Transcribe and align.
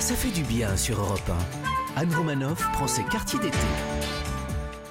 Ça 0.00 0.14
fait 0.14 0.30
du 0.30 0.42
bien 0.42 0.78
sur 0.78 0.98
Europe 0.98 1.30
1. 1.96 2.00
Anne 2.00 2.14
Romanoff 2.14 2.66
prend 2.72 2.86
ses 2.88 3.02
quartiers 3.04 3.38
d'été. 3.38 3.58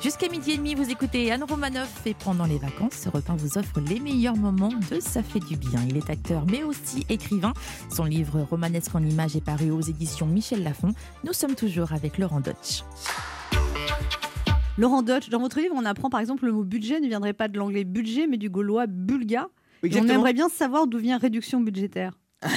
Jusqu'à 0.04 0.29
midi 0.29 0.51
et 0.51 0.58
demi, 0.58 0.75
vous 0.75 0.92
écoutez 0.92 1.32
Anne 1.32 1.43
Romanoff 1.43 2.05
et 2.05 2.13
pendant 2.13 2.45
les 2.45 2.59
vacances, 2.59 3.08
Europe 3.08 3.27
1 3.27 3.35
vous 3.37 3.58
offre 3.58 3.80
les 3.80 4.00
meilleurs 4.00 4.37
moments 4.37 4.72
de 4.92 5.00
Ça 5.00 5.24
fait 5.24 5.40
du 5.40 5.58
bien. 5.58 5.80
Il 5.90 5.98
est 5.98 6.11
acteur 6.11 6.45
mais 6.45 6.61
aussi 6.61 7.08
écrivain. 7.09 7.53
Son 7.92 8.05
livre 8.05 8.41
Romanesque 8.41 8.93
en 8.93 9.04
images 9.04 9.36
est 9.36 9.43
paru 9.43 9.71
aux 9.71 9.82
éditions 9.82 10.27
Michel 10.27 10.61
Lafon. 10.61 10.93
Nous 11.23 11.33
sommes 11.33 11.55
toujours 11.55 11.91
avec 11.91 12.19
Laurent 12.19 12.39
Deutsch. 12.39 12.83
Laurent 14.77 15.01
Deutsch, 15.01 15.29
dans 15.29 15.39
votre 15.39 15.59
livre, 15.59 15.73
on 15.75 15.85
apprend 15.85 16.11
par 16.11 16.19
exemple 16.19 16.45
le 16.45 16.51
mot 16.51 16.63
budget 16.63 16.99
ne 16.99 17.07
viendrait 17.07 17.33
pas 17.33 17.47
de 17.47 17.57
l'anglais 17.57 17.83
budget, 17.83 18.27
mais 18.27 18.37
du 18.37 18.51
gaulois 18.51 18.85
bulga. 18.85 19.47
On 19.83 20.07
aimerait 20.07 20.33
bien 20.33 20.49
savoir 20.49 20.85
d'où 20.85 20.99
vient 20.99 21.17
réduction 21.17 21.61
budgétaire. 21.61 22.13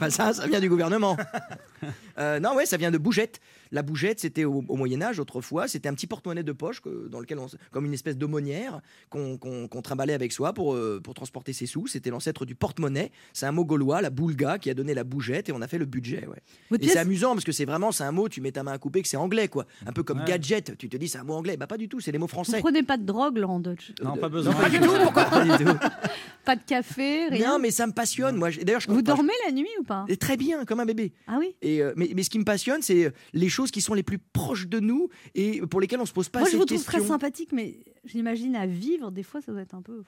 Bah, 0.00 0.08
ça, 0.08 0.32
ça 0.32 0.46
vient 0.46 0.60
du 0.60 0.68
gouvernement. 0.70 1.16
Euh, 2.16 2.38
non, 2.38 2.54
ouais, 2.54 2.64
ça 2.64 2.76
vient 2.76 2.92
de 2.92 2.98
bougette. 2.98 3.40
La 3.72 3.82
bougette, 3.82 4.20
c'était 4.20 4.44
au, 4.44 4.64
au 4.68 4.76
Moyen 4.76 5.02
Âge 5.02 5.18
autrefois. 5.18 5.66
C'était 5.66 5.88
un 5.88 5.94
petit 5.94 6.06
porte-monnaie 6.06 6.44
de 6.44 6.52
poche 6.52 6.80
que- 6.80 7.08
dans 7.08 7.18
lequel, 7.18 7.40
on, 7.40 7.46
comme 7.72 7.86
une 7.86 7.92
espèce 7.92 8.16
d'aumônière 8.16 8.80
qu'on 9.10 9.36
qu'on- 9.36 9.66
qu'on 9.66 9.82
trimballait 9.82 10.12
avec 10.14 10.30
soi 10.30 10.52
pour, 10.52 10.74
euh, 10.74 11.00
pour 11.02 11.14
transporter 11.14 11.52
ses 11.52 11.66
sous. 11.66 11.88
C'était 11.88 12.10
l'ancêtre 12.10 12.44
du 12.44 12.54
porte-monnaie. 12.54 13.10
C'est 13.32 13.46
un 13.46 13.50
mot 13.52 13.64
gaulois, 13.64 14.00
la 14.00 14.10
boulga, 14.10 14.58
qui 14.60 14.70
a 14.70 14.74
donné 14.74 14.94
la 14.94 15.02
bougette 15.02 15.48
et 15.48 15.52
on 15.52 15.60
a 15.60 15.66
fait 15.66 15.78
le 15.78 15.86
budget. 15.86 16.24
Ouais. 16.28 16.38
Votre 16.70 16.84
Et 16.84 16.88
c'est 16.88 16.98
amusant 16.98 17.32
parce 17.32 17.42
que 17.44 17.50
c'est 17.50 17.64
vraiment, 17.64 17.90
c'est 17.90 18.04
un 18.04 18.12
mot. 18.12 18.28
Tu 18.28 18.40
mets 18.40 18.52
ta 18.52 18.62
main 18.62 18.70
à 18.74 18.78
couper 18.78 19.02
que 19.02 19.08
c'est 19.08 19.16
anglais, 19.16 19.48
quoi. 19.48 19.66
Un 19.84 19.92
peu 19.92 20.04
comme 20.04 20.20
Ouais. 20.20 20.24
gadget. 20.24 20.78
Tu 20.78 20.88
te 20.88 20.96
dis 20.96 21.08
c'est 21.08 21.18
un 21.18 21.24
mot 21.24 21.34
anglais. 21.34 21.56
Bah 21.56 21.66
pas 21.66 21.78
du 21.78 21.88
tout. 21.88 21.98
C'est 21.98 22.12
des 22.12 22.18
mots 22.18 22.26
vous 22.26 22.28
français. 22.28 22.60
prenez 22.60 22.84
pas 22.84 22.96
de 22.96 23.04
drogue, 23.04 23.38
Laurent 23.38 23.58
Deutsch 23.58 23.92
Non, 24.04 24.14
Euh, 24.16 24.20
pas 24.20 24.28
besoin. 24.28 24.52
Non, 24.54 24.60
pas 24.60 24.70
du 24.70 24.78
tout. 24.80 24.92
Pourquoi 25.02 25.24
pas 25.24 25.44
du 25.58 25.64
tout 25.64 25.72
Pas 26.44 26.56
de 26.56 26.62
café, 26.62 27.28
rien? 27.28 27.52
Non, 27.54 27.58
mais 27.58 27.70
ça 27.70 27.86
me 27.86 27.92
passionne. 27.92 28.36
Moi, 28.36 28.50
je- 28.50 28.60
d'ailleurs, 28.60 28.80
je 28.82 28.88
Vous 28.90 29.00
dormez 29.00 29.32
la 29.46 29.52
nuit 29.52 29.66
ou 29.80 29.82
pas? 29.82 30.04
Et 30.08 30.18
très 30.18 30.36
bien, 30.36 30.66
comme 30.66 30.78
un 30.78 30.84
bébé. 30.84 31.12
Ah 31.26 31.36
oui? 31.38 31.54
Et 31.62 31.73
euh, 31.80 31.92
mais, 31.96 32.10
mais 32.14 32.22
ce 32.22 32.30
qui 32.30 32.38
me 32.38 32.44
passionne, 32.44 32.82
c'est 32.82 33.06
euh, 33.06 33.10
les 33.32 33.48
choses 33.48 33.70
qui 33.70 33.80
sont 33.80 33.94
les 33.94 34.02
plus 34.02 34.18
proches 34.18 34.66
de 34.68 34.80
nous 34.80 35.08
et 35.34 35.60
pour 35.62 35.80
lesquelles 35.80 36.00
on 36.00 36.06
se 36.06 36.12
pose 36.12 36.28
pas 36.28 36.40
Moi, 36.40 36.48
je 36.50 36.56
vous 36.56 36.64
trouve 36.64 36.84
très 36.84 37.00
sympathique, 37.00 37.50
mais 37.52 37.78
j'imagine 38.04 38.56
à 38.56 38.66
vivre, 38.66 39.10
des 39.10 39.22
fois, 39.22 39.40
ça 39.40 39.52
doit 39.52 39.62
être 39.62 39.74
un 39.74 39.82
peu. 39.82 40.02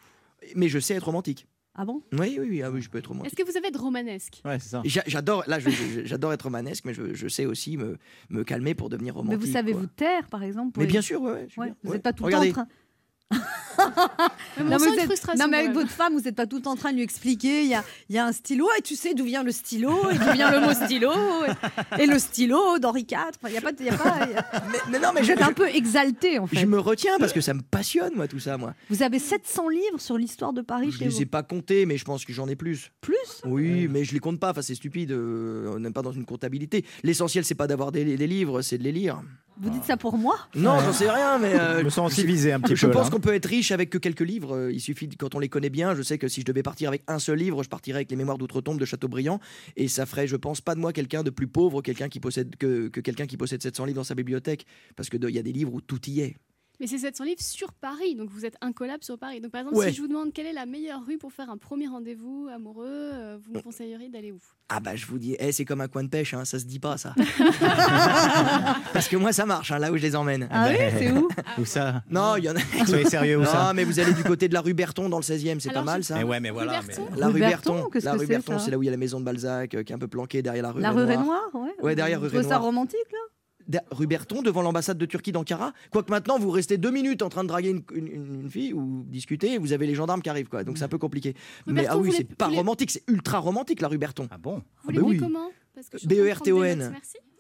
Mais 0.55 0.69
je 0.69 0.79
sais 0.79 0.95
être 0.95 1.05
romantique. 1.05 1.47
Ah 1.79 1.85
bon? 1.85 2.03
Oui, 2.13 2.39
oui, 2.41 2.47
oui, 2.49 2.63
ah 2.63 2.71
oui, 2.71 2.81
je 2.81 2.89
peux 2.89 2.97
être 2.97 3.09
romantique. 3.09 3.33
Est-ce 3.39 3.45
que 3.45 3.51
vous 3.51 3.59
avez 3.59 3.71
de 3.71 3.77
romanesque? 3.77 4.41
Ouais, 4.47 4.59
c'est 4.59 4.71
ça. 4.71 4.83
J'adore, 5.07 5.45
là, 5.47 5.59
j'adore 6.05 6.33
être 6.33 6.43
romanesque, 6.45 6.85
mais 6.87 6.95
je, 6.95 7.13
je 7.13 7.29
sais 7.29 7.45
aussi 7.45 7.77
me, 7.77 7.99
me 8.31 8.45
calmer 8.45 8.75
pour 8.75 8.89
devenir 8.89 9.13
Mais 9.15 9.21
romantique. 9.21 9.41
vous 9.47 9.53
savez 9.53 9.73
quoi. 9.73 9.81
vous 9.83 9.87
taire, 9.87 10.27
par 10.29 10.43
exemple 10.43 10.73
pour 10.73 10.81
Mais 10.81 10.87
les- 10.87 10.93
bien 10.93 11.03
sûr, 11.03 11.21
ouais, 11.21 11.33
ouais, 11.33 11.49
Ouais. 11.59 11.73
Vous 11.83 11.91
Ouais. 11.91 11.97
n'êtes 11.97 12.03
pas 12.03 12.15
tout 12.15 12.23
le 12.23 12.29
Regardez. 12.29 12.53
temps 12.53 12.63
en 12.63 12.65
train. 12.65 12.69
Mais 13.31 13.39
on 14.59 14.65
Non, 14.65 14.79
mais 14.79 15.03
êtes- 15.03 15.37
non, 15.37 15.49
mais 15.49 15.57
avec 15.59 15.67
même. 15.69 15.73
votre 15.75 15.91
femme, 15.91 16.15
vous 16.15 16.21
n'êtes 16.23 16.35
pas 16.35 16.47
tout 16.47 16.57
le 16.57 16.63
temps 16.63 16.73
en 16.73 16.77
train 16.77 16.91
de 16.93 16.97
lui 16.97 17.03
expliquer. 17.03 17.63
Il 17.63 17.69
y 17.69 17.75
a, 17.75 17.85
il 18.09 18.15
y 18.15 18.19
a 18.19 18.25
un 18.25 18.33
stylo, 18.33 18.67
et 18.79 18.83
tu 18.83 18.97
sais 18.97 19.13
d'où 19.15 19.25
vient 19.25 19.43
le 19.43 19.53
stylo, 19.53 20.11
et 20.11 20.17
d'où 20.17 20.33
vient 20.33 20.51
le 20.51 20.61
mot 20.67 20.73
stylo, 20.73 21.13
et, 21.99 22.03
et 22.03 22.07
le 22.07 22.19
stylo 22.19 22.79
d'Henri 22.79 23.03
IV. 23.11 23.19
Enfin, 23.19 23.49
Il 23.49 23.53
y 23.55 23.59
a 23.59 23.61
pas, 23.61 23.71
il 23.79 23.85
y 23.85 23.89
a 23.91 23.97
pas, 23.97 24.19
il 24.27 24.33
y 24.33 24.35
a- 24.37 24.63
Mais, 24.73 24.79
mais 24.93 24.99
non, 24.99 25.09
mais 25.15 25.23
je, 25.25 25.33
un 25.33 25.53
peu 25.53 25.69
exalté, 25.69 26.39
en 26.39 26.47
je 26.47 26.55
fait. 26.57 26.67
me 26.67 26.79
retiens 26.79 27.19
parce 27.19 27.33
que 27.35 27.41
ça 27.43 27.53
me 27.53 27.61
passionne, 27.63 28.13
moi, 28.17 28.29
tout 28.29 28.39
ça, 28.41 28.57
moi. 28.57 28.75
Vous 28.89 29.03
avez 29.03 29.19
700 29.19 29.69
livres 29.69 30.01
sur 30.01 30.17
l'histoire 30.17 30.53
de 30.55 30.63
Paris 30.63 30.91
Je 30.93 30.99
chez 30.99 31.05
les 31.05 31.11
vous. 31.11 31.23
ai 31.23 31.27
pas 31.27 31.43
comptés, 31.43 31.85
mais 31.85 31.99
je 31.99 32.05
pense 32.05 32.25
que 32.25 32.33
j'en 32.33 32.49
ai 32.49 32.57
plus. 32.57 32.93
Plus? 33.03 33.17
Oui, 33.45 33.89
mais 33.89 34.05
je 34.05 34.15
les 34.15 34.21
compte 34.21 34.41
pas. 34.41 34.51
Enfin, 34.53 34.63
c'est 34.63 34.75
stupide. 34.75 35.13
euh, 35.13 35.71
on 35.75 35.81
n'est 35.81 35.91
pas 35.91 36.03
dans 36.03 36.13
une 36.13 36.25
comptabilité. 36.25 36.85
L'essentiel, 37.03 37.45
c'est 37.45 37.55
pas 37.55 37.67
d'avoir 37.67 37.93
des, 37.93 38.17
des 38.17 38.27
livres, 38.27 38.63
c'est 38.63 38.79
de 38.79 38.85
les 38.85 38.93
lire. 38.93 39.21
Vous 39.59 39.71
dites 39.71 39.85
ça 39.85 39.97
pour 39.97 40.19
moi 40.19 40.39
Non, 40.55 40.79
j'en 40.81 40.93
sais 40.93 41.11
rien, 41.11 41.39
mais 41.39 41.55
euh, 41.59 41.79
Je 41.81 41.85
me 41.85 41.91
sens 41.91 42.13
aussi 42.13 42.27
visé 42.27 42.53
un 42.53 42.61
petit 42.61 42.77
Je 42.77 42.87
peu. 42.87 42.93
pense 42.93 43.05
là. 43.07 43.11
qu'on 43.11 43.21
peut 43.21 43.35
être 43.35 43.47
riche 43.47 43.73
avec 43.73 43.89
que 43.91 43.99
quelques 43.99 44.21
livres. 44.21 44.55
Euh, 44.55 44.73
Il 44.73 44.81
suffit, 44.81 45.09
quand 45.09 45.35
on 45.35 45.39
les 45.39 45.49
connaît 45.49 45.71
bien, 45.71 45.95
je 45.95 46.03
sais 46.03 46.19
que 46.19 46.29
si 46.29 46.41
je 46.43 46.47
devais 46.47 46.63
partir 46.63 46.89
avec 46.89 47.03
un 47.09 47.19
seul 47.19 47.39
livre, 47.39 47.63
je 47.63 47.69
partirais 47.69 47.99
avec 47.99 48.11
les 48.11 48.17
Mémoires 48.17 48.39
d'outre-tombe 48.39 48.79
de 48.79 48.85
Chateaubriand. 48.85 49.41
Et 49.77 49.89
ça 49.89 50.05
ferait, 50.07 50.27
je 50.27 50.37
pense, 50.37 50.61
pas 50.61 50.75
de 50.75 50.81
moi 50.81 50.93
quelqu'un 50.93 51.23
de 51.23 51.31
plus 51.31 51.47
pauvre 51.49 51.81
quelqu'un 51.83 52.09
qui 52.09 52.21
possède, 52.21 52.57
que, 52.57 52.89
que 52.89 53.01
quelqu'un 53.01 53.27
qui 53.27 53.37
possède 53.37 53.63
700 53.63 53.87
livres 53.87 53.97
dans 53.97 54.05
sa 54.05 54.15
bibliothèque. 54.15 54.67
Parce 54.95 55.09
qu'il 55.09 55.29
y 55.31 55.39
a 55.39 55.43
des 55.43 55.53
livres 55.53 55.73
où 55.75 55.81
tout 55.81 56.01
y 56.09 56.21
est. 56.21 56.37
Mais 56.81 56.87
c'est 56.87 56.99
700 56.99 57.25
livres 57.25 57.41
sur 57.41 57.73
Paris, 57.73 58.15
donc 58.17 58.29
vous 58.31 58.45
êtes 58.45 58.57
incollable 58.61 59.03
sur 59.03 59.19
Paris. 59.19 59.41
Donc 59.41 59.51
par 59.53 59.63
exemple, 59.63 59.77
Ouais. 59.79 59.89
si 59.91 59.97
je 59.97 60.03
vous 60.03 60.09
demande 60.09 60.33
quelle 60.33 60.47
est 60.47 60.53
la 60.53 60.67
meilleure 60.67 61.05
rue 61.07 61.17
pour 61.19 61.33
faire 61.33 61.49
un 61.51 61.57
premier 61.57 61.87
rendez-vous 61.87 62.49
amoureux, 62.55 62.85
euh, 62.87 63.39
vous 63.43 63.53
me 63.55 63.61
conseilleriez 63.63 64.09
d'aller 64.09 64.33
où? 64.33 64.39
Ah 64.69 64.81
bah 64.81 64.95
je 64.97 65.07
vous 65.07 65.19
dis, 65.19 65.37
eh, 65.39 65.53
c'est 65.53 65.65
comme 65.65 65.81
un 65.81 65.89
coin 65.89 66.03
de 66.05 66.09
pêche, 66.09 66.35
hein, 66.35 66.45
ça 66.45 66.59
se 66.59 66.65
dit 66.65 66.79
pas 66.81 66.97
ça. 66.99 67.15
Parce 68.93 69.09
que 69.09 69.17
moi 69.17 69.33
ça 69.33 69.47
marche, 69.47 69.71
hein, 69.73 69.79
là 69.79 69.93
où 69.93 69.97
je 69.97 70.03
les 70.03 70.17
emmène. 70.17 70.49
Ah 70.51 70.69
oui, 70.71 70.77
c'est 70.99 71.13
où? 71.13 71.29
Où 71.59 71.65
ça? 71.65 72.03
Non, 72.11 72.37
il 72.37 72.45
y 72.45 72.51
en 72.51 72.57
a. 72.57 72.87
Soyez 72.87 73.05
sérieux, 73.07 73.37
où 73.39 73.41
Non, 73.43 73.47
ça? 73.47 73.73
mais 73.75 73.85
vous 73.85 73.99
allez 74.01 74.13
du 74.13 74.25
côté 74.25 74.49
de 74.49 74.55
la 74.55 74.61
rue 74.61 74.75
Berton 74.75 75.09
dans 75.09 75.19
le 75.19 75.23
16e, 75.23 75.61
c'est 75.61 75.73
pas 75.73 75.83
mal 75.83 76.05
ça. 76.05 76.17
Mais 76.17 76.25
ouais, 76.25 76.41
mais 76.41 76.51
voilà. 76.51 76.81
Mais- 76.87 76.95
La 77.19 77.29
Rue 77.29 77.41
Berton, 77.41 77.89
la 78.03 78.13
rue 78.13 78.19
c'est, 78.21 78.27
Berton, 78.27 78.59
c'est 78.59 78.71
là 78.71 78.79
où 78.79 78.83
il 78.83 78.87
y 78.87 78.89
a 78.89 78.93
la 78.93 78.97
maison 78.97 79.21
de 79.21 79.25
Balzac 79.25 79.75
euh, 79.75 79.83
qui 79.83 79.93
est 79.93 79.95
un 79.97 79.99
peu 79.99 80.09
planquée 80.09 80.43
derrière 80.43 80.63
la 80.65 80.73
rue 80.73 80.81
La 80.81 80.91
rue 80.91 81.03
Renoir. 81.05 81.19
Renoir, 81.19 81.43
ouais. 81.55 81.75
Ouais, 81.83 81.95
derrière 81.95 82.21
rue 82.21 82.29
trouvez 82.29 82.43
ça 82.43 82.59
romantique, 82.59 82.99
là? 83.13 83.19
Da- 83.69 83.83
Rue 83.91 84.07
Berton, 84.07 84.43
devant 84.43 84.63
l'ambassade 84.63 84.97
de 84.99 85.07
Turquie 85.07 85.33
d'Ankara. 85.33 85.73
Quoique 85.91 86.11
maintenant, 86.11 86.39
vous 86.39 86.51
restez 86.51 86.79
deux 86.79 86.91
minutes 86.91 87.23
en 87.23 87.29
train 87.29 87.43
de 87.43 87.49
draguer 87.49 87.71
une, 87.71 87.83
une- 87.95 88.43
une 88.43 88.51
fille 88.51 88.73
ou 88.73 89.05
discuter, 89.09 89.55
et 89.55 89.59
vous 89.59 89.73
avez 89.73 89.87
les 89.87 89.95
gendarmes 89.95 90.23
qui 90.23 90.29
arrivent, 90.29 90.49
quoi. 90.49 90.63
Donc 90.65 90.79
c'est 90.79 90.85
un 90.85 90.89
peu 90.89 90.99
compliqué. 90.99 91.35
Mais 91.67 91.83
Berton, 91.83 91.91
ah 91.93 91.99
oui, 91.99 92.13
c'est 92.17 92.25
pas 92.35 92.49
romantique, 92.49 92.91
c'est 92.91 93.03
ultra 93.09 93.39
romantique 93.39 93.81
la 93.81 93.89
rue 93.89 93.99
Berton. 93.99 94.29
Ah 94.31 94.39
bon? 94.39 94.63
Vous 94.85 94.93
bah 94.93 95.01
oui. 95.05 95.19
comment? 95.19 95.51
B-E-R-T-O-N. 96.05 96.95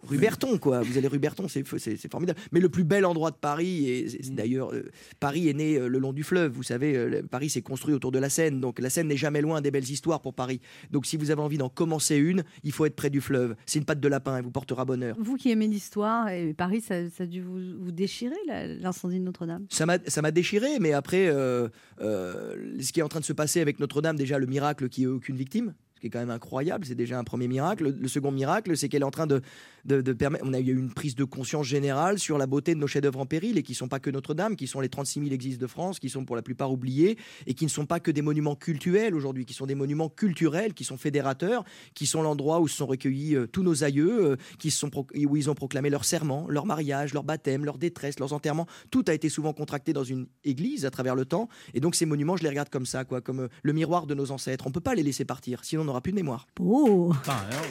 Rue 0.06 0.18
Berton, 0.18 0.58
quoi. 0.58 0.80
Vous 0.80 0.98
allez 0.98 1.08
rue 1.08 1.18
Berton, 1.18 1.46
c'est 1.48 1.64
formidable. 2.10 2.38
Mais 2.52 2.60
le 2.60 2.68
plus 2.68 2.84
bel 2.84 3.04
endroit 3.04 3.30
de 3.30 3.36
Paris, 3.36 3.88
et 3.88 4.08
c'est 4.08 4.34
d'ailleurs, 4.34 4.72
euh, 4.72 4.90
Paris 5.20 5.48
est 5.48 5.54
né 5.54 5.76
euh, 5.76 5.88
le 5.88 5.98
long 5.98 6.12
du 6.12 6.22
fleuve. 6.22 6.52
Vous 6.52 6.62
savez, 6.62 6.96
euh, 6.96 7.22
Paris 7.28 7.50
s'est 7.50 7.62
construit 7.62 7.94
autour 7.94 8.12
de 8.12 8.18
la 8.18 8.30
Seine. 8.30 8.60
Donc 8.60 8.78
la 8.78 8.90
Seine 8.90 9.08
n'est 9.08 9.16
jamais 9.16 9.40
loin 9.40 9.60
des 9.60 9.70
belles 9.70 9.90
histoires 9.90 10.20
pour 10.20 10.34
Paris. 10.34 10.60
Donc 10.90 11.06
si 11.06 11.16
vous 11.16 11.30
avez 11.30 11.42
envie 11.42 11.58
d'en 11.58 11.68
commencer 11.68 12.16
une, 12.16 12.44
il 12.64 12.72
faut 12.72 12.86
être 12.86 12.96
près 12.96 13.10
du 13.10 13.20
fleuve. 13.20 13.56
C'est 13.66 13.78
une 13.78 13.84
patte 13.84 14.00
de 14.00 14.08
lapin, 14.08 14.36
elle 14.36 14.44
vous 14.44 14.50
portera 14.50 14.84
bonheur. 14.84 15.16
Vous 15.18 15.36
qui 15.36 15.50
aimez 15.50 15.66
l'histoire, 15.66 16.28
et 16.28 16.54
Paris, 16.54 16.80
ça, 16.80 17.08
ça 17.10 17.24
a 17.24 17.26
dû 17.26 17.42
vous, 17.42 17.58
vous 17.78 17.92
déchirer, 17.92 18.36
l'incendie 18.80 19.18
de 19.18 19.24
Notre-Dame? 19.24 19.66
Ça 19.70 19.86
m'a 19.86 19.98
ça 20.06 20.22
m'a 20.22 20.30
déchiré, 20.30 20.78
mais 20.80 20.92
après, 20.92 21.28
euh, 21.28 21.68
euh, 22.00 22.56
ce 22.80 22.92
qui 22.92 23.00
est 23.00 23.02
en 23.02 23.08
train 23.08 23.20
de 23.20 23.24
se 23.24 23.32
passer 23.32 23.60
avec 23.60 23.80
Notre-Dame, 23.80 24.16
déjà 24.16 24.38
le 24.38 24.46
miracle 24.46 24.88
qui 24.88 25.04
est 25.04 25.06
aucune 25.06 25.36
victime, 25.36 25.74
qui 26.06 26.10
quand 26.10 26.20
même 26.20 26.30
incroyable, 26.30 26.84
c'est 26.84 26.94
déjà 26.94 27.18
un 27.18 27.24
premier 27.24 27.48
miracle. 27.48 27.94
Le, 27.98 28.08
second 28.08 28.30
miracle, 28.30 28.76
c'est 28.76 28.88
qu'elle 28.88 29.02
est 29.02 29.06
en 29.06 29.10
train 29.10 29.26
de, 29.26 29.42
de, 29.84 30.12
permettre. 30.12 30.44
On 30.46 30.52
a 30.52 30.60
eu 30.60 30.76
une 30.76 30.92
prise 30.92 31.14
de 31.14 31.24
conscience 31.24 31.66
générale 31.66 32.18
sur 32.18 32.38
la 32.38 32.46
beauté 32.46 32.74
de 32.74 32.80
nos 32.80 32.86
chefs-d'œuvre 32.86 33.20
en 33.20 33.26
péril 33.26 33.58
et 33.58 33.62
qui 33.62 33.74
sont 33.74 33.88
pas 33.88 34.00
que 34.00 34.10
Notre-Dame, 34.10 34.56
qui 34.56 34.66
sont 34.66 34.80
les 34.80 34.88
36 34.88 35.20
000 35.20 35.32
églises 35.32 35.58
de 35.58 35.66
France, 35.66 35.98
qui 35.98 36.08
sont 36.08 36.24
pour 36.24 36.36
la 36.36 36.42
plupart 36.42 36.72
oubliés 36.72 37.18
et 37.46 37.54
qui 37.54 37.64
ne 37.64 37.70
sont 37.70 37.86
pas 37.86 38.00
que 38.00 38.10
des 38.10 38.22
monuments 38.22 38.56
cultuels 38.56 39.14
aujourd'hui, 39.14 39.44
qui 39.44 39.54
sont 39.54 39.66
des 39.66 39.74
monuments 39.74 40.08
culturels, 40.08 40.74
qui 40.74 40.84
sont 40.84 40.96
fédérateurs, 40.96 41.64
qui 41.94 42.06
sont 42.06 42.22
l'endroit 42.22 42.60
où 42.60 42.68
se 42.68 42.76
sont 42.76 42.86
recueillis 42.86 43.34
euh, 43.34 43.46
tous 43.46 43.62
nos 43.62 43.84
aïeux, 43.84 44.32
euh, 44.32 44.36
qui 44.58 44.70
sont 44.70 44.90
où 44.96 45.36
ils 45.36 45.50
ont 45.50 45.54
proclamé 45.54 45.90
leur 45.90 46.04
serment, 46.04 46.46
leur 46.48 46.66
mariage, 46.66 47.12
leur 47.14 47.24
baptême, 47.24 47.64
leur 47.64 47.78
détresse, 47.78 48.18
leurs 48.18 48.32
enterrements. 48.32 48.66
Tout 48.90 49.04
a 49.08 49.14
été 49.14 49.28
souvent 49.28 49.52
contracté 49.52 49.92
dans 49.92 50.04
une 50.04 50.26
église 50.44 50.84
à 50.84 50.90
travers 50.90 51.14
le 51.14 51.24
temps. 51.24 51.48
Et 51.74 51.80
donc 51.80 51.94
ces 51.94 52.06
monuments, 52.06 52.36
je 52.36 52.42
les 52.42 52.48
regarde 52.48 52.68
comme 52.68 52.86
ça, 52.86 53.04
quoi, 53.04 53.20
comme 53.20 53.40
euh, 53.40 53.48
le 53.62 53.72
miroir 53.72 54.06
de 54.06 54.14
nos 54.14 54.30
ancêtres. 54.30 54.66
On 54.66 54.72
peut 54.72 54.80
pas 54.80 54.94
les 54.94 55.02
laisser 55.02 55.24
partir, 55.24 55.64
sinon 55.64 55.88
on 55.88 55.92
n'aura 55.96 56.02
plus 56.02 56.12
de 56.12 56.16
mémoire. 56.16 56.46
Oh 56.60 57.12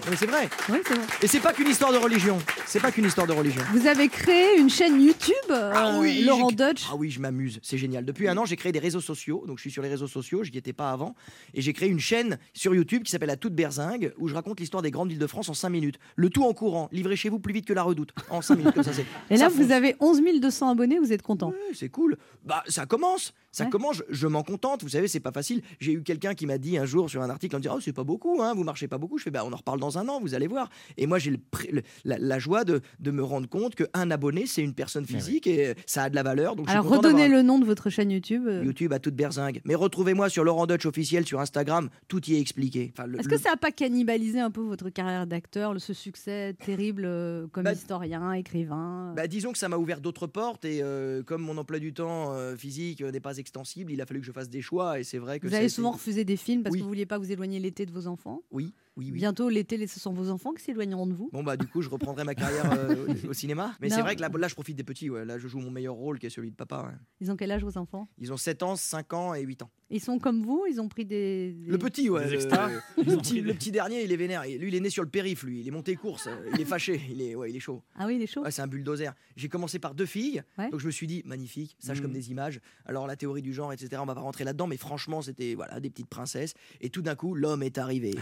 Mais 0.09 0.15
c'est 0.15 0.25
vrai. 0.25 0.49
Oui, 0.69 0.79
c'est 0.85 0.93
vrai. 0.95 1.05
Et 1.21 1.27
c'est 1.27 1.39
pas 1.39 1.53
qu'une 1.53 1.67
histoire 1.69 1.91
de 1.91 1.97
religion. 1.97 2.37
C'est 2.65 2.79
pas 2.79 2.91
qu'une 2.91 3.05
histoire 3.05 3.27
de 3.27 3.33
religion. 3.33 3.61
Vous 3.73 3.85
avez 3.87 4.07
créé 4.09 4.57
une 4.59 4.69
chaîne 4.69 4.99
YouTube, 5.01 5.33
Ah 5.49 5.95
euh, 5.95 5.99
oui, 5.99 6.23
Laurent 6.25 6.49
j'ai- 6.49 6.55
Dutch. 6.55 6.85
Ah 6.91 6.95
oui, 6.95 7.11
je 7.11 7.19
m'amuse, 7.19 7.59
c'est 7.61 7.77
génial. 7.77 8.03
Depuis 8.05 8.27
un 8.27 8.35
an, 8.37 8.45
j'ai 8.45 8.55
créé 8.55 8.71
des 8.71 8.79
réseaux 8.79 9.01
sociaux, 9.01 9.43
donc 9.47 9.57
je 9.57 9.61
suis 9.61 9.71
sur 9.71 9.83
les 9.83 9.89
réseaux 9.89 10.07
sociaux, 10.07 10.43
je 10.43 10.51
n'y 10.51 10.57
étais 10.57 10.73
pas 10.73 10.91
avant, 10.91 11.15
et 11.53 11.61
j'ai 11.61 11.73
créé 11.73 11.89
une 11.89 11.99
chaîne 11.99 12.39
sur 12.53 12.73
YouTube 12.73 13.03
qui 13.03 13.11
s'appelle 13.11 13.27
La 13.29 13.37
Toute 13.37 13.53
Berzingue, 13.53 14.13
où 14.17 14.27
je 14.27 14.33
raconte 14.33 14.59
l'histoire 14.59 14.81
des 14.81 14.91
grandes 14.91 15.09
villes 15.09 15.19
de 15.19 15.27
France 15.27 15.49
en 15.49 15.53
5 15.53 15.69
minutes. 15.69 15.99
Le 16.15 16.29
tout 16.29 16.43
en 16.43 16.53
courant, 16.53 16.89
livré 16.91 17.15
chez 17.15 17.29
vous 17.29 17.39
plus 17.39 17.53
vite 17.53 17.65
que 17.65 17.73
la 17.73 17.83
redoute, 17.83 18.13
en 18.29 18.41
5 18.41 18.55
minutes, 18.57 18.73
comme 18.73 18.83
ça 18.83 18.93
c'est. 18.93 19.05
Et 19.29 19.37
là, 19.37 19.45
ça 19.45 19.49
vous 19.49 19.61
fonce. 19.63 19.71
avez 19.71 19.95
11 19.99 20.21
200 20.41 20.69
abonnés, 20.71 20.99
vous 20.99 21.13
êtes 21.13 21.21
content. 21.21 21.49
Ouais, 21.49 21.55
c'est 21.73 21.89
cool. 21.89 22.17
Bah, 22.43 22.63
ça 22.67 22.85
commence. 22.85 23.33
Ça 23.55 23.63
Ouais. 23.63 23.69
commence. 23.69 23.97
Je, 24.09 24.15
je 24.15 24.27
m'en 24.27 24.43
contente. 24.43 24.83
Vous 24.83 24.89
savez, 24.89 25.07
c'est 25.07 25.19
pas 25.19 25.31
facile. 25.31 25.61
J'ai 25.79 25.93
eu 25.93 26.03
quelqu'un 26.03 26.33
qui 26.33 26.45
m'a 26.45 26.57
dit 26.57 26.77
un 26.77 26.85
jour 26.85 27.09
sur 27.09 27.21
un 27.21 27.29
article 27.29 27.55
en 27.55 27.59
me 27.59 27.63
disant, 27.63 27.75
oh, 27.77 27.81
c'est 27.81 27.93
pas 27.93 28.03
beaucoup, 28.03 28.41
hein, 28.41 28.53
vous 28.53 28.63
marchez 28.63 28.87
pas 28.87 28.97
beaucoup. 28.97 29.17
Je 29.17 29.23
fais, 29.23 29.31
bah, 29.31 29.43
on 29.45 29.53
en 29.53 29.55
reparle 29.55 29.79
dans 29.79 29.97
un 29.97 30.07
an, 30.09 30.19
vous 30.19 30.33
allez 30.33 30.47
voir. 30.47 30.69
Et 30.97 31.07
moi, 31.07 31.19
j'ai 31.19 31.31
le 31.31 31.37
pré- 31.37 31.69
le- 31.71 31.81
la, 32.03 32.17
la 32.17 32.37
joie 32.39 32.65
de, 32.65 32.81
de 32.99 33.11
me 33.11 33.23
rendre 33.23 33.47
compte 33.47 33.75
qu'un 33.75 34.11
abonné, 34.11 34.45
c'est 34.45 34.61
une 34.61 34.73
personne 34.73 35.05
physique 35.05 35.47
et 35.47 35.73
ça 35.85 36.03
a 36.03 36.09
de 36.09 36.15
la 36.15 36.23
valeur. 36.23 36.55
Donc, 36.55 36.69
Alors, 36.69 36.87
redonnez 36.89 37.27
le 37.29 37.41
nom 37.43 37.57
de 37.59 37.65
votre 37.65 37.89
chaîne 37.89 38.11
YouTube. 38.11 38.43
euh. 38.47 38.63
YouTube 38.63 38.91
à 38.93 38.99
toute 38.99 39.15
berzingue. 39.15 39.61
Mais 39.65 39.75
retrouvez-moi 39.75 40.27
sur 40.29 40.43
Laurent 40.43 40.67
Dutch 40.67 40.85
officiel 40.85 41.25
sur 41.25 41.39
Instagram, 41.39 41.89
tout 42.09 42.21
y 42.29 42.35
est 42.35 42.39
expliqué. 42.41 42.91
Enfin, 42.97 43.09
Est-ce 43.13 43.29
le- 43.29 43.35
que 43.37 43.41
ça 43.41 43.51
n'a 43.51 43.57
pas 43.57 43.71
cannibalisé 43.71 44.39
un 44.39 44.51
peu 44.51 44.61
votre 44.61 44.89
carrière 44.89 45.27
d'acteur, 45.27 45.73
ce 45.79 45.93
succès 45.93 46.55
terrible 46.65 47.03
euh, 47.05 47.47
comme 47.53 47.63
Bah, 47.63 47.71
historien, 47.73 48.33
écrivain 48.33 49.13
Bah, 49.15 49.27
disons 49.27 49.51
que 49.51 49.57
ça 49.57 49.69
m'a 49.69 49.77
ouvert 49.77 50.01
d'autres 50.01 50.27
portes 50.27 50.65
et 50.65 50.79
euh, 50.81 51.23
comme 51.23 51.41
mon 51.41 51.57
emploi 51.57 51.79
du 51.79 51.93
temps 51.93 52.33
euh, 52.33 52.55
physique 52.55 53.01
euh, 53.01 53.11
n'est 53.11 53.19
pas 53.19 53.37
extensible, 53.49 53.91
il 53.91 54.01
a 54.01 54.05
fallu 54.07 54.19
que 54.21 54.25
je 54.25 54.31
fasse 54.31 54.49
des 54.49 54.61
choix 54.63 54.99
et 54.99 55.03
c'est 55.03 55.19
vrai 55.19 55.39
que 55.39 55.47
Vous 55.47 55.53
avez 55.53 55.65
été- 55.65 55.73
souvent 55.73 55.91
refusé 55.91 56.25
des 56.25 56.35
films 56.37 56.63
parce 56.63 56.73
Oui. 56.73 56.79
que 56.79 56.83
vous 56.83 56.89
vouliez 56.89 57.05
pas 57.05 57.19
vous 57.19 57.31
éloigner 57.31 57.59
l'été 57.59 57.85
de 57.85 57.91
vos 57.91 58.07
enfants? 58.07 58.41
Oui. 58.51 58.73
Oui, 58.97 59.07
oui. 59.11 59.17
Bientôt, 59.19 59.49
l'été, 59.49 59.85
ce 59.87 59.99
sont 59.99 60.13
vos 60.13 60.29
enfants 60.29 60.53
qui 60.53 60.63
s'éloigneront 60.63 61.05
de 61.07 61.13
vous. 61.13 61.29
Bon 61.33 61.43
bah 61.43 61.57
du 61.57 61.67
coup 61.67 61.81
je 61.81 61.89
reprendrai 61.89 62.23
ma 62.23 62.33
carrière 62.35 62.71
euh, 62.79 63.05
au 63.27 63.33
cinéma. 63.33 63.75
Mais 63.81 63.89
c'est 63.89 64.01
vrai 64.01 64.15
que 64.15 64.21
là, 64.21 64.29
là, 64.37 64.47
je 64.47 64.53
profite 64.55 64.77
des 64.77 64.83
petits. 64.83 65.09
ouais. 65.09 65.25
Là 65.25 65.37
je 65.37 65.47
joue 65.47 65.59
mon 65.59 65.71
meilleur 65.71 65.95
rôle 65.95 66.17
qui 66.19 66.27
est 66.27 66.29
celui 66.29 66.49
de 66.51 66.55
papa. 66.55 66.83
ouais. 66.87 66.97
Ils 67.19 67.31
ont 67.31 67.35
quel 67.35 67.51
âge, 67.51 67.63
vos 67.63 67.77
enfants? 67.77 68.07
Ils 68.17 68.31
ont 68.31 68.37
7 68.37 68.63
ans, 68.63 68.75
5 68.75 69.13
ans 69.13 69.33
et 69.33 69.41
8 69.41 69.63
ans. 69.63 69.69
Ils 69.91 69.99
sont 70.01 70.17
comme 70.17 70.41
vous 70.43 70.65
Ils 70.69 70.79
ont 70.81 70.87
pris 70.87 71.05
des. 71.05 71.53
des- 71.53 71.69
Le 71.71 71.77
petit, 71.77 72.09
ouais. 72.09 72.23
Des 72.23 72.29
le- 72.31 72.35
extras 72.35 72.69
Le, 72.97 73.17
petit, 73.17 73.41
le 73.41 73.53
petit 73.53 73.71
dernier, 73.71 74.03
il 74.03 74.11
est 74.11 74.15
vénère. 74.15 74.43
Lui, 74.43 74.67
il 74.69 74.75
est 74.75 74.79
né 74.79 74.89
sur 74.89 75.03
le 75.03 75.09
périph', 75.09 75.43
lui. 75.43 75.59
Il 75.61 75.67
est 75.67 75.71
monté 75.71 75.95
course. 75.95 76.27
euh, 76.27 76.49
Il 76.55 76.61
est 76.61 76.65
fâché. 76.65 76.99
Il 77.09 77.21
est, 77.21 77.35
ouais, 77.35 77.49
il 77.51 77.55
est 77.55 77.59
chaud. 77.59 77.83
Ah 77.95 78.07
oui, 78.07 78.15
il 78.15 78.21
est 78.21 78.27
chaud. 78.27 78.41
Ouais, 78.43 78.51
c'est 78.51 78.61
un 78.61 78.67
bulldozer. 78.67 79.13
J'ai 79.35 79.47
commencé 79.49 79.77
par 79.77 79.93
deux 79.93 80.05
filles. 80.07 80.41
Ouais. 80.57 80.69
Donc 80.71 80.79
je 80.79 80.85
me 80.87 80.91
suis 80.91 81.05
dit, 81.07 81.21
magnifique, 81.25 81.75
sage 81.79 81.99
Mm. 81.99 82.03
comme 82.03 82.13
des 82.13 82.31
images. 82.31 82.59
Alors 82.85 83.07
la 83.07 83.15
théorie 83.15 83.41
du 83.41 83.53
genre, 83.53 83.71
etc., 83.73 84.01
on 84.01 84.05
va 84.05 84.15
pas 84.15 84.21
rentrer 84.21 84.43
là-dedans. 84.43 84.67
Mais 84.67 84.77
franchement, 84.77 85.21
c'était 85.21 85.53
voilà, 85.55 85.79
des 85.79 85.89
petites 85.89 86.09
princesses. 86.09 86.53
Et 86.81 86.89
tout 86.89 87.01
d'un 87.01 87.15
coup, 87.15 87.35
l'homme 87.35 87.61
est 87.61 87.77
arrivé. 87.77 88.15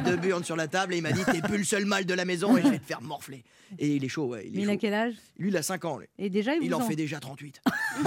Deux 0.00 0.16
burnes 0.16 0.44
sur 0.44 0.56
la 0.56 0.68
table 0.68 0.94
et 0.94 0.98
il 0.98 1.02
m'a 1.02 1.12
dit, 1.12 1.24
t'es 1.24 1.40
plus 1.42 1.58
le 1.58 1.64
seul 1.64 1.84
mâle 1.84 2.04
de 2.06 2.14
la 2.14 2.24
maison 2.24 2.56
et 2.56 2.62
je 2.62 2.68
vais 2.68 2.78
te 2.78 2.86
faire 2.86 3.02
morfler. 3.02 3.44
Et 3.80 3.96
il 3.96 4.04
est 4.04 4.08
chaud, 4.08 4.26
ouais. 4.26 4.44
Il 4.46 4.54
est 4.54 4.56
Mais 4.58 4.62
il 4.62 4.68
a 4.68 4.72
chaud. 4.74 4.78
quel 4.80 4.94
âge? 4.94 5.14
Lui, 5.38 5.48
il 5.50 5.56
a 5.56 5.62
5 5.62 5.84
ans. 5.86 5.98
lui. 5.98 6.06
Et 6.18 6.30
déjà, 6.30 6.54
il, 6.54 6.62
Il 6.62 6.70
vous 6.70 6.76
en 6.76 6.82
en 6.82 6.86
fait 6.86 6.94
déjà 6.94 7.18
38. 7.18 7.60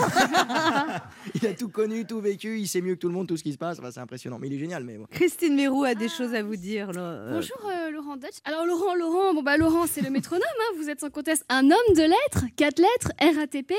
il 1.35 1.47
a 1.47 1.53
tout 1.53 1.67
connu, 1.69 2.05
tout 2.05 2.21
vécu, 2.21 2.59
il 2.59 2.67
sait 2.67 2.79
mieux 2.81 2.95
que 2.95 2.99
tout 3.01 3.07
le 3.09 3.13
monde 3.13 3.27
tout 3.27 3.35
ce 3.37 3.43
qui 3.43 3.51
se 3.53 3.57
passe. 3.57 3.77
Enfin, 3.79 3.91
c'est 3.91 3.99
impressionnant, 3.99 4.39
mais 4.39 4.47
il 4.47 4.53
est 4.53 4.59
génial. 4.59 4.83
Mais 4.83 4.95
bon. 4.97 5.05
Christine 5.11 5.55
Mérou 5.55 5.83
a 5.83 5.95
des 5.95 6.07
choses 6.09 6.33
à 6.33 6.43
vous 6.43 6.55
dire. 6.55 6.91
là. 6.93 7.01
Euh, 7.01 7.31
Bonjour 7.33 7.57
euh, 7.69 7.91
Laurent 7.91 8.15
Dutch. 8.15 8.37
Alors 8.45 8.65
Laurent, 8.65 8.95
Laurent, 8.95 9.33
bon 9.33 9.43
bah 9.43 9.57
Laurent 9.57 9.85
c'est 9.87 10.01
le 10.01 10.09
métronome, 10.09 10.43
hein, 10.43 10.75
vous 10.77 10.89
êtes 10.89 11.01
sans 11.01 11.09
conteste 11.09 11.43
un 11.49 11.65
homme 11.65 11.93
de 11.95 12.01
lettres, 12.03 12.45
quatre 12.55 12.79
lettres, 12.79 13.11
RATP, 13.19 13.73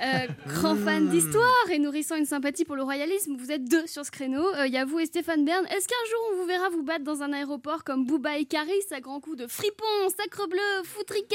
euh, 0.00 0.26
grand 0.48 0.74
fan 0.76 1.08
d'histoire 1.08 1.70
et 1.72 1.78
nourrissant 1.78 2.16
une 2.16 2.26
sympathie 2.26 2.64
pour 2.64 2.76
le 2.76 2.82
royalisme, 2.82 3.36
vous 3.38 3.50
êtes 3.52 3.64
deux 3.64 3.86
sur 3.86 4.04
ce 4.04 4.10
créneau, 4.10 4.44
Euh, 4.56 4.66
il 4.66 4.72
y 4.72 4.76
a 4.78 4.84
vous 4.84 4.98
et 4.98 5.06
Stéphane 5.06 5.44
Bern. 5.44 5.64
Est-ce 5.66 5.86
qu'un 5.88 6.10
jour 6.10 6.20
on 6.32 6.40
vous 6.42 6.46
verra 6.46 6.68
vous 6.70 6.82
battre 6.82 7.04
dans 7.04 7.22
un 7.22 7.32
aéroport 7.42 7.82
comme 7.82 8.06
Booba 8.06 8.38
et 8.38 8.44
Caris 8.44 8.70
à 8.92 9.00
grands 9.00 9.20
coups 9.20 9.36
de 9.36 9.46
fripon, 9.48 9.84
sacre 10.16 10.46
bleu, 10.48 10.58
foutriquet 10.84 11.34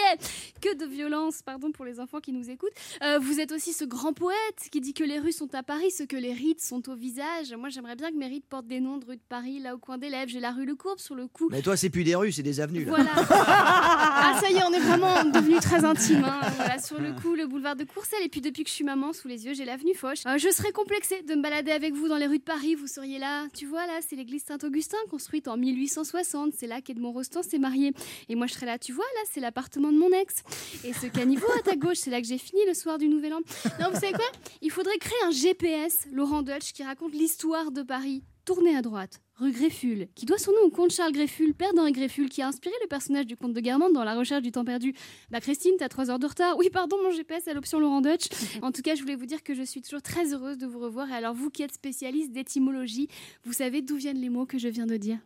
Que 0.61 0.73
de 0.75 0.85
violence, 0.85 1.41
pardon 1.43 1.71
pour 1.71 1.83
les 1.83 1.99
enfants 1.99 2.19
qui 2.21 2.31
nous 2.31 2.49
écoutent. 2.49 2.71
Euh, 3.03 3.19
vous 3.19 3.39
êtes 3.41 3.51
aussi 3.51 3.73
ce 3.73 3.83
grand 3.83 4.13
poète 4.13 4.37
qui 4.71 4.79
dit 4.79 4.93
que 4.93 5.03
les 5.03 5.19
rues 5.19 5.33
sont 5.33 5.53
à 5.53 5.63
Paris, 5.63 5.91
ce 5.91 6.03
que 6.03 6.15
les 6.15 6.31
rites 6.33 6.61
sont 6.61 6.87
au 6.89 6.95
visage. 6.95 7.53
Moi 7.57 7.67
j'aimerais 7.69 7.95
bien 7.97 8.09
que 8.11 8.15
mes 8.15 8.27
rites 8.27 8.45
portent 8.47 8.67
des 8.67 8.79
noms 8.79 8.97
de 8.97 9.05
rues 9.05 9.17
de 9.17 9.21
Paris, 9.27 9.59
là 9.59 9.75
au 9.75 9.77
coin 9.79 9.97
des 9.97 10.09
lèvres, 10.09 10.29
j'ai 10.31 10.39
la 10.39 10.51
rue 10.51 10.65
Le 10.65 10.75
Courbe 10.75 10.99
sur 10.99 11.15
le 11.15 11.27
cou. 11.27 11.49
Mais 11.51 11.61
toi, 11.61 11.75
c'est 11.75 11.89
plus 11.89 12.03
des 12.05 12.15
rues, 12.15 12.31
c'est 12.31 12.43
des 12.43 12.59
avenues. 12.61 12.85
Là. 12.85 12.91
Voilà. 12.95 13.11
ah, 13.29 14.39
ça 14.41 14.49
y 14.49 14.55
est, 14.55 14.63
on 14.63 14.71
est 14.71 14.79
vraiment 14.79 15.25
devenus 15.25 15.59
très 15.59 15.83
intimes. 15.83 16.23
hein. 16.23 16.39
Voilà, 16.55 16.79
sur 16.79 16.99
le 16.99 17.11
coup, 17.13 17.35
le 17.35 17.47
boulevard 17.47 17.75
de 17.75 17.83
Courcelles. 17.83 18.23
Et 18.23 18.29
puis, 18.29 18.41
depuis 18.41 18.63
que 18.63 18.69
je 18.69 18.75
suis 18.75 18.83
maman, 18.83 19.11
sous 19.13 19.27
les 19.27 19.45
yeux, 19.45 19.53
j'ai 19.53 19.65
l'avenue 19.65 19.93
Foch. 19.93 20.19
Euh, 20.25 20.37
je 20.37 20.49
serais 20.49 20.71
complexée 20.71 21.21
de 21.23 21.35
me 21.35 21.41
balader 21.41 21.71
avec 21.71 21.93
vous 21.93 22.07
dans 22.07 22.17
les 22.17 22.27
rues 22.27 22.39
de 22.39 22.43
Paris. 22.43 22.75
Vous 22.75 22.87
seriez 22.87 23.19
là. 23.19 23.47
Tu 23.53 23.65
vois, 23.65 23.85
là, 23.87 23.93
c'est 24.07 24.15
l'église 24.15 24.43
Saint-Augustin, 24.43 24.97
construite 25.09 25.47
en 25.47 25.57
1860. 25.97 26.53
C'est 26.53 26.67
là 26.67 26.81
qu'Edmond 26.81 27.11
Rostand 27.11 27.43
s'est 27.43 27.59
marié. 27.59 27.93
Et 28.29 28.35
moi, 28.35 28.47
je 28.47 28.53
serais 28.53 28.65
là. 28.65 28.77
Tu 28.77 28.93
vois, 28.93 29.05
là, 29.15 29.21
c'est 29.31 29.39
l'appartement 29.39 29.91
de 29.91 29.97
mon 29.97 30.11
ex. 30.11 30.43
Et 30.83 30.93
ce 30.93 31.07
caniveau 31.07 31.47
à 31.57 31.61
ta 31.61 31.75
gauche, 31.75 31.97
c'est 31.97 32.11
là 32.11 32.21
que 32.21 32.27
j'ai 32.27 32.37
fini 32.37 32.61
le 32.67 32.73
soir 32.73 32.97
du 32.97 33.07
Nouvel 33.07 33.33
An. 33.33 33.39
Non, 33.79 33.89
vous 33.91 33.99
savez 33.99 34.13
quoi? 34.13 34.25
Il 34.61 34.71
faudrait 34.71 34.97
créer 34.97 35.17
un 35.25 35.31
GPS, 35.31 36.07
Laurent 36.11 36.41
Deutsch, 36.41 36.73
qui 36.73 36.83
raconte 36.83 37.13
l'histoire 37.13 37.71
de 37.71 37.81
Paris. 37.81 38.23
Tournez 38.45 38.77
à 38.77 38.81
droite, 38.81 39.19
rue 39.35 39.51
Grefful, 39.51 40.07
qui 40.15 40.25
doit 40.25 40.37
son 40.37 40.53
nom 40.53 40.61
au 40.67 40.69
comte 40.69 40.91
Charles 40.91 41.11
Grefful, 41.11 41.53
père 41.53 41.73
d'Henri 41.73 41.91
Grefful, 41.91 42.29
qui 42.29 42.41
a 42.41 42.47
inspiré 42.47 42.73
le 42.81 42.87
personnage 42.87 43.25
du 43.25 43.35
comte 43.35 43.51
de 43.51 43.59
Guermantes 43.59 43.91
dans 43.91 44.05
La 44.05 44.15
recherche 44.15 44.41
du 44.41 44.53
temps 44.53 44.63
perdu. 44.63 44.93
Bah 45.29 45.41
Christine, 45.41 45.73
t'as 45.77 45.89
3 45.89 46.11
heures 46.11 46.19
de 46.19 46.27
retard. 46.27 46.57
Oui, 46.57 46.69
pardon, 46.69 46.95
mon 47.03 47.11
GPS 47.11 47.45
à 47.49 47.53
l'option 47.53 47.77
Laurent 47.77 47.99
Deutsch. 47.99 48.29
En 48.61 48.71
tout 48.71 48.81
cas, 48.81 48.95
je 48.95 49.01
voulais 49.01 49.17
vous 49.17 49.25
dire 49.25 49.43
que 49.43 49.53
je 49.53 49.63
suis 49.63 49.81
toujours 49.81 50.01
très 50.01 50.33
heureuse 50.33 50.57
de 50.57 50.65
vous 50.65 50.79
revoir. 50.79 51.09
Et 51.11 51.13
alors, 51.13 51.33
vous 51.33 51.49
qui 51.49 51.61
êtes 51.61 51.73
spécialiste 51.73 52.31
d'étymologie, 52.31 53.09
vous 53.43 53.51
savez 53.51 53.81
d'où 53.81 53.97
viennent 53.97 54.21
les 54.21 54.29
mots 54.29 54.45
que 54.45 54.57
je 54.57 54.69
viens 54.69 54.85
de 54.85 54.95
dire? 54.95 55.19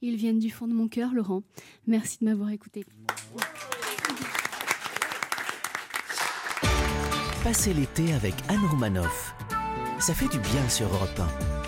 Ils 0.00 0.16
viennent 0.16 0.38
du 0.38 0.50
fond 0.50 0.68
de 0.68 0.74
mon 0.74 0.88
cœur, 0.88 1.12
Laurent. 1.12 1.42
Merci 1.86 2.18
de 2.20 2.26
m'avoir 2.26 2.50
écouté. 2.50 2.84
Passez 7.42 7.74
l'été 7.74 8.12
avec 8.12 8.34
Anne 8.48 8.64
Romanoff. 8.70 9.34
Ça 9.98 10.14
fait 10.14 10.28
du 10.28 10.38
bien 10.38 10.68
sur 10.68 10.86
Europe 10.86 11.18
1. 11.18 11.58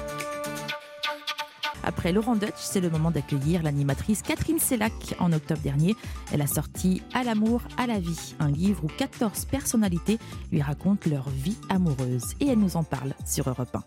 Après 1.82 2.12
Laurent 2.12 2.36
Dutch, 2.36 2.52
c'est 2.56 2.80
le 2.80 2.90
moment 2.90 3.10
d'accueillir 3.10 3.62
l'animatrice 3.62 4.22
Catherine 4.22 4.60
Sellac. 4.60 4.92
En 5.18 5.32
octobre 5.32 5.60
dernier, 5.62 5.96
elle 6.32 6.42
a 6.42 6.46
sorti 6.46 7.02
À 7.14 7.24
l'amour, 7.24 7.62
à 7.78 7.86
la 7.88 7.98
vie, 7.98 8.34
un 8.38 8.50
livre 8.50 8.84
où 8.84 8.88
14 8.88 9.46
personnalités 9.46 10.18
lui 10.52 10.62
racontent 10.62 11.10
leur 11.10 11.28
vie 11.30 11.56
amoureuse. 11.68 12.34
Et 12.38 12.46
elle 12.46 12.60
nous 12.60 12.76
en 12.76 12.84
parle 12.84 13.14
sur 13.26 13.48
Europe 13.48 13.74
1. 13.74 13.82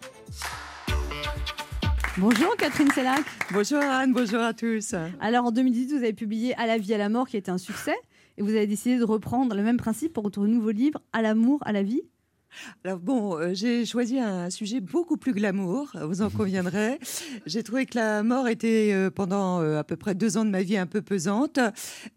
Bonjour 2.19 2.55
Catherine 2.57 2.91
Sellac. 2.91 3.23
Bonjour 3.51 3.79
Anne, 3.79 4.13
bonjour 4.13 4.39
à 4.39 4.53
tous. 4.53 4.93
Alors 5.19 5.45
en 5.45 5.51
2018, 5.51 5.87
vous 5.87 6.03
avez 6.03 6.13
publié 6.13 6.53
À 6.59 6.67
la 6.67 6.77
vie, 6.77 6.93
à 6.93 6.99
la 6.99 7.09
mort, 7.09 7.27
qui 7.27 7.37
était 7.37 7.49
un 7.49 7.57
succès. 7.57 7.95
Et 8.37 8.43
vous 8.43 8.49
avez 8.49 8.67
décidé 8.67 8.99
de 8.99 9.03
reprendre 9.03 9.55
le 9.55 9.63
même 9.63 9.77
principe 9.77 10.13
pour 10.13 10.23
votre 10.23 10.45
nouveau 10.45 10.69
livre, 10.69 11.01
À 11.11 11.23
l'amour, 11.23 11.59
à 11.65 11.71
la 11.71 11.81
vie. 11.81 12.03
Alors 12.83 12.99
bon, 12.99 13.37
euh, 13.37 13.53
j'ai 13.53 13.85
choisi 13.85 14.19
un 14.19 14.49
sujet 14.49 14.79
beaucoup 14.79 15.17
plus 15.17 15.33
glamour, 15.33 15.91
vous 16.01 16.21
en 16.21 16.29
conviendrez. 16.31 16.99
J'ai 17.45 17.63
trouvé 17.63 17.85
que 17.85 17.97
la 17.97 18.23
mort 18.23 18.47
était 18.47 18.91
euh, 18.93 19.09
pendant 19.09 19.61
euh, 19.61 19.79
à 19.79 19.83
peu 19.83 19.95
près 19.95 20.15
deux 20.15 20.37
ans 20.37 20.45
de 20.45 20.49
ma 20.49 20.61
vie 20.63 20.77
un 20.77 20.85
peu 20.85 21.01
pesante. 21.01 21.59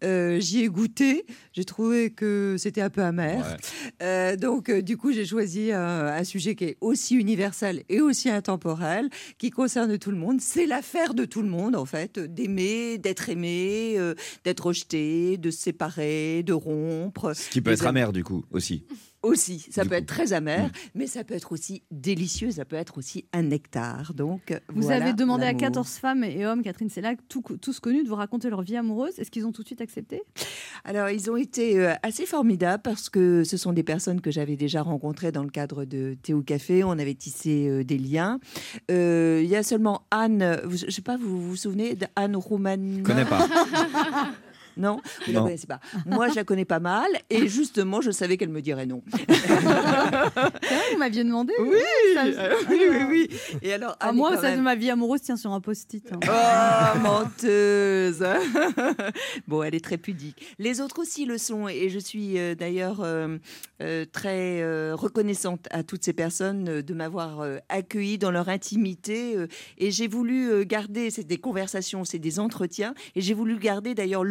Euh, 0.03 0.39
J'y 0.39 0.63
ai 0.63 0.67
goûté, 0.67 1.25
j'ai 1.53 1.65
trouvé 1.65 2.09
que 2.11 2.55
c'était 2.57 2.81
un 2.81 2.89
peu 2.89 3.01
amer. 3.01 3.57
Euh, 4.03 4.35
donc 4.35 4.69
euh, 4.69 4.81
du 4.81 4.97
coup, 4.97 5.11
j'ai 5.11 5.25
choisi 5.25 5.71
un, 5.71 6.23
sujet 6.23 6.55
qui 6.55 6.65
est 6.65 6.77
aussi 6.81 7.15
universel 7.15 7.83
et 7.89 8.01
aussi 8.01 8.29
intemporel, 8.29 9.09
qui 9.37 9.49
concerne 9.49 9.97
tout 9.97 10.11
le 10.11 10.17
monde. 10.17 10.41
C'est 10.41 10.65
l'affaire 10.65 11.13
de 11.13 11.25
tout 11.25 11.41
le 11.41 11.47
monde 11.49 11.75
en 11.75 11.85
fait, 11.85 12.19
d'aimer, 12.19 12.97
d'être 12.97 13.29
aimé, 13.29 13.95
euh, 13.97 14.13
d'être 14.43 14.65
rejeté, 14.67 15.37
de 15.37 15.51
se 15.51 15.59
séparer, 15.59 16.43
de 16.43 16.53
rompre. 16.53 17.33
Ce 17.35 17.49
qui 17.49 17.61
peut 17.61 17.71
être 17.71 17.83
am- 17.83 17.89
amer 17.95 18.11
du 18.13 18.23
coup 18.23 18.43
aussi. 18.51 18.83
Aussi, 19.23 19.65
ça 19.71 19.81
Du 19.83 19.89
peut 19.89 19.95
coup. 19.95 20.01
être 20.01 20.07
très 20.07 20.31
amer, 20.33 20.67
Mm. 20.67 20.71
mais 20.95 21.07
ça 21.07 21.23
peut 21.23 21.33
être 21.33 21.51
aussi 21.51 21.81
délicieux, 21.91 22.51
ça 22.51 22.65
peut 22.65 22.75
être 22.75 22.97
aussi 22.97 23.25
un 23.33 23.41
nectar. 23.43 24.13
Donc, 24.13 24.53
Vous 24.69 24.83
voilà 24.83 25.03
avez 25.05 25.13
demandé 25.13 25.43
à 25.43 25.47
l'amour. 25.47 25.61
14 25.61 25.89
femmes 25.97 26.23
et 26.23 26.45
hommes, 26.45 26.61
Catherine 26.61 26.89
Sellac, 26.89 27.19
tout- 27.27 27.41
tous 27.61 27.79
connus, 27.79 28.03
de 28.03 28.09
vous 28.09 28.15
raconter 28.15 28.49
leur 28.49 28.61
vie 28.61 28.77
amoureuse. 28.77 29.17
Est-ce 29.19 29.31
qu'ils 29.31 29.45
ont 29.45 29.51
tout 29.51 29.63
de 29.63 29.67
suite 29.67 29.81
accepté? 29.81 30.21
Alors, 30.85 31.09
ils 31.09 31.29
ont 31.31 31.35
été 31.35 31.79
euh, 31.79 31.93
assez 32.03 32.25
formidables 32.25 32.83
parce 32.83 33.09
que 33.09 33.43
ce 33.43 33.57
sont 33.57 33.73
des 33.73 33.83
personnes 33.83 34.21
que 34.21 34.31
j'avais 34.31 34.55
déjà 34.55 34.81
rencontrées 34.83 35.31
dans 35.31 35.43
le 35.43 35.49
cadre 35.49 35.83
de 35.85 36.15
Théo 36.21 36.41
Café. 36.43 36.83
On 36.83 36.91
avait 36.91 37.15
tissé 37.15 37.67
euh, 37.67 37.83
des 37.83 37.97
liens. 37.97 38.39
Euh, 38.91 39.41
Il 39.43 39.49
y 39.49 39.55
a 39.55 39.63
seulement 39.63 40.03
Anne, 40.11 40.61
vous- 40.63 40.77
je 40.77 40.85
ne 40.85 40.91
sais 40.91 41.01
pas, 41.01 41.17
vous 41.17 41.41
vous 41.41 41.55
souvenez 41.55 41.95
d'Anne 41.95 42.35
Roumane 42.35 42.97
Je 42.99 43.03
connais 43.03 43.25
pas. 43.25 43.47
Non, 44.77 45.01
vous 45.25 45.31
la 45.33 45.39
Non. 45.39 45.45
connaissez 45.45 45.67
pas. 45.67 45.79
Moi, 46.05 46.29
je 46.29 46.35
la 46.35 46.43
connais 46.43 46.65
pas 46.65 46.79
mal 46.79 47.07
et 47.29 47.47
justement, 47.47 48.01
je 48.01 48.11
savais 48.11 48.37
qu'elle 48.37 48.49
me 48.49 48.61
dirait 48.61 48.85
non. 48.85 49.01
Vous 50.91 50.97
m'aviez 50.97 51.23
demandé 51.23 51.53
Oui, 51.59 51.77
ça- 52.13 52.25
euh, 52.25 52.53
oui, 52.69 52.79
oui, 52.89 52.97
oui. 53.09 53.29
Et 53.61 53.73
alors, 53.73 53.95
Ah, 53.99 54.11
moi, 54.11 54.35
ça, 54.37 54.43
même- 54.51 54.61
ma 54.61 54.75
vie 54.75 54.89
amoureuse 54.89 55.21
tient 55.21 55.35
sur 55.37 55.51
un 55.53 55.61
post-it. 55.61 56.11
hein. 56.11 56.19
Oh, 56.27 56.99
menteuse 56.99 58.23
Bon, 59.47 59.63
elle 59.63 59.75
est 59.75 59.83
très 59.83 59.97
pudique. 59.97 60.55
Les 60.59 60.81
autres 60.81 60.99
aussi 60.99 61.25
le 61.25 61.37
sont, 61.37 61.67
et 61.67 61.89
je 61.89 61.99
suis 61.99 62.37
euh, 62.37 62.55
d'ailleurs 62.55 63.01
euh, 63.01 63.37
euh, 63.81 64.05
très 64.11 64.61
euh, 64.61 64.93
reconnaissante 64.95 65.67
à 65.71 65.83
toutes 65.83 66.03
ces 66.03 66.13
personnes 66.13 66.67
euh, 66.69 66.81
de 66.81 66.93
m'avoir 66.93 67.41
euh, 67.41 67.57
accueillie 67.69 68.17
dans 68.17 68.31
leur 68.31 68.49
intimité. 68.49 69.35
euh, 69.35 69.47
et 69.77 69.91
j'ai 69.91 70.07
voulu 70.07 70.49
euh, 70.51 70.63
garder, 70.63 71.09
c'est 71.09 71.23
des 71.25 71.37
conversations, 71.37 72.03
c'est 72.05 72.19
des 72.19 72.39
entretiens, 72.39 72.93
et 73.15 73.21
j'ai 73.21 73.33
voulu 73.33 73.57
garder 73.57 73.93
d'ailleurs 73.95 74.23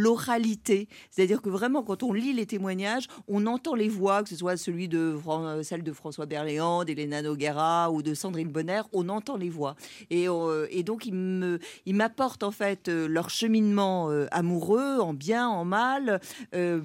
C'est-à-dire 1.11 1.43
que 1.43 1.49
vraiment, 1.49 1.83
quand 1.83 2.03
on 2.03 2.13
lit 2.13 2.33
les 2.33 2.47
témoignages, 2.47 3.07
on 3.29 3.47
entend 3.47 3.75
les 3.75 3.89
voix, 3.89 4.23
que 4.23 4.29
ce 4.29 4.37
soit 4.37 4.57
celui 4.57 4.89
de 4.89 5.17
euh, 5.27 5.63
celle 5.63 5.83
de 5.83 5.93
François 5.93 6.27
Berléand, 6.27 6.85
d'Elena 6.85 7.23
Noguera 7.23 7.91
ou 7.91 8.03
de 8.03 8.15
Sandrine 8.15 8.49
Bonner, 8.49 8.83
on 8.93 9.09
entend 9.09 9.37
les 9.37 9.49
voix. 9.49 9.77
Et, 10.11 10.29
euh, 10.29 10.67
donc, 10.83 11.07
ils 11.07 11.95
m'apportent 11.95 12.43
en 12.43 12.51
fait 12.51 12.89
euh, 12.89 13.09
leur 13.09 13.31
cheminement 13.31 14.09
amoureux, 14.31 14.99
en 15.01 15.15
bien, 15.15 15.49
en 15.49 15.65
mal, 15.65 16.21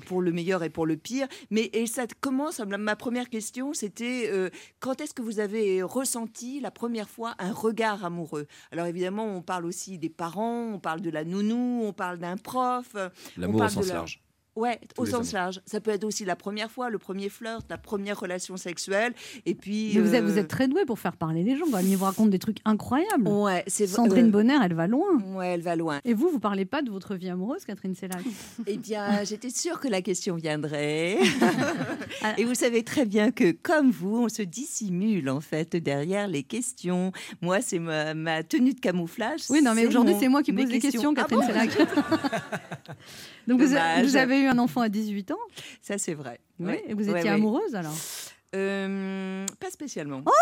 pour 0.06 0.22
le 0.22 0.32
meilleur 0.32 0.64
et 0.64 0.70
pour 0.70 0.86
le 0.86 0.98
pire. 0.98 1.28
Mais 1.50 1.70
et 1.74 1.86
ça 1.86 2.06
commence. 2.20 2.60
Ma 2.60 2.96
première 2.96 3.30
question, 3.30 3.74
c'était 3.74 4.32
quand 4.80 5.02
est-ce 5.02 5.14
que 5.14 5.22
vous 5.22 5.40
avez 5.40 5.84
ressenti 5.84 6.60
la 6.60 6.72
première 6.72 7.10
fois 7.10 7.36
un 7.40 7.52
regard 7.52 8.04
amoureux? 8.04 8.48
Alors 8.72 8.86
évidemment, 8.86 9.26
on 9.26 9.42
parle 9.42 9.66
aussi 9.66 9.98
des 9.98 10.10
parents, 10.10 10.72
on 10.74 10.80
parle 10.80 11.02
de 11.02 11.10
la 11.10 11.24
nounou, 11.24 11.84
on 11.84 11.94
parle 11.94 12.18
d'un 12.18 12.38
prof. 12.38 12.96
L'amour 13.42 13.62
au 13.64 13.70
sens 13.70 13.88
large. 13.88 14.22
Ouais, 14.56 14.80
Tous 14.96 15.04
au 15.04 15.06
sens 15.06 15.32
large. 15.32 15.62
Ça 15.66 15.80
peut 15.80 15.92
être 15.92 16.04
aussi 16.04 16.26
la 16.26 16.36
première 16.36 16.70
fois, 16.70 16.90
le 16.90 16.98
premier 16.98 17.30
flirt, 17.30 17.66
la 17.70 17.78
première 17.78 18.20
relation 18.20 18.58
sexuelle. 18.58 19.14
Et 19.46 19.56
puis. 19.56 19.92
Mais 19.96 20.02
vous 20.02 20.14
êtes, 20.14 20.24
vous 20.26 20.38
euh, 20.38 20.42
êtes 20.42 20.50
très 20.50 20.68
doué 20.68 20.84
pour 20.86 21.00
faire 21.00 21.16
parler 21.16 21.44
les 21.44 21.56
gens. 21.56 21.68
Même. 21.68 21.86
Ils 21.88 21.96
vous 21.96 22.04
racontent 22.04 22.30
des 22.30 22.40
trucs 22.40 22.58
incroyables. 22.66 23.30
Ouais, 23.30 23.64
c'est 23.68 23.86
vrai, 23.86 23.96
Sandrine 23.96 24.28
euh, 24.28 24.32
Bonner, 24.32 24.58
elle 24.62 24.74
va 24.74 24.88
loin. 24.88 25.18
Ouais, 25.36 25.48
elle 25.54 25.62
va 25.62 25.78
loin. 25.78 26.02
Et 26.04 26.14
vous, 26.14 26.30
vous 26.30 26.40
parlez 26.40 26.66
pas 26.66 26.82
de 26.82 26.90
votre 26.90 27.16
vie 27.16 27.30
amoureuse, 27.30 27.64
Catherine 27.64 27.96
Sellac? 27.96 28.22
Eh 28.68 28.78
bien, 28.78 29.24
j'étais 29.24 29.50
sûre 29.50 29.80
que 29.80 29.88
la 29.88 30.02
question 30.02 30.36
viendrait. 30.36 31.18
Ah. 32.22 32.34
Et 32.38 32.44
vous 32.46 32.56
savez 32.56 32.84
très 32.84 33.06
bien 33.06 33.32
que, 33.32 33.52
comme 33.52 33.90
vous, 33.92 34.24
on 34.24 34.30
se 34.30 34.42
dissimule 34.42 35.30
en 35.30 35.40
fait 35.42 35.76
derrière 35.78 36.28
les 36.28 36.44
questions. 36.44 37.12
Moi, 37.42 37.62
c'est 37.62 37.80
ma, 37.80 38.14
ma 38.14 38.44
tenue 38.44 38.74
de 38.74 38.80
camouflage. 38.80 39.42
Oui, 39.50 39.62
non, 39.62 39.74
mais 39.74 39.88
aujourd'hui, 39.88 40.14
mon- 40.14 40.20
c'est 40.20 40.28
moi 40.28 40.44
qui 40.44 40.52
pose 40.52 40.70
les 40.70 40.80
questions, 40.80 41.14
Ah 41.16 41.22
Catherine 41.22 41.40
bon 41.40 41.48
Sellac. 41.48 41.70
Donc, 43.48 43.62
vous, 43.62 43.76
avez 44.18 44.42
eu 44.42 44.48
un 44.48 44.58
enfant 44.58 44.82
à 44.82 44.90
18 44.90 45.32
ans 45.32 45.40
Ça, 45.82 45.98
c'est 45.98 46.14
vrai. 46.14 46.40
Oui, 46.60 46.68
Ouais. 46.68 46.84
et 46.88 46.94
vous 46.94 47.04
étiez 47.10 47.24
ouais. 47.24 47.30
amoureuse 47.30 47.76
alors? 47.76 47.96
Euh, 48.56 49.46
Pas 49.60 49.70
spécialement. 49.72 50.24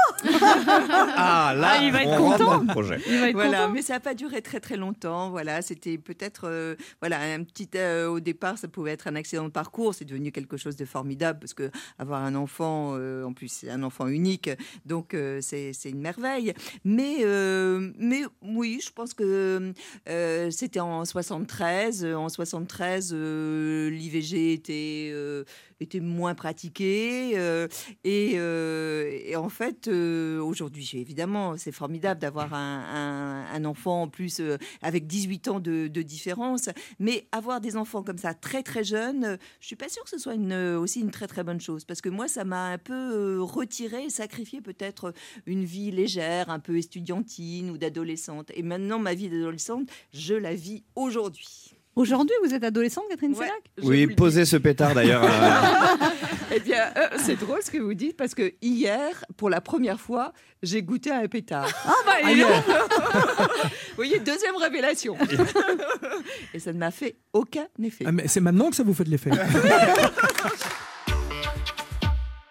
Ah, 1.21 1.53
là, 1.55 1.75
Ah, 1.75 1.83
il 1.83 1.91
va 1.91 2.03
être 2.03 2.19
on 2.21 2.31
content. 2.31 2.45
dans 2.45 2.57
le 2.61 2.67
projet. 2.67 2.99
Il 3.07 3.19
va 3.19 3.27
être 3.29 3.33
Voilà, 3.33 3.61
content. 3.61 3.73
mais 3.73 3.81
ça 3.81 3.93
n'a 3.93 3.99
pas 3.99 4.13
duré 4.13 4.41
très 4.41 4.59
très 4.59 4.77
longtemps. 4.77 5.29
Voilà, 5.29 5.61
c'était 5.61 5.97
peut-être 5.97 6.47
euh, 6.47 6.75
voilà 7.01 7.19
un 7.21 7.43
petit 7.43 7.69
euh, 7.75 8.07
au 8.09 8.19
départ, 8.19 8.57
ça 8.57 8.67
pouvait 8.67 8.91
être 8.91 9.07
un 9.07 9.15
accident 9.15 9.43
de 9.45 9.49
parcours. 9.49 9.93
C'est 9.93 10.05
devenu 10.05 10.31
quelque 10.31 10.57
chose 10.57 10.75
de 10.75 10.85
formidable 10.85 11.39
parce 11.39 11.53
que 11.53 11.69
avoir 11.97 12.23
un 12.23 12.35
enfant, 12.35 12.93
euh, 12.97 13.23
en 13.23 13.33
plus 13.33 13.47
c'est 13.49 13.69
un 13.69 13.83
enfant 13.83 14.07
unique, 14.07 14.49
donc 14.85 15.13
euh, 15.13 15.39
c'est 15.41 15.71
c'est 15.73 15.89
une 15.89 16.01
merveille. 16.01 16.53
Mais 16.83 17.17
euh, 17.21 17.91
mais 17.97 18.23
oui, 18.41 18.81
je 18.83 18.91
pense 18.91 19.13
que 19.13 19.71
euh, 20.09 20.51
c'était 20.51 20.79
en 20.81 21.05
73. 21.05 22.05
En 22.05 22.29
73, 22.29 23.11
euh, 23.13 23.89
l'IVG 23.89 24.53
était 24.53 25.11
euh, 25.13 25.43
était 25.79 25.99
moins 25.99 26.35
pratiqué 26.35 27.33
euh, 27.35 27.67
et, 28.03 28.33
euh, 28.35 29.19
et 29.23 29.35
en 29.35 29.49
fait 29.49 29.87
euh, 29.87 30.39
aujourd'hui 30.41 30.89
évidemment 30.93 31.57
c'est 31.57 31.71
formidable 31.71 32.19
d'avoir 32.19 32.53
un, 32.53 33.65
enfant 33.65 34.03
en 34.03 34.07
plus 34.07 34.39
euh, 34.39 34.57
avec 34.81 35.05
18 35.07 35.47
ans 35.49 35.59
de, 35.59 35.87
différence 35.99 36.69
mais 36.97 37.27
avoir 37.33 37.59
des 37.59 37.75
enfants 37.75 38.03
comme 38.03 38.17
ça 38.17 38.33
très 38.33 38.63
très 38.63 38.85
jeunes 38.85 39.37
je 39.59 39.67
suis 39.67 39.75
pas 39.75 39.89
sûre 39.89 40.03
que 40.03 40.09
ce 40.09 40.17
soit 40.17 40.33
une, 40.33 40.53
aussi 40.53 41.01
une 41.01 41.11
très 41.11 41.27
très 41.27 41.43
bonne 41.43 41.59
chose 41.59 41.83
parce 41.83 42.01
que 42.01 42.09
moi 42.09 42.27
ça 42.27 42.45
m'a 42.45 42.67
un 42.67 42.77
peu 42.77 43.41
retiré 43.41 44.05
et 44.05 44.09
sacrifié 44.09 44.61
peut-être 44.61 45.13
une 45.45 45.65
vie 45.65 45.91
légère 45.91 46.49
un 46.49 46.59
peu 46.59 46.77
estudiantine 46.77 47.69
ou 47.69 47.77
d'adolescente 47.77 48.51
et 48.55 48.63
maintenant 48.63 48.97
ma 48.97 49.13
vie 49.13 49.29
d'adolescente 49.29 49.89
je 50.13 50.35
la 50.35 50.55
vis 50.55 50.83
aujourd'hui 50.95 51.75
Aujourd'hui, 51.95 52.35
vous 52.45 52.53
êtes 52.53 52.63
adolescente, 52.63 53.05
Catherine 53.09 53.33
Ouais, 53.33 53.49
Oui, 53.83 54.07
posez 54.07 54.45
ce 54.45 54.55
pétard 54.57 54.93
d'ailleurs. 54.93 55.23
euh, 55.23 55.27
Eh 56.55 56.59
bien, 56.61 56.91
euh, 56.95 57.07
c'est 57.17 57.35
drôle 57.37 57.59
ce 57.61 57.69
que 57.69 57.77
vous 57.77 57.93
dites 57.93 58.15
parce 58.15 58.33
que 58.33 58.53
hier, 58.61 59.23
pour 59.37 59.49
la 59.49 59.59
première 59.59 59.99
fois, 59.99 60.31
j'ai 60.63 60.81
goûté 60.81 61.11
à 61.11 61.17
un 61.17 61.27
pétard. 61.27 61.69
Ah 61.85 61.93
bah, 62.05 62.13
Vous 63.63 63.95
voyez, 63.95 64.19
deuxième 64.19 64.55
révélation. 64.55 65.15
Et 66.53 66.59
ça 66.59 66.71
ne 66.73 66.77
m'a 66.79 66.91
fait 66.91 67.17
aucun 67.33 67.67
effet. 67.83 68.05
Ah, 68.07 68.11
mais 68.11 68.27
c'est 68.27 68.39
maintenant 68.39 68.69
que 68.69 68.75
ça 68.77 68.83
vous 68.83 68.93
fait 68.93 69.03
de 69.03 69.09
l'effet. 69.11 69.31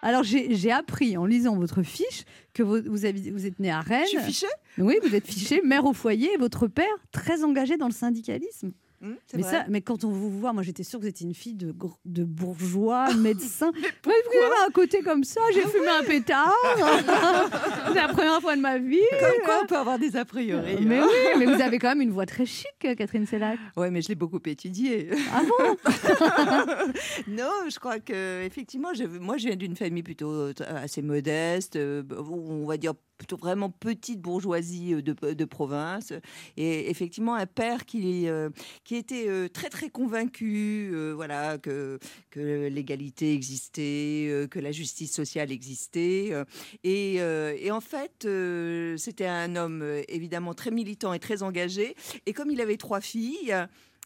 Alors, 0.01 0.23
j'ai 0.23 0.71
appris 0.71 1.17
en 1.17 1.25
lisant 1.25 1.57
votre 1.57 1.81
fiche 1.83 2.23
que 2.53 2.63
vous, 2.63 2.79
vous, 2.85 3.05
habitez- 3.05 3.31
vous 3.31 3.45
êtes 3.45 3.59
né 3.59 3.69
à 3.71 3.81
Rennes. 3.81 4.03
Je 4.05 4.17
suis 4.19 4.27
fichée? 4.31 4.47
Oui, 4.77 4.97
vous 5.03 5.13
êtes 5.15 5.27
fiché, 5.27 5.61
mère 5.63 5.85
au 5.85 5.93
foyer, 5.93 6.33
et 6.33 6.37
votre 6.37 6.67
père 6.67 6.85
très 7.11 7.43
engagé 7.43 7.75
dans 7.77 7.87
le 7.87 7.93
syndicalisme. 7.93 8.71
C'est 9.27 9.37
Mais, 9.37 9.43
vrai. 9.43 9.51
ça, 9.51 9.65
mais 9.69 9.81
quand 9.81 10.03
on 10.03 10.09
vous 10.09 10.29
voit, 10.29 10.51
moi 10.53 10.61
j'étais 10.63 10.83
sûre 10.83 10.99
que 10.99 11.03
vous 11.05 11.09
étiez 11.09 11.25
une 11.25 11.33
fille 11.33 11.55
de, 11.55 11.73
de 12.05 12.23
bourgeois, 12.23 13.13
médecin. 13.17 13.71
mais 13.75 13.89
pourquoi 14.01 14.67
à 14.67 14.71
côté 14.71 15.01
comme 15.01 15.23
ça 15.23 15.41
J'ai 15.53 15.61
fumé 15.61 15.87
un 15.87 16.03
pétard. 16.03 16.53
C'est 17.87 17.93
la 17.93 18.07
première 18.09 18.41
fois 18.41 18.55
de 18.55 18.61
ma 18.61 18.77
vie. 18.77 18.99
Comme 19.19 19.45
quoi, 19.45 19.59
on 19.63 19.65
peut 19.67 19.77
avoir 19.77 19.99
des 19.99 20.15
a 20.17 20.25
priori. 20.25 20.77
Mais 20.85 20.99
hein. 20.99 21.07
oui, 21.07 21.39
mais 21.39 21.45
vous 21.45 21.61
avez 21.61 21.79
quand 21.79 21.89
même 21.89 22.01
une 22.01 22.11
voix 22.11 22.25
très 22.25 22.45
chic, 22.45 22.67
Catherine 22.79 23.25
Sellac. 23.25 23.57
Ouais, 23.77 23.89
mais 23.91 24.01
je 24.01 24.09
l'ai 24.09 24.15
beaucoup 24.15 24.39
étudié. 24.45 25.09
Ah 25.33 25.41
bon 25.43 25.75
Non, 27.27 27.51
je 27.69 27.79
crois 27.79 27.99
que 27.99 28.43
effectivement, 28.43 28.93
je- 28.93 29.03
moi, 29.05 29.37
je 29.37 29.47
viens 29.47 29.55
d'une 29.55 29.75
famille 29.75 30.03
plutôt 30.03 30.31
euh, 30.31 30.53
assez 30.83 31.01
modeste, 31.01 31.75
euh, 31.75 32.03
on 32.29 32.65
va 32.65 32.77
dire 32.77 32.93
plutôt 33.19 33.37
vraiment 33.37 33.69
petite 33.69 34.21
bourgeoisie 34.21 34.95
euh, 34.95 35.01
de, 35.35 35.45
province, 35.45 36.13
et 36.57 36.89
effectivement 36.89 37.35
un 37.35 37.45
père 37.45 37.85
qui 37.85 38.27
euh, 38.27 38.49
qui 38.83 38.95
était 38.95 39.27
euh, 39.27 39.47
très 39.49 39.69
très 39.69 39.89
convaincu, 39.89 40.91
voilà, 41.13 41.57
que 41.57 41.99
que 42.31 42.67
l'égalité 42.67 43.33
existait, 43.33 44.47
que 44.49 44.59
la 44.59 44.71
justice 44.71 45.13
sociale 45.13 45.51
existait, 45.51 46.31
et, 46.83 47.71
en 47.71 47.81
fait, 47.81 48.27
c'était 48.97 49.27
un 49.27 49.55
homme 49.55 49.83
évidemment 50.07 50.53
très 50.53 50.71
militant 50.71 51.13
et 51.13 51.19
très 51.19 51.43
engagé, 51.43 51.95
et 52.25 52.33
comme 52.33 52.49
il 52.49 52.61
avait 52.61 52.77
trois 52.77 53.01
filles. 53.01 53.53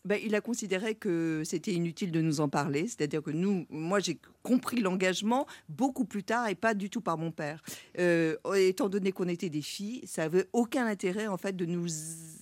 Ben, 0.05 0.19
il 0.22 0.36
a 0.36 0.41
considéré 0.41 0.95
que 0.95 1.43
c'était 1.45 1.72
inutile 1.72 2.12
de 2.12 2.19
nous 2.19 2.41
en 2.41 2.50
parler, 2.50 2.88
c'est-à-dire 2.88 3.24
que 3.24 3.31
nous, 3.31 3.65
moi, 3.69 4.00
j'ai 4.00 4.19
compris 4.41 4.81
l'engagement 4.81 5.48
beaucoup 5.69 6.03
plus 6.03 6.25
tard 6.25 6.50
et 6.50 6.55
pas 6.55 6.74
du 6.74 6.89
tout 6.89 7.00
par 7.00 7.17
mon 7.17 7.31
père. 7.31 7.63
Euh, 8.00 8.36
étant 8.55 8.89
donné 8.89 9.13
qu'on 9.13 9.29
était 9.29 9.50
des 9.50 9.62
filles, 9.62 10.01
ça 10.05 10.24
avait 10.24 10.45
aucun 10.51 10.86
intérêt 10.86 11.27
en 11.27 11.38
fait 11.38 11.55
de 11.55 11.65
nous 11.65 11.88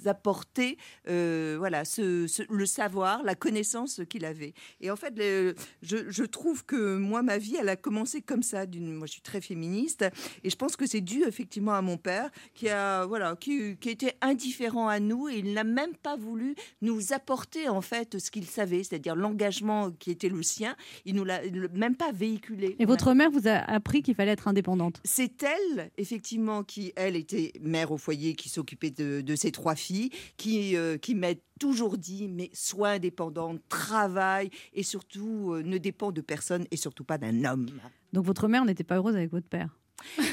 apporter, 0.06 0.80
euh, 1.08 1.58
voilà, 1.60 1.86
ce, 1.86 2.28
le 2.52 2.66
savoir, 2.66 3.22
la 3.22 3.36
connaissance 3.36 4.02
qu'il 4.10 4.26
avait. 4.26 4.56
Et 4.80 4.90
en 4.90 4.96
fait, 4.96 5.14
je, 5.84 6.24
trouve 6.24 6.66
que 6.66 6.98
moi, 6.98 7.22
ma 7.22 7.38
vie, 7.38 7.58
elle 7.60 7.70
a 7.70 7.76
commencé 7.76 8.22
comme 8.22 8.42
ça. 8.42 8.66
Moi, 8.66 9.06
je 9.06 9.12
suis 9.12 9.22
très 9.22 9.42
féministe 9.42 10.04
et 10.44 10.50
je 10.50 10.56
pense 10.56 10.76
que 10.76 10.88
c'est 10.88 11.02
dû 11.02 11.24
effectivement 11.26 11.74
à 11.74 11.84
mon 11.84 11.98
père 11.98 12.32
qui 12.56 12.70
a, 12.70 13.06
voilà, 13.06 13.36
qui 13.36 13.78
était 13.86 14.16
indifférent 14.22 14.88
à 14.88 15.00
nous 15.00 15.30
et 15.30 15.38
il 15.38 15.54
n'a 15.54 15.64
même 15.64 15.96
pas 15.96 16.16
voulu 16.16 16.56
nous 16.82 17.14
apporter 17.14 17.51
en 17.70 17.82
fait 17.82 18.20
ce 18.20 18.32
qu'il 18.32 18.46
savait, 18.46 18.84
c'est-à-dire 18.84 19.16
l'engagement 19.16 19.92
qui 19.92 20.12
était 20.12 20.30
le 20.30 20.44
sien. 20.44 20.76
Il 21.06 21.16
nous 21.16 21.24
l'a 21.24 21.42
même 21.74 21.96
pas 21.96 22.12
véhiculé. 22.12 22.76
Et 22.80 22.86
votre 22.86 23.14
mère 23.14 23.32
vous 23.32 23.48
a 23.48 23.56
appris 23.56 24.02
qu'il 24.02 24.16
fallait 24.16 24.32
être 24.32 24.48
indépendante? 24.48 25.02
C'est 25.04 25.44
elle, 25.44 25.92
effectivement, 25.98 26.64
qui, 26.64 26.94
elle, 26.96 27.16
était 27.16 27.54
mère 27.62 27.92
au 27.92 27.98
foyer, 27.98 28.36
qui 28.36 28.50
s'occupait 28.50 28.92
de, 28.92 29.22
de 29.22 29.36
ses 29.36 29.52
trois 29.52 29.76
filles, 29.76 30.10
qui, 30.38 30.76
euh, 30.76 30.98
qui 30.98 31.16
m'a 31.16 31.34
toujours 31.60 31.98
dit, 31.98 32.28
mais 32.28 32.50
sois 32.54 32.90
indépendante, 32.90 33.62
travaille, 33.70 34.50
et 34.74 34.84
surtout, 34.84 35.54
euh, 35.54 35.64
ne 35.64 35.78
dépend 35.78 36.12
de 36.12 36.22
personne, 36.22 36.66
et 36.72 36.78
surtout 36.78 37.04
pas 37.04 37.18
d'un 37.18 37.46
homme. 37.46 37.68
Donc 38.14 38.26
votre 38.26 38.48
mère 38.48 38.66
n'était 38.66 38.84
pas 38.84 38.96
heureuse 38.96 39.16
avec 39.16 39.32
votre 39.32 39.48
père? 39.48 39.81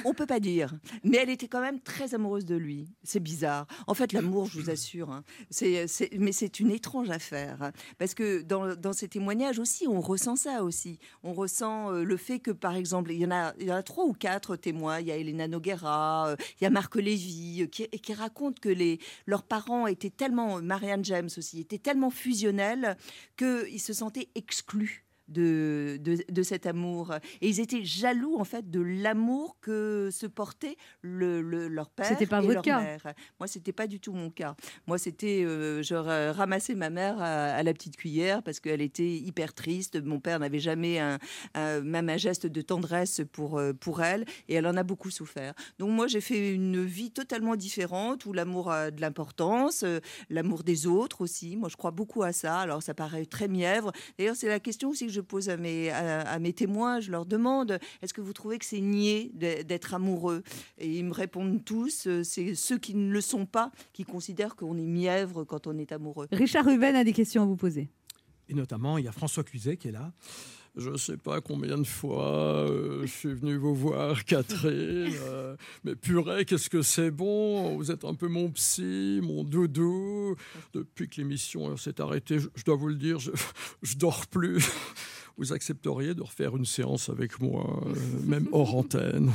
On 0.04 0.14
peut 0.14 0.26
pas 0.26 0.40
dire, 0.40 0.74
mais 1.04 1.18
elle 1.18 1.30
était 1.30 1.48
quand 1.48 1.60
même 1.60 1.80
très 1.80 2.14
amoureuse 2.14 2.44
de 2.44 2.56
lui. 2.56 2.88
C'est 3.02 3.20
bizarre. 3.20 3.66
En 3.86 3.94
fait, 3.94 4.12
l'amour, 4.12 4.46
je 4.46 4.60
vous 4.60 4.70
assure, 4.70 5.10
hein, 5.10 5.24
c'est, 5.50 5.86
mais 6.18 6.32
c'est 6.32 6.60
une 6.60 6.70
étrange 6.70 7.10
affaire. 7.10 7.72
parce 7.98 8.14
que 8.14 8.42
dans, 8.42 8.92
ces 8.92 9.08
témoignages 9.08 9.58
aussi, 9.58 9.86
on 9.86 10.00
ressent 10.00 10.36
ça 10.36 10.62
aussi. 10.62 10.98
On 11.22 11.32
ressent 11.32 11.92
euh, 11.92 12.04
le 12.04 12.16
fait 12.16 12.38
que, 12.38 12.50
par 12.50 12.74
exemple, 12.74 13.12
il 13.12 13.18
y 13.18 13.26
en 13.26 13.30
a, 13.30 13.54
il 13.58 13.66
y 13.66 13.72
en 13.72 13.76
a 13.76 13.82
trois 13.82 14.04
ou 14.04 14.12
quatre 14.12 14.56
témoins. 14.56 15.00
Il 15.00 15.06
y 15.06 15.12
a 15.12 15.16
Elena 15.16 15.48
Noguera, 15.48 16.28
euh, 16.28 16.36
il 16.60 16.64
y 16.64 16.66
a 16.66 16.70
Marc 16.70 16.96
Lévy, 16.96 17.62
euh, 17.62 17.66
qui, 17.66 17.86
qui 17.88 18.14
racontent 18.14 18.58
que 18.60 18.68
les, 18.68 18.98
leurs 19.26 19.42
parents 19.42 19.86
étaient 19.86 20.10
tellement, 20.10 20.60
Marianne 20.62 21.04
James 21.04 21.28
aussi, 21.36 21.60
étaient 21.60 21.78
tellement 21.78 22.10
fusionnels 22.10 22.96
qu'ils 23.36 23.80
se 23.80 23.92
sentaient 23.92 24.28
exclus 24.34 25.07
de, 25.28 25.98
de, 26.00 26.18
de 26.28 26.42
cet 26.42 26.66
amour. 26.66 27.14
Et 27.40 27.48
ils 27.48 27.60
étaient 27.60 27.84
jaloux, 27.84 28.36
en 28.38 28.44
fait, 28.44 28.70
de 28.70 28.80
l'amour 28.80 29.56
que 29.60 30.08
se 30.12 30.26
portait 30.26 30.76
le, 31.02 31.40
le- 31.40 31.68
leur 31.68 31.90
père 31.90 32.06
C'était 32.06 32.26
pas 32.26 32.38
et 32.38 32.42
votre 32.42 32.54
leur 32.54 32.62
cas. 32.62 32.80
mère. 32.80 33.14
Moi, 33.38 33.46
c'était 33.46 33.72
pas 33.72 33.86
du 33.86 34.00
tout 34.00 34.12
mon 34.12 34.30
cas. 34.30 34.56
Moi, 34.86 34.98
c'était... 34.98 35.44
euh, 35.44 35.82
je 35.82 35.94
ra- 35.94 36.32
ramassais 36.32 36.74
ma 36.74 36.90
mère 36.90 37.20
à, 37.20 37.50
à 37.54 37.62
la 37.62 37.72
petite 37.72 37.96
cuillère 37.96 38.42
parce 38.42 38.60
qu'elle 38.60 38.80
était 38.80 39.08
hyper 39.16 39.54
triste. 39.54 40.02
Mon 40.02 40.20
père 40.20 40.38
n'avait 40.38 40.58
jamais 40.60 40.98
un, 40.98 41.18
un- 41.54 41.80
même 41.80 42.08
un 42.08 42.16
geste 42.16 42.46
de 42.46 42.60
tendresse 42.62 43.20
pour, 43.32 43.58
euh, 43.58 43.72
pour 43.72 44.02
elle 44.02 44.24
et 44.48 44.54
elle 44.54 44.66
en 44.66 44.76
a 44.76 44.82
beaucoup 44.82 45.10
souffert. 45.10 45.54
Donc 45.78 45.90
moi, 45.90 46.06
j'ai 46.06 46.20
fait 46.20 46.52
une 46.54 46.84
vie 46.84 47.10
totalement 47.10 47.56
différente 47.56 48.24
où 48.26 48.32
l'amour 48.32 48.70
a 48.70 48.90
de 48.90 49.00
l'importance, 49.00 49.82
euh, 49.82 50.00
l'amour 50.30 50.62
des 50.64 50.86
autres 50.86 51.20
aussi. 51.20 51.56
Moi, 51.56 51.68
je 51.68 51.76
crois 51.76 51.90
beaucoup 51.90 52.22
à 52.22 52.32
ça. 52.32 52.58
Alors, 52.60 52.82
ça 52.82 52.94
paraît 52.94 53.26
très 53.26 53.48
mièvre. 53.48 53.92
D'ailleurs, 54.18 54.36
c'est 54.36 54.48
la 54.48 54.60
question 54.60 54.88
aussi 54.90 55.06
que 55.06 55.12
je 55.12 55.17
pose 55.20 55.48
à 55.48 55.56
mes, 55.56 55.90
à, 55.90 56.20
à 56.22 56.38
mes 56.38 56.52
témoins. 56.52 57.00
Je 57.00 57.10
leur 57.10 57.26
demande, 57.26 57.78
est-ce 58.02 58.14
que 58.14 58.20
vous 58.20 58.32
trouvez 58.32 58.58
que 58.58 58.64
c'est 58.64 58.80
nier 58.80 59.30
d'être 59.34 59.94
amoureux? 59.94 60.42
Et 60.78 60.88
ils 60.88 61.04
me 61.04 61.12
répondent 61.12 61.64
tous, 61.64 62.06
euh, 62.06 62.22
c'est 62.22 62.54
ceux 62.54 62.78
qui 62.78 62.94
ne 62.94 63.10
le 63.12 63.20
sont 63.20 63.46
pas 63.46 63.70
qui 63.92 64.04
considèrent 64.04 64.56
qu'on 64.56 64.76
est 64.76 64.86
mièvre 64.86 65.44
quand 65.44 65.66
on 65.66 65.78
est 65.78 65.92
amoureux. 65.92 66.28
Richard 66.32 66.64
Ruben 66.66 66.94
a 66.94 67.04
des 67.04 67.12
questions 67.12 67.42
à 67.42 67.46
vous 67.46 67.56
poser. 67.56 67.88
Et 68.48 68.54
notamment, 68.54 68.98
il 68.98 69.04
y 69.04 69.08
a 69.08 69.12
François 69.12 69.44
Cluzet 69.44 69.76
qui 69.76 69.88
est 69.88 69.92
là. 69.92 70.12
Je 70.78 70.90
ne 70.90 70.96
sais 70.96 71.16
pas 71.16 71.40
combien 71.40 71.76
de 71.76 71.82
fois 71.86 72.68
euh, 72.70 73.02
je 73.02 73.10
suis 73.10 73.34
venu 73.34 73.56
vous 73.56 73.74
voir, 73.74 74.24
Catherine. 74.26 75.12
euh, 75.24 75.56
mais 75.82 75.96
purée, 75.96 76.44
qu'est-ce 76.44 76.70
que 76.70 76.82
c'est 76.82 77.10
bon 77.10 77.76
Vous 77.76 77.90
êtes 77.90 78.04
un 78.04 78.14
peu 78.14 78.28
mon 78.28 78.48
psy, 78.50 79.18
mon 79.22 79.42
doudou. 79.42 80.36
Depuis 80.72 81.08
que 81.08 81.16
l'émission 81.20 81.76
s'est 81.76 82.00
arrêtée, 82.00 82.38
je, 82.38 82.48
je 82.54 82.62
dois 82.62 82.76
vous 82.76 82.88
le 82.88 82.94
dire, 82.94 83.18
je, 83.18 83.32
je 83.82 83.96
dors 83.96 84.26
plus. 84.28 84.64
Vous 85.36 85.52
accepteriez 85.52 86.14
de 86.14 86.22
refaire 86.22 86.56
une 86.56 86.64
séance 86.64 87.08
avec 87.10 87.40
moi, 87.40 87.80
euh, 87.86 87.94
même 88.24 88.48
hors 88.50 88.74
antenne? 88.76 89.32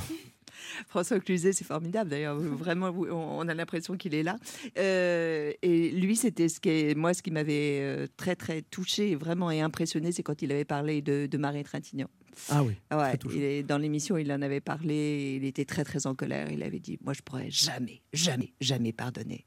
François 0.87 1.19
Cluzet, 1.19 1.53
c'est 1.53 1.63
formidable 1.65 2.09
d'ailleurs. 2.09 2.37
Vraiment, 2.63 2.89
on 2.89 3.47
a 3.47 3.53
l'impression 3.53 3.95
qu'il 3.95 4.13
est 4.15 4.23
là. 4.23 4.37
Euh, 4.77 5.51
et 5.61 5.91
lui, 5.91 6.15
c'était 6.15 6.49
ce 6.49 6.59
qui 6.59 6.69
est, 6.69 6.95
moi, 6.95 7.13
ce 7.13 7.21
qui 7.21 7.31
m'avait 7.31 7.79
euh, 7.81 8.07
très 8.17 8.35
très 8.35 8.61
touché, 8.61 9.15
vraiment 9.15 9.51
et 9.51 9.61
impressionné, 9.61 10.11
c'est 10.11 10.23
quand 10.23 10.41
il 10.41 10.51
avait 10.51 10.65
parlé 10.65 11.01
de, 11.01 11.27
de 11.27 11.37
Marie 11.37 11.63
Trintignant. 11.63 12.09
Ah 12.49 12.63
oui. 12.63 12.73
Ouais, 12.91 13.17
il 13.33 13.43
est, 13.43 13.63
dans 13.63 13.77
l'émission, 13.77 14.17
il 14.17 14.31
en 14.31 14.41
avait 14.41 14.61
parlé. 14.61 15.37
Il 15.41 15.45
était 15.45 15.65
très 15.65 15.83
très 15.83 16.07
en 16.07 16.15
colère. 16.15 16.51
Il 16.51 16.63
avait 16.63 16.79
dit, 16.79 16.97
moi, 17.03 17.13
je 17.13 17.21
pourrais 17.21 17.49
jamais, 17.49 18.01
jamais, 18.13 18.53
jamais 18.59 18.91
pardonner 18.91 19.45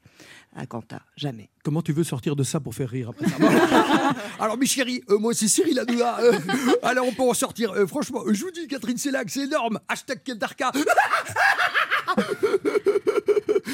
à 0.55 0.65
Quentin, 0.65 0.99
jamais. 1.15 1.49
Comment 1.63 1.81
tu 1.81 1.93
veux 1.93 2.03
sortir 2.03 2.35
de 2.35 2.43
ça 2.43 2.59
pour 2.59 2.73
faire 2.73 2.89
rire 2.89 3.09
après 3.09 3.27
ça? 3.27 3.35
Alors, 4.39 4.57
mes 4.57 4.65
chéris, 4.65 5.03
euh, 5.09 5.17
moi 5.19 5.33
c'est 5.33 5.47
Cyril 5.47 5.79
Hanouna. 5.79 6.19
Euh, 6.19 6.39
alors, 6.81 7.05
on 7.07 7.13
peut 7.13 7.23
en 7.23 7.33
sortir. 7.33 7.71
Euh, 7.71 7.85
franchement, 7.85 8.21
je 8.31 8.41
vous 8.41 8.51
dis, 8.51 8.67
Catherine 8.67 8.97
Sellac, 8.97 9.29
c'est 9.29 9.43
énorme. 9.43 9.79
Hashtag 9.87 10.23
Kendarka. 10.23 10.71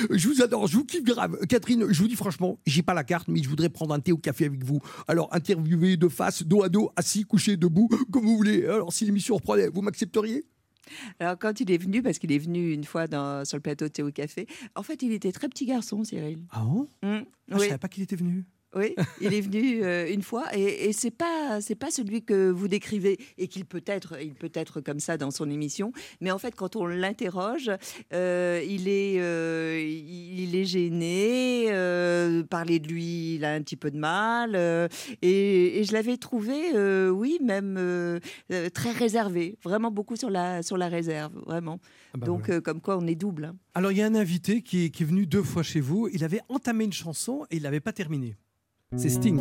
Je 0.10 0.28
vous 0.28 0.42
adore, 0.42 0.68
je 0.68 0.78
vous 0.78 0.86
kiffe 0.86 1.04
grave. 1.04 1.38
Catherine, 1.48 1.86
je 1.92 2.02
vous 2.02 2.08
dis 2.08 2.16
franchement, 2.16 2.60
j'ai 2.66 2.82
pas 2.84 2.94
la 2.94 3.04
carte, 3.04 3.28
mais 3.28 3.42
je 3.44 3.50
voudrais 3.50 3.70
prendre 3.70 3.94
un 3.94 4.00
thé 4.00 4.12
au 4.12 4.18
café 4.18 4.46
avec 4.46 4.64
vous. 4.64 4.80
Alors, 5.08 5.30
interviewer 5.34 5.98
de 5.98 6.08
face, 6.08 6.44
dos 6.44 6.64
à 6.64 6.70
dos, 6.70 6.92
assis, 6.96 7.24
couché, 7.24 7.58
debout, 7.58 7.88
comme 8.12 8.26
vous 8.26 8.38
voulez. 8.38 8.66
Alors, 8.66 8.92
si 8.94 9.06
l'émission 9.06 9.36
reprenait, 9.36 9.70
vous 9.70 9.82
m'accepteriez? 9.82 10.46
Alors, 11.20 11.38
quand 11.40 11.60
il 11.62 11.72
est 11.72 11.78
venu, 11.78 12.02
parce 12.02 12.20
qu'il 12.20 12.32
est 12.32 12.38
venu 12.40 12.74
une 12.74 12.84
fois 12.84 13.08
dans, 13.08 13.46
sur 13.46 13.58
le 13.58 13.62
plateau 13.62 13.86
de 13.86 13.90
Théo 13.92 14.12
Café, 14.12 14.48
en 14.76 14.84
fait, 14.84 15.02
il 15.02 15.12
était 15.14 15.32
très 15.32 15.48
petit 15.48 15.66
garçon, 15.66 16.04
Cyril. 16.04 16.40
Ah 16.52 16.62
bon? 16.66 16.88
Mm, 17.02 17.24
Je 17.50 17.56
oui. 17.56 17.62
savais 17.62 17.78
pas 17.78 17.88
qu'il 17.88 18.04
était 18.04 18.16
venu. 18.18 18.46
Oui, 18.76 18.96
il 19.22 19.34
est 19.34 19.42
venu 19.42 19.84
euh, 19.84 20.12
une 20.12 20.24
fois 20.24 20.46
et, 20.56 20.86
et 20.90 20.94
c'est 20.94 21.12
pas 21.12 21.62
c'est 21.62 21.76
pas 21.76 21.92
celui 21.92 22.24
que 22.24 22.50
vous 22.50 22.68
décrivez 22.68 23.20
et 23.38 23.48
qu'il 23.48 23.66
peut 23.66 23.84
être 23.86 24.20
il 24.22 24.34
peut 24.34 24.52
être 24.54 24.82
comme 24.82 25.00
ça 25.00 25.18
dans 25.18 25.30
son 25.32 25.50
émission, 25.50 25.92
mais 26.22 26.32
en 26.32 26.40
fait 26.40 26.56
quand 26.56 26.76
on 26.76 26.86
l'interroge, 26.88 27.70
euh, 28.14 28.64
il 28.68 28.88
est 28.88 29.20
euh, 29.20 29.80
il 29.80 30.56
est 30.56 30.66
gêné, 30.66 31.68
parler 32.50 32.80
de 32.80 32.88
lui, 32.88 33.36
il 33.36 33.46
a 33.46 33.54
un 33.54 33.62
petit 33.62 33.76
peu 33.78 33.92
de 33.92 33.98
mal 33.98 34.56
et, 35.22 35.80
et 35.80 35.84
je 35.84 35.94
l'avais 35.94 36.18
trouvé 36.18 36.54
oui 37.10 37.38
même 37.42 38.20
très 38.74 38.92
réservé, 38.92 39.58
vraiment 39.64 39.92
beaucoup 39.92 40.16
sur 40.16 40.30
la 40.30 40.64
sur 40.64 40.78
la 40.78 40.88
réserve, 40.88 41.34
vraiment. 41.46 41.80
Ah 42.14 42.18
bah 42.18 42.26
Donc 42.28 42.46
voilà. 42.48 42.62
comme 42.62 42.82
quoi 42.82 42.98
on 42.98 43.08
est 43.08 43.16
double. 43.16 43.46
hein. 43.46 43.56
Alors, 43.76 43.92
il 43.92 43.98
y 43.98 44.02
a 44.02 44.06
un 44.06 44.16
invité 44.16 44.62
qui 44.62 44.86
est, 44.86 44.90
qui 44.90 45.04
est 45.04 45.06
venu 45.06 45.26
deux 45.26 45.42
fois 45.42 45.64
chez 45.64 45.80
vous. 45.80 46.08
Il 46.14 46.24
avait 46.24 46.42
entamé 46.50 46.84
une 46.86 46.94
chanson 46.94 47.46
et 47.50 47.58
il 47.58 47.64
l'avait 47.64 47.80
pas 47.80 47.92
terminée. 47.94 48.36
C'est 48.96 49.10
Sting. 49.10 49.40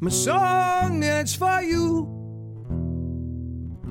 My 0.00 0.10
song 0.10 1.02
is 1.02 1.34
for 1.34 1.62
you. 1.62 2.06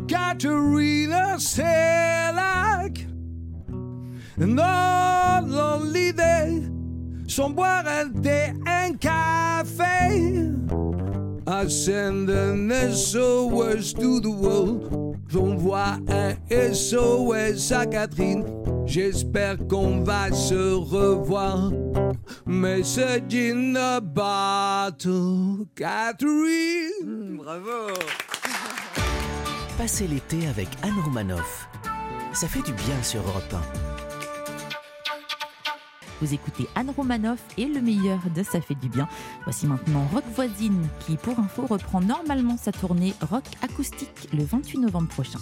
Katerina 0.07 1.37
Selak. 1.37 3.05
And 4.37 4.59
all 4.59 5.41
lonely 5.43 6.11
day. 6.11 6.61
Sans 7.27 7.49
boire 7.49 7.85
un 7.87 8.09
thé, 8.21 8.53
un 8.67 8.93
café. 8.93 10.53
I 11.47 11.67
send 11.67 12.29
an 12.29 12.69
SOS 12.69 13.93
to 13.93 14.19
the 14.19 14.29
world. 14.29 15.15
J'envoie 15.27 15.97
un 16.07 16.35
SOS 16.49 17.71
à 17.71 17.85
Catherine. 17.87 18.43
J'espère 18.85 19.57
qu'on 19.67 20.01
va 20.01 20.31
se 20.31 20.73
revoir. 20.73 21.71
Message 22.45 23.33
in 23.33 23.75
a 23.75 23.99
bottle, 24.01 25.65
Catherine. 25.75 26.91
Mm, 27.03 27.37
bravo. 27.37 27.93
Passez 29.77 30.07
l'été 30.07 30.47
avec 30.47 30.67
Anne 30.83 30.99
Romanoff. 31.03 31.67
Ça 32.33 32.47
fait 32.47 32.61
du 32.61 32.73
bien 32.73 33.01
sur 33.03 33.21
Europe 33.21 33.53
1. 33.53 33.61
Vous 36.21 36.33
écoutez 36.33 36.67
Anne 36.75 36.91
Romanoff 36.95 37.39
et 37.57 37.65
le 37.65 37.81
meilleur 37.81 38.19
de 38.35 38.43
Ça 38.43 38.61
fait 38.61 38.75
du 38.75 38.89
bien. 38.89 39.07
Voici 39.43 39.67
maintenant 39.67 40.07
Rock 40.13 40.23
Voisine 40.33 40.87
qui, 41.05 41.17
pour 41.17 41.39
info, 41.39 41.65
reprend 41.67 42.01
normalement 42.01 42.57
sa 42.57 42.71
tournée 42.71 43.13
rock 43.21 43.43
acoustique 43.61 44.29
le 44.33 44.43
28 44.43 44.79
novembre 44.79 45.09
prochain. 45.09 45.39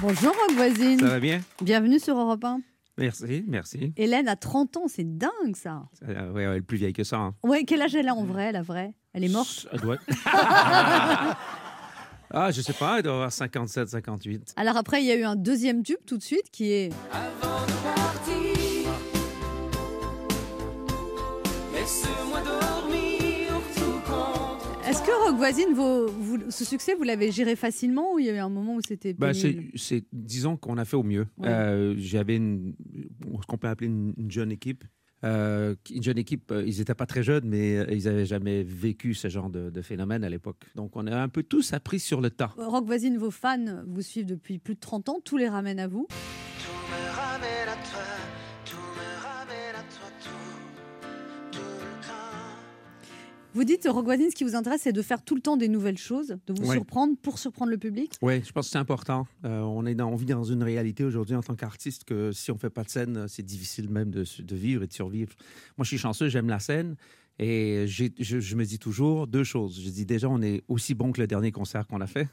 Bonjour 0.00 0.32
Rock 0.32 0.56
Voisine. 0.56 0.98
Ça 0.98 1.06
va 1.06 1.20
bien? 1.20 1.40
Bienvenue 1.62 1.98
sur 1.98 2.18
Europe 2.18 2.44
1. 2.44 2.60
Merci, 3.02 3.44
merci. 3.48 3.92
Hélène 3.96 4.28
a 4.28 4.36
30 4.36 4.76
ans, 4.76 4.84
c'est 4.86 5.18
dingue 5.18 5.56
ça. 5.56 5.82
Euh, 6.08 6.28
ouais, 6.30 6.46
ouais, 6.46 6.52
elle 6.52 6.56
est 6.58 6.60
plus 6.62 6.76
vieille 6.78 6.92
que 6.92 7.02
ça. 7.04 7.16
hein. 7.18 7.34
Ouais, 7.42 7.64
quel 7.64 7.82
âge 7.82 7.94
elle 7.96 8.08
a 8.08 8.14
en 8.14 8.24
vrai, 8.24 8.52
la 8.52 8.62
vraie? 8.62 8.94
Elle 9.12 9.24
est 9.24 9.28
morte? 9.28 9.66
Elle 9.72 9.80
doit- 9.80 9.98
ah, 12.34 12.50
je 12.50 12.60
sais 12.60 12.72
pas, 12.72 12.98
elle 12.98 13.02
doit 13.02 13.14
avoir 13.14 13.32
57, 13.32 13.88
58. 13.88 14.54
Alors 14.56 14.76
après, 14.76 15.02
il 15.02 15.06
y 15.06 15.10
a 15.10 15.16
eu 15.16 15.24
un 15.24 15.36
deuxième 15.36 15.82
tube 15.82 15.98
tout 16.06 16.16
de 16.16 16.22
suite 16.22 16.50
qui 16.50 16.70
est 16.72 16.90
Est-ce 25.02 25.10
que 25.10 25.24
Rock 25.26 25.36
Voisine, 25.36 25.74
vos- 25.74 26.06
vous- 26.06 26.38
ce 26.50 26.64
succès, 26.64 26.94
vous 26.94 27.02
l'avez 27.02 27.32
géré 27.32 27.56
facilement 27.56 28.14
ou 28.14 28.20
il 28.20 28.26
y 28.26 28.30
a 28.30 28.34
eu 28.34 28.38
un 28.38 28.48
moment 28.48 28.76
où 28.76 28.80
c'était 28.86 29.12
Bah, 29.14 29.32
c'est, 29.34 30.04
disons 30.12 30.56
qu'on 30.56 30.78
a 30.78 30.84
fait 30.84 30.94
au 30.96 31.02
mieux. 31.02 31.26
Ouais. 31.38 31.48
Euh, 31.48 31.94
j'avais 31.98 32.36
une- 32.36 32.74
ce 33.40 33.46
qu'on 33.48 33.58
peut 33.58 33.66
appeler 33.66 33.88
une, 33.88 34.14
une 34.16 34.30
jeune 34.30 34.52
équipe. 34.52 34.84
Euh, 35.24 35.74
une 35.92 36.04
jeune 36.04 36.18
équipe, 36.18 36.52
euh, 36.52 36.62
ils 36.66 36.78
n'étaient 36.78 36.94
pas 36.94 37.06
très 37.06 37.24
jeunes, 37.24 37.44
mais 37.48 37.78
euh, 37.78 37.86
ils 37.90 38.04
n'avaient 38.04 38.26
jamais 38.26 38.62
vécu 38.62 39.14
ce 39.14 39.26
genre 39.28 39.50
de, 39.50 39.70
de 39.70 39.82
phénomène 39.82 40.22
à 40.22 40.28
l'époque. 40.28 40.66
Donc 40.76 40.94
on 40.96 41.04
a 41.08 41.16
un 41.20 41.28
peu 41.28 41.42
tous 41.42 41.72
appris 41.72 41.98
sur 41.98 42.20
le 42.20 42.30
tas. 42.30 42.52
Rock 42.56 42.86
Voisine, 42.86 43.18
vos 43.18 43.30
fans 43.32 43.82
vous 43.88 44.02
suivent 44.02 44.26
depuis 44.26 44.58
plus 44.60 44.74
de 44.76 44.80
30 44.80 45.08
ans, 45.08 45.18
tous 45.24 45.36
les 45.36 45.48
ramènent 45.48 45.80
à 45.80 45.88
vous. 45.88 46.06
Vous 53.54 53.64
dites, 53.64 53.86
Voisine, 53.86 54.30
ce 54.30 54.34
qui 54.34 54.44
vous 54.44 54.54
intéresse, 54.54 54.82
c'est 54.82 54.92
de 54.92 55.02
faire 55.02 55.22
tout 55.22 55.34
le 55.34 55.42
temps 55.42 55.56
des 55.58 55.68
nouvelles 55.68 55.98
choses, 55.98 56.38
de 56.46 56.54
vous 56.58 56.68
Ouais. 56.68 56.74
surprendre 56.76 57.16
pour 57.20 57.38
surprendre 57.38 57.70
le 57.70 57.76
public. 57.78 58.14
Oui, 58.22 58.42
je 58.44 58.50
pense 58.52 58.66
que 58.66 58.72
c'est 58.72 58.78
important. 58.78 59.26
Euh, 59.44 59.60
on, 59.60 59.84
est 59.84 59.94
dans, 59.94 60.08
on 60.10 60.16
vit 60.16 60.24
dans 60.26 60.42
une 60.44 60.62
réalité 60.62 61.04
aujourd'hui 61.04 61.34
en 61.36 61.42
tant 61.42 61.54
qu'artiste 61.54 62.04
que 62.04 62.32
si 62.32 62.50
on 62.50 62.54
ne 62.54 62.58
fait 62.58 62.70
pas 62.70 62.82
de 62.82 62.88
scène, 62.88 63.16
euh, 63.18 63.26
c'est 63.28 63.42
difficile 63.42 63.90
même 63.90 64.10
de, 64.10 64.24
de 64.42 64.56
vivre 64.56 64.82
et 64.82 64.86
de 64.86 64.92
survivre. 64.92 65.34
Moi, 65.76 65.84
je 65.84 65.88
suis 65.88 65.98
chanceux, 65.98 66.28
j'aime 66.28 66.48
la 66.48 66.60
scène. 66.60 66.96
Et 67.38 67.86
je, 67.88 68.04
je 68.18 68.56
me 68.56 68.64
dis 68.64 68.78
toujours 68.78 69.26
deux 69.26 69.44
choses. 69.44 69.80
Je 69.82 69.90
dis 69.90 70.06
déjà, 70.06 70.28
on 70.28 70.40
est 70.42 70.62
aussi 70.68 70.94
bon 70.94 71.12
que 71.12 71.20
le 71.20 71.26
dernier 71.26 71.50
concert 71.52 71.86
qu'on 71.86 72.00
a 72.00 72.06
fait. 72.06 72.28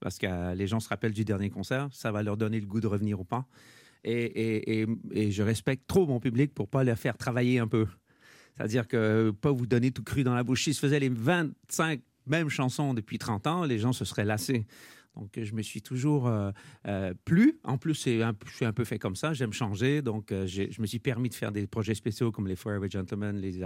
Parce 0.00 0.18
que 0.18 0.26
euh, 0.26 0.54
les 0.54 0.66
gens 0.66 0.78
se 0.80 0.88
rappellent 0.88 1.12
du 1.14 1.24
dernier 1.24 1.50
concert. 1.50 1.88
Ça 1.92 2.12
va 2.12 2.22
leur 2.22 2.36
donner 2.36 2.60
le 2.60 2.66
goût 2.66 2.80
de 2.80 2.86
revenir 2.86 3.18
ou 3.20 3.24
pas. 3.24 3.46
Et, 4.04 4.12
et- 4.12 4.80
et- 4.82 4.86
et 5.12 5.30
je 5.32 5.42
respecte 5.42 5.86
trop 5.86 6.06
mon 6.06 6.20
public 6.20 6.54
pour 6.54 6.68
pas 6.68 6.84
les 6.84 6.94
faire 6.96 7.16
travailler 7.18 7.58
un 7.58 7.66
peu. 7.68 7.86
C'est-à-dire 8.56 8.88
que 8.88 9.30
pas 9.30 9.52
vous 9.52 9.66
donner 9.66 9.90
tout 9.90 10.02
cru 10.02 10.24
dans 10.24 10.34
la 10.34 10.42
bouche. 10.44 10.64
Si 10.64 10.72
je 10.72 10.78
faisais 10.78 10.98
les 11.00 11.08
25 11.10 12.00
mêmes 12.26 12.48
chansons 12.48 12.94
depuis 12.94 13.18
30 13.18 13.46
ans, 13.46 13.64
les 13.64 13.78
gens 13.78 13.92
se 13.92 14.04
seraient 14.04 14.24
lassés. 14.24 14.66
Donc, 15.14 15.30
je 15.42 15.54
me 15.54 15.62
suis 15.62 15.80
toujours 15.80 16.26
euh, 16.26 16.50
euh, 16.86 17.14
plu. 17.24 17.58
En 17.64 17.78
plus, 17.78 18.06
un- 18.06 18.34
je 18.46 18.54
suis 18.54 18.66
un 18.66 18.74
peu 18.74 18.84
fait 18.84 18.98
comme 18.98 19.16
ça. 19.16 19.32
J'aime 19.32 19.52
changer. 19.54 20.02
Donc, 20.02 20.30
euh, 20.30 20.46
je 20.46 20.78
me 20.78 20.84
suis 20.86 20.98
permis 20.98 21.30
de 21.30 21.34
faire 21.34 21.52
des 21.52 21.66
projets 21.66 21.94
spéciaux 21.94 22.30
comme 22.30 22.46
les 22.46 22.54
Forever 22.56 22.86
Gentlemen, 22.90 23.36
les, 23.38 23.52
les 23.52 23.58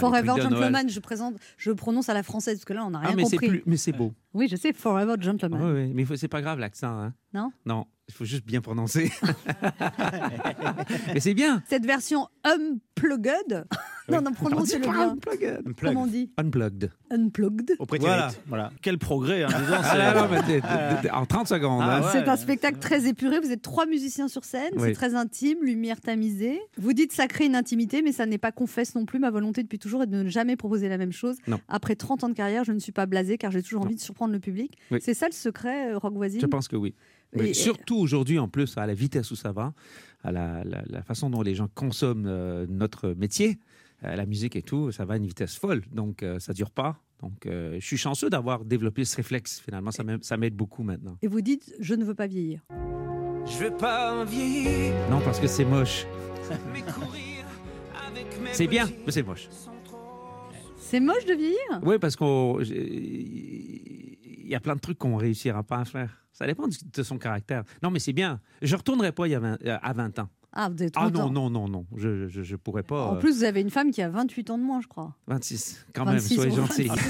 Forever. 0.00 0.32
Gentleman, 0.42 0.88
je 0.90 0.98
présente, 0.98 1.36
je 1.56 1.70
prononce 1.70 2.08
à 2.08 2.14
la 2.14 2.24
française 2.24 2.56
parce 2.58 2.64
que 2.64 2.72
là, 2.72 2.84
on 2.84 2.90
n'a 2.90 2.98
rien 2.98 3.10
Ah, 3.12 3.14
mais 3.16 3.22
compris. 3.22 3.46
plus- 3.48 3.62
mais 3.64 3.76
c'est 3.76 3.92
beau. 3.92 4.12
Oui, 4.34 4.48
je 4.50 4.56
sais, 4.56 4.72
Forever 4.72 5.14
Gentleman. 5.20 5.62
Oui, 5.62 5.82
oui, 5.84 5.92
mais 5.94 6.16
c'est 6.16 6.26
pas 6.26 6.42
grave 6.42 6.58
l'accent. 6.58 6.88
hein. 7.00 7.14
Non? 7.32 7.52
Non, 7.64 7.86
il 8.08 8.14
faut 8.14 8.24
juste 8.24 8.44
bien 8.44 8.60
prononcer. 8.60 9.12
mais 11.14 11.20
c'est 11.20 11.34
bien. 11.34 11.62
Cette 11.68 11.86
version 11.86 12.28
unplugged, 12.44 13.66
non, 14.08 14.22
non, 14.22 14.32
prononcez-le 14.32 14.82
bien. 14.82 15.10
Unplugged. 15.10 15.62
Comment 15.80 16.02
on 16.02 16.06
dit 16.06 16.30
Unplugged. 16.36 16.90
Unplugged. 17.10 17.72
Auprès 17.78 17.98
Voilà, 17.98 18.30
voilà. 18.46 18.70
Quel 18.82 18.98
progrès, 18.98 19.42
hein, 19.44 19.48
Ah 19.52 20.14
non, 20.14 20.28
mais 20.30 21.10
en 21.10 21.26
30 21.26 21.48
secondes. 21.48 21.80
Ah 21.82 21.96
hein. 21.98 22.02
ouais. 22.02 22.08
C'est 22.12 22.28
un 22.28 22.36
spectacle 22.36 22.78
très 22.78 23.06
épuré. 23.08 23.40
Vous 23.40 23.50
êtes 23.50 23.62
trois 23.62 23.86
musiciens 23.86 24.28
sur 24.28 24.44
scène. 24.44 24.72
Oui. 24.76 24.88
C'est 24.88 24.92
très 24.94 25.14
intime, 25.14 25.58
lumière 25.62 26.00
tamisée. 26.00 26.60
Vous 26.78 26.92
dites 26.92 27.12
ça 27.12 27.26
crée 27.26 27.46
une 27.46 27.56
intimité, 27.56 28.02
mais 28.02 28.12
ça 28.12 28.26
n'est 28.26 28.38
pas 28.38 28.52
confesse 28.52 28.94
non 28.94 29.04
plus. 29.06 29.18
Ma 29.18 29.30
volonté 29.30 29.62
depuis 29.62 29.78
toujours 29.78 30.02
est 30.02 30.06
de 30.06 30.22
ne 30.22 30.28
jamais 30.28 30.56
proposer 30.56 30.88
la 30.88 30.98
même 30.98 31.12
chose. 31.12 31.36
Non. 31.46 31.60
Après 31.68 31.94
30 31.96 32.24
ans 32.24 32.28
de 32.28 32.34
carrière, 32.34 32.64
je 32.64 32.72
ne 32.72 32.78
suis 32.78 32.92
pas 32.92 33.06
blasé 33.06 33.38
car 33.38 33.50
j'ai 33.50 33.62
toujours 33.62 33.82
envie 33.84 33.96
de 33.96 34.00
surprendre 34.00 34.32
le 34.32 34.40
public. 34.40 34.76
Oui. 34.90 34.98
C'est 35.02 35.14
ça 35.14 35.26
le 35.26 35.32
secret, 35.32 35.92
euh, 35.92 35.98
Rock 35.98 36.14
Voisine 36.14 36.40
Je 36.40 36.46
pense 36.46 36.68
que 36.68 36.76
oui. 36.76 36.94
Et- 37.34 37.54
surtout 37.54 37.96
aujourd'hui, 37.96 38.38
en 38.38 38.48
plus, 38.48 38.78
à 38.78 38.86
la 38.86 38.94
vitesse 38.94 39.30
où 39.30 39.36
ça 39.36 39.52
va, 39.52 39.74
à 40.22 40.32
la, 40.32 40.64
la- 40.64 40.82
la 40.88 41.02
façon 41.02 41.28
dont 41.28 41.42
les 41.42 41.54
gens 41.54 41.68
consomment 41.74 42.26
euh, 42.26 42.66
notre 42.68 43.10
métier, 43.10 43.50
euh, 43.50 43.54
la 44.02 44.26
musique 44.26 44.56
et 44.56 44.62
tout, 44.62 44.92
ça 44.92 45.04
va 45.04 45.14
à 45.14 45.16
une 45.16 45.26
vitesse 45.26 45.56
folle. 45.56 45.82
Donc, 45.92 46.22
euh, 46.22 46.38
ça 46.38 46.52
dure 46.52 46.70
pas. 46.70 47.00
Donc, 47.20 47.46
euh, 47.46 47.76
je 47.80 47.86
suis 47.86 47.96
chanceux 47.96 48.28
d'avoir 48.28 48.64
développé 48.64 49.04
ce 49.04 49.16
réflexe. 49.16 49.58
Finalement, 49.60 49.90
ça 49.90 50.04
m'aide- 50.36 50.54
beaucoup 50.54 50.82
maintenant. 50.82 51.16
Et 51.22 51.28
vous 51.28 51.40
dites, 51.40 51.74
je 51.80 51.94
ne 51.94 52.04
veux 52.04 52.14
pas 52.14 52.26
vieillir. 52.26 52.60
Je 53.46 53.56
veux 53.64 53.70
pas 53.76 54.24
vieillir, 54.24 54.92
Non, 55.10 55.20
parce 55.20 55.40
que 55.40 55.46
c'est 55.46 55.64
moche. 55.64 56.04
mais 56.72 56.82
courir 56.82 57.44
avec 58.08 58.26
mes 58.40 58.52
C'est 58.52 58.66
bien, 58.66 58.86
mais 59.06 59.12
c'est 59.12 59.22
moche. 59.22 59.48
C'est 60.78 61.00
moche 61.00 61.24
de 61.24 61.34
vieillir? 61.34 61.80
Oui, 61.82 61.98
parce 61.98 62.14
qu'on. 62.14 62.60
Il 62.60 64.50
y 64.52 64.54
a 64.54 64.60
plein 64.60 64.76
de 64.76 64.80
trucs 64.80 64.98
qu'on 64.98 65.16
réussira 65.16 65.62
pas 65.64 65.78
à 65.78 65.84
faire. 65.84 66.22
Ça 66.32 66.46
dépend 66.46 66.66
de 66.68 67.02
son 67.02 67.18
caractère. 67.18 67.64
Non, 67.82 67.90
mais 67.90 67.98
c'est 67.98 68.12
bien. 68.12 68.40
Je 68.62 68.76
retournerai 68.76 69.10
pas 69.10 69.26
il 69.26 69.30
y 69.30 69.34
a 69.34 69.40
20 69.40 69.58
à 69.66 69.92
20 69.92 70.18
ans. 70.20 70.28
Ah, 70.58 70.70
vous 70.70 70.82
êtes 70.82 70.94
trop 70.94 71.04
Ah 71.04 71.10
non, 71.10 71.28
non, 71.30 71.50
non, 71.50 71.68
non. 71.68 71.86
Je, 71.96 72.28
je, 72.28 72.42
je 72.42 72.56
pourrais 72.56 72.82
pas. 72.82 73.08
En 73.08 73.16
euh, 73.16 73.18
plus, 73.18 73.36
vous 73.36 73.44
avez 73.44 73.60
une 73.60 73.68
femme 73.68 73.90
qui 73.90 74.00
a 74.00 74.08
28 74.08 74.48
ans 74.50 74.56
de 74.58 74.62
moins, 74.62 74.80
je 74.80 74.86
crois. 74.88 75.14
26, 75.26 75.86
quand 75.92 76.04
26, 76.04 76.38
même, 76.38 76.50
soyez 76.50 76.56
bon. 76.56 76.66
gentils. 76.66 76.88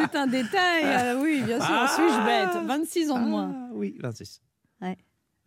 C'est 0.00 0.14
un 0.16 0.26
détail. 0.26 0.84
euh, 0.84 1.22
oui, 1.22 1.42
bien 1.44 1.58
sûr. 1.58 1.68
Ah. 1.70 1.88
Suis-je 1.94 2.24
bête? 2.58 2.66
26 2.66 3.10
ans 3.10 3.22
de 3.22 3.28
moins. 3.28 3.50
Ah, 3.54 3.70
oui, 3.72 3.96
26. 4.00 4.42
Ouais. 4.82 4.98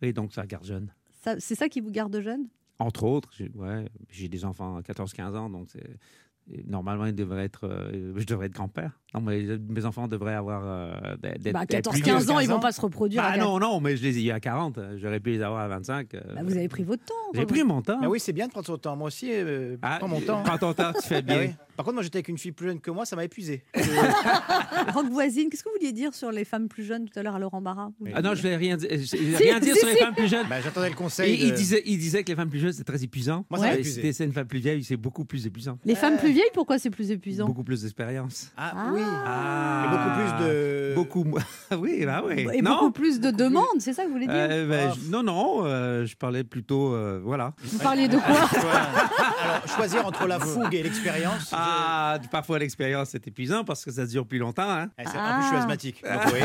Et 0.02 0.12
donc, 0.12 0.32
ça 0.32 0.44
garde 0.44 0.64
jeune. 0.64 0.92
Ça- 1.22 1.38
C'est 1.38 1.54
ça 1.54 1.68
qui 1.68 1.80
vous 1.80 1.90
garde 1.92 2.20
jeune? 2.20 2.48
Entre 2.80 3.04
autres, 3.04 3.30
j'ai 3.36 3.50
ouais, 3.54 3.88
j'ai 4.08 4.28
des 4.28 4.44
enfants 4.44 4.76
à 4.76 4.80
14-15 4.82 5.36
ans, 5.36 5.50
donc 5.50 5.68
Normalement, 6.66 7.04
ils 7.06 7.14
devraient 7.14 7.44
être, 7.44 7.66
euh, 7.66 8.12
je 8.16 8.24
devrais 8.24 8.46
être 8.46 8.54
grand-père. 8.54 8.92
Non, 9.14 9.20
mais 9.20 9.42
mes 9.68 9.84
enfants 9.84 10.08
devraient 10.08 10.34
avoir. 10.34 10.62
euh, 10.64 11.16
d'être- 11.22 11.52
bah, 11.52 11.66
d'être 11.66 11.90
plus 11.90 12.00
14-15 12.00 12.24
vieux. 12.24 12.32
ans, 12.32 12.40
ils 12.40 12.48
vont 12.48 12.60
pas 12.60 12.72
se 12.72 12.80
reproduire. 12.80 13.22
Bah 13.22 13.30
à 13.32 13.36
non, 13.36 13.58
non, 13.58 13.80
mais 13.80 13.96
je 13.96 14.02
les 14.02 14.18
ai 14.18 14.22
eu 14.24 14.30
à 14.30 14.40
40. 14.40 14.78
J'aurais 14.96 15.20
pu 15.20 15.30
les 15.30 15.42
avoir 15.42 15.60
à 15.60 15.68
25. 15.68 16.14
euh, 16.14 16.20
Bah, 16.34 16.40
vous 16.44 16.56
avez 16.56 16.68
pris 16.68 16.84
votre 16.84 17.04
temps. 17.04 17.14
J'ai 17.34 17.44
pris 17.46 17.64
mon 17.64 17.82
temps. 17.82 18.00
Oui, 18.06 18.18
c'est 18.20 18.32
bien 18.32 18.46
de 18.46 18.52
prendre 18.52 18.66
son 18.66 18.78
temps. 18.78 18.96
Moi 18.96 19.08
aussi, 19.08 19.30
euh, 19.32 19.76
Ah, 19.82 19.96
prends 19.98 20.08
mon 20.08 20.20
temps. 20.20 20.42
Prends 20.42 20.58
ton 20.58 20.72
temps, 20.72 20.92
tu 21.00 21.06
fais 21.06 21.16
Ah 21.16 21.22
bien. 21.22 21.50
Par 21.78 21.84
contre, 21.84 21.94
moi, 21.94 22.02
j'étais 22.02 22.16
avec 22.16 22.26
une 22.28 22.38
fille 22.38 22.50
plus 22.50 22.66
jeune 22.66 22.80
que 22.80 22.90
moi, 22.90 23.06
ça 23.06 23.14
m'a 23.14 23.22
épuisé. 23.22 23.62
Rock 24.94 25.06
voisine, 25.10 25.48
qu'est-ce 25.48 25.62
que 25.62 25.68
vous 25.68 25.76
vouliez 25.78 25.92
dire 25.92 26.12
sur 26.12 26.32
les 26.32 26.44
femmes 26.44 26.66
plus 26.66 26.82
jeunes 26.82 27.08
tout 27.08 27.16
à 27.16 27.22
l'heure 27.22 27.36
à 27.36 27.38
Laurent 27.38 27.60
Barra 27.60 27.92
Ah 28.14 28.20
non, 28.20 28.34
je 28.34 28.42
voulais 28.42 28.56
rien 28.56 28.76
je 28.80 28.86
voulais 28.86 29.06
Si, 29.06 29.16
rien 29.44 29.60
dire 29.60 29.74
si, 29.74 29.78
sur 29.78 29.88
les 29.88 29.94
si. 29.94 30.00
femmes 30.00 30.14
plus 30.16 30.26
jeunes. 30.28 30.46
Bah, 30.50 30.60
J'attendais 30.60 30.88
le 30.88 30.92
Et 30.94 30.96
conseil. 30.96 31.38
il, 31.40 31.52
de- 31.52 31.56
disait, 31.56 31.82
il 31.86 31.98
disait 31.98 32.24
que 32.24 32.30
les 32.30 32.34
femmes 32.36 32.50
plus 32.50 32.58
jeunes, 32.58 32.72
c'est 32.72 32.82
très 32.82 33.04
épuisant. 33.04 33.44
Moi, 33.48 33.60
ça 33.60 33.66
m'a 33.66 33.74
Et 33.76 33.78
épuisé. 33.78 34.02
Si 34.02 34.12
c'est 34.14 34.24
une 34.24 34.32
femme 34.32 34.48
plus 34.48 34.58
vieille, 34.58 34.82
c'est 34.82 34.96
beaucoup 34.96 35.24
plus 35.24 35.46
épuisant. 35.46 35.78
Les 35.84 35.94
femmes 35.94 36.16
plus 36.16 36.32
vieilles, 36.32 36.50
pourquoi 36.52 36.80
c'est 36.80 36.90
plus 36.90 37.12
épuisant 37.12 37.46
Beaucoup 37.46 37.62
plus 37.62 37.82
d'expérience. 37.82 38.50
Ah, 38.56 38.72
Ah. 38.74 38.90
oui. 38.92 39.00
Ah. 39.04 39.84
Et 39.84 39.88
beaucoup 39.90 40.36
plus 40.38 40.46
de. 40.46 40.94
Beaucoup 40.96 41.22
moins. 41.24 41.42
oui, 41.78 42.04
bah 42.04 42.22
oui. 42.26 42.46
Et 42.54 42.60
non. 42.62 42.72
beaucoup 42.72 42.90
plus 42.90 43.20
de 43.20 43.30
demandes, 43.30 43.64
c'est 43.78 43.92
ça 43.92 44.02
que 44.02 44.08
vous 44.08 44.14
voulez 44.14 44.26
dire 44.26 44.34
Euh, 44.36 44.66
ben, 44.68 44.90
Oh. 44.92 44.98
je- 45.04 45.10
non, 45.12 45.22
non, 45.22 45.60
euh, 45.64 46.04
je 46.06 46.16
parlais 46.16 46.42
plutôt. 46.42 46.92
euh, 46.94 47.20
voilà. 47.22 47.54
Vous 47.62 47.78
parliez 47.78 48.08
de 48.08 48.16
quoi 48.16 48.48
Alors, 48.50 49.68
choisir 49.76 50.04
entre 50.06 50.26
la 50.26 50.40
fougue 50.40 50.74
et 50.74 50.82
l'expérience. 50.82 51.50
Ah, 51.52 51.67
parfois 52.30 52.58
l'expérience 52.58 53.10
c'est 53.10 53.26
épuisant 53.26 53.64
parce 53.64 53.84
que 53.84 53.90
ça 53.90 54.06
dure 54.06 54.26
plus 54.26 54.38
longtemps. 54.38 54.68
Hein. 54.70 54.90
je- 54.98 55.04
Eh, 55.04 55.06
c'est- 55.08 55.18
En 55.18 55.34
plus, 55.34 55.42
je 55.42 55.46
suis 55.46 55.56
Ah. 55.56 55.58
asthmatique. 55.60 56.02
Donc, 56.04 56.22
vous 56.24 56.28
voyez. 56.30 56.44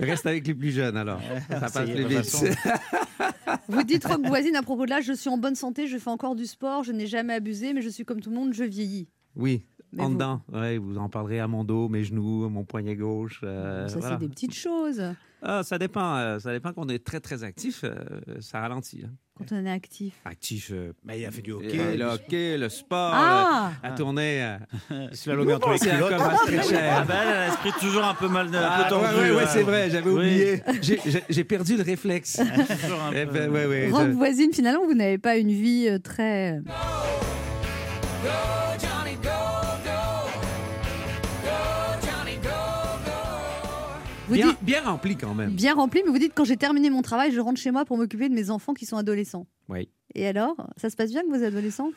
Reste 0.00 0.26
avec 0.26 0.46
les 0.46 0.54
plus 0.54 0.70
jeunes 0.70 0.96
alors. 0.96 1.20
Ça 1.50 1.60
passe 1.60 1.76
est, 1.88 1.94
plus 1.94 2.02
toute 2.04 2.12
vite. 2.42 2.58
Vous 3.68 3.82
dites 3.82 4.04
Rock 4.04 4.26
voisine 4.26 4.56
à 4.56 4.62
propos 4.62 4.84
de 4.84 4.90
l'âge, 4.90 5.04
je 5.04 5.12
suis 5.12 5.30
en 5.30 5.38
bonne 5.38 5.54
santé, 5.54 5.86
je 5.86 5.98
fais 5.98 6.10
encore 6.10 6.34
du 6.36 6.46
sport, 6.46 6.82
je 6.84 6.92
n'ai 6.92 7.06
jamais 7.06 7.34
abusé, 7.34 7.72
mais 7.72 7.82
je 7.82 7.88
suis 7.88 8.04
comme 8.04 8.20
tout 8.20 8.30
le 8.30 8.36
monde, 8.36 8.52
je 8.52 8.64
vieillis. 8.64 9.08
oui. 9.36 9.64
Mais 9.90 10.02
en 10.02 10.08
vous- 10.08 10.14
dedans, 10.16 10.42
ouais, 10.52 10.76
vous 10.76 10.98
en 10.98 11.08
parlerez 11.08 11.40
à 11.40 11.48
mon 11.48 11.64
dos, 11.64 11.88
mes 11.88 12.04
genoux, 12.04 12.46
mon 12.50 12.62
poignet 12.62 12.94
gauche. 12.94 13.40
euh, 13.42 13.88
ça, 13.88 13.98
voilà. 13.98 14.16
c'est 14.16 14.26
des 14.26 14.28
petites 14.28 14.52
choses 14.54 15.02
Ah, 15.40 15.62
ça 15.62 15.78
dépend. 15.78 16.14
euh, 16.16 16.38
ça 16.38 16.52
dépend 16.52 16.74
qu'on 16.74 16.90
est 16.90 17.02
très 17.02 17.20
très 17.20 17.42
actif, 17.42 17.84
euh, 17.84 17.94
ça 18.40 18.60
ralentit. 18.60 19.04
hein. 19.06 19.12
Quand 19.38 19.54
on 19.54 19.64
est 19.64 19.70
actif. 19.70 20.14
Actif. 20.24 20.70
euh, 20.72 20.92
Mais 21.04 21.20
il 21.20 21.26
a 21.26 21.30
fait 21.30 21.42
du 21.42 21.52
euh, 21.52 21.56
hockey. 21.56 21.96
le 21.96 22.04
hockey, 22.04 22.58
le 22.58 22.68
sport, 22.68 23.12
Ah 23.14 23.70
euh, 23.84 23.88
la 23.88 23.94
tournée. 23.94 24.42
euh, 24.42 24.56
entre 24.90 25.70
les 25.72 25.78
c'est 25.78 25.90
un 25.90 25.94
culottes. 25.96 26.16
comme 26.16 26.26
Astrid 26.30 26.62
Cher. 26.64 26.94
Ah 26.98 27.04
bah, 27.04 27.14
elle 27.22 27.28
a 27.34 27.46
l'esprit 27.46 27.72
toujours 27.80 28.04
un 28.04 28.14
peu 28.14 28.28
mal 28.28 28.54
un 28.54 28.60
Ah, 28.62 28.82
peu 28.84 28.90
tendu. 28.90 29.04
ouais, 29.06 29.20
ouais, 29.22 29.30
ouais, 29.30 29.36
ouais. 29.36 29.46
c'est 29.46 29.62
vrai, 29.62 29.90
j'avais 29.90 30.10
Oui. 30.10 30.14
oublié. 30.16 30.62
J'ai- 31.28 31.44
perdu 31.44 31.76
le 31.76 31.82
réflexe. 31.82 32.36
Toujours 32.82 33.02
un 33.02 33.12
Eh 33.14 33.24
peu- 33.26 33.32
ben, 33.32 33.50
ouais, 33.50 33.66
ouais, 33.66 33.90
Rock 33.90 34.08
voisine, 34.10 34.52
finalement, 34.52 34.84
vous 34.86 34.94
n'avez 34.94 35.18
pas 35.18 35.36
une 35.36 35.50
vie 35.52 35.86
euh, 35.88 35.98
très. 35.98 36.58
Vous 44.28 44.34
bien, 44.34 44.48
dites 44.48 44.62
bien 44.62 44.82
rempli 44.82 45.16
quand 45.16 45.34
même. 45.34 45.50
bien 45.50 45.74
rempli, 45.74 46.02
mais 46.04 46.10
vous 46.10 46.18
dites 46.18 46.32
quand 46.34 46.44
j'ai 46.44 46.56
terminé 46.56 46.90
mon 46.90 47.02
travail, 47.02 47.32
je 47.32 47.40
rentre 47.40 47.60
chez 47.60 47.70
moi 47.70 47.84
pour 47.84 47.96
m'occuper 47.98 48.28
de 48.28 48.34
mes 48.34 48.50
enfants 48.50 48.74
qui 48.74 48.86
sont 48.86 48.96
adolescents. 48.96 49.46
Oui. 49.68 49.88
Et 50.14 50.26
alors, 50.26 50.54
ça 50.76 50.90
se 50.90 50.96
passe 50.96 51.10
bien 51.10 51.20
avec 51.20 51.32
vos 51.32 51.44
adolescents? 51.44 51.90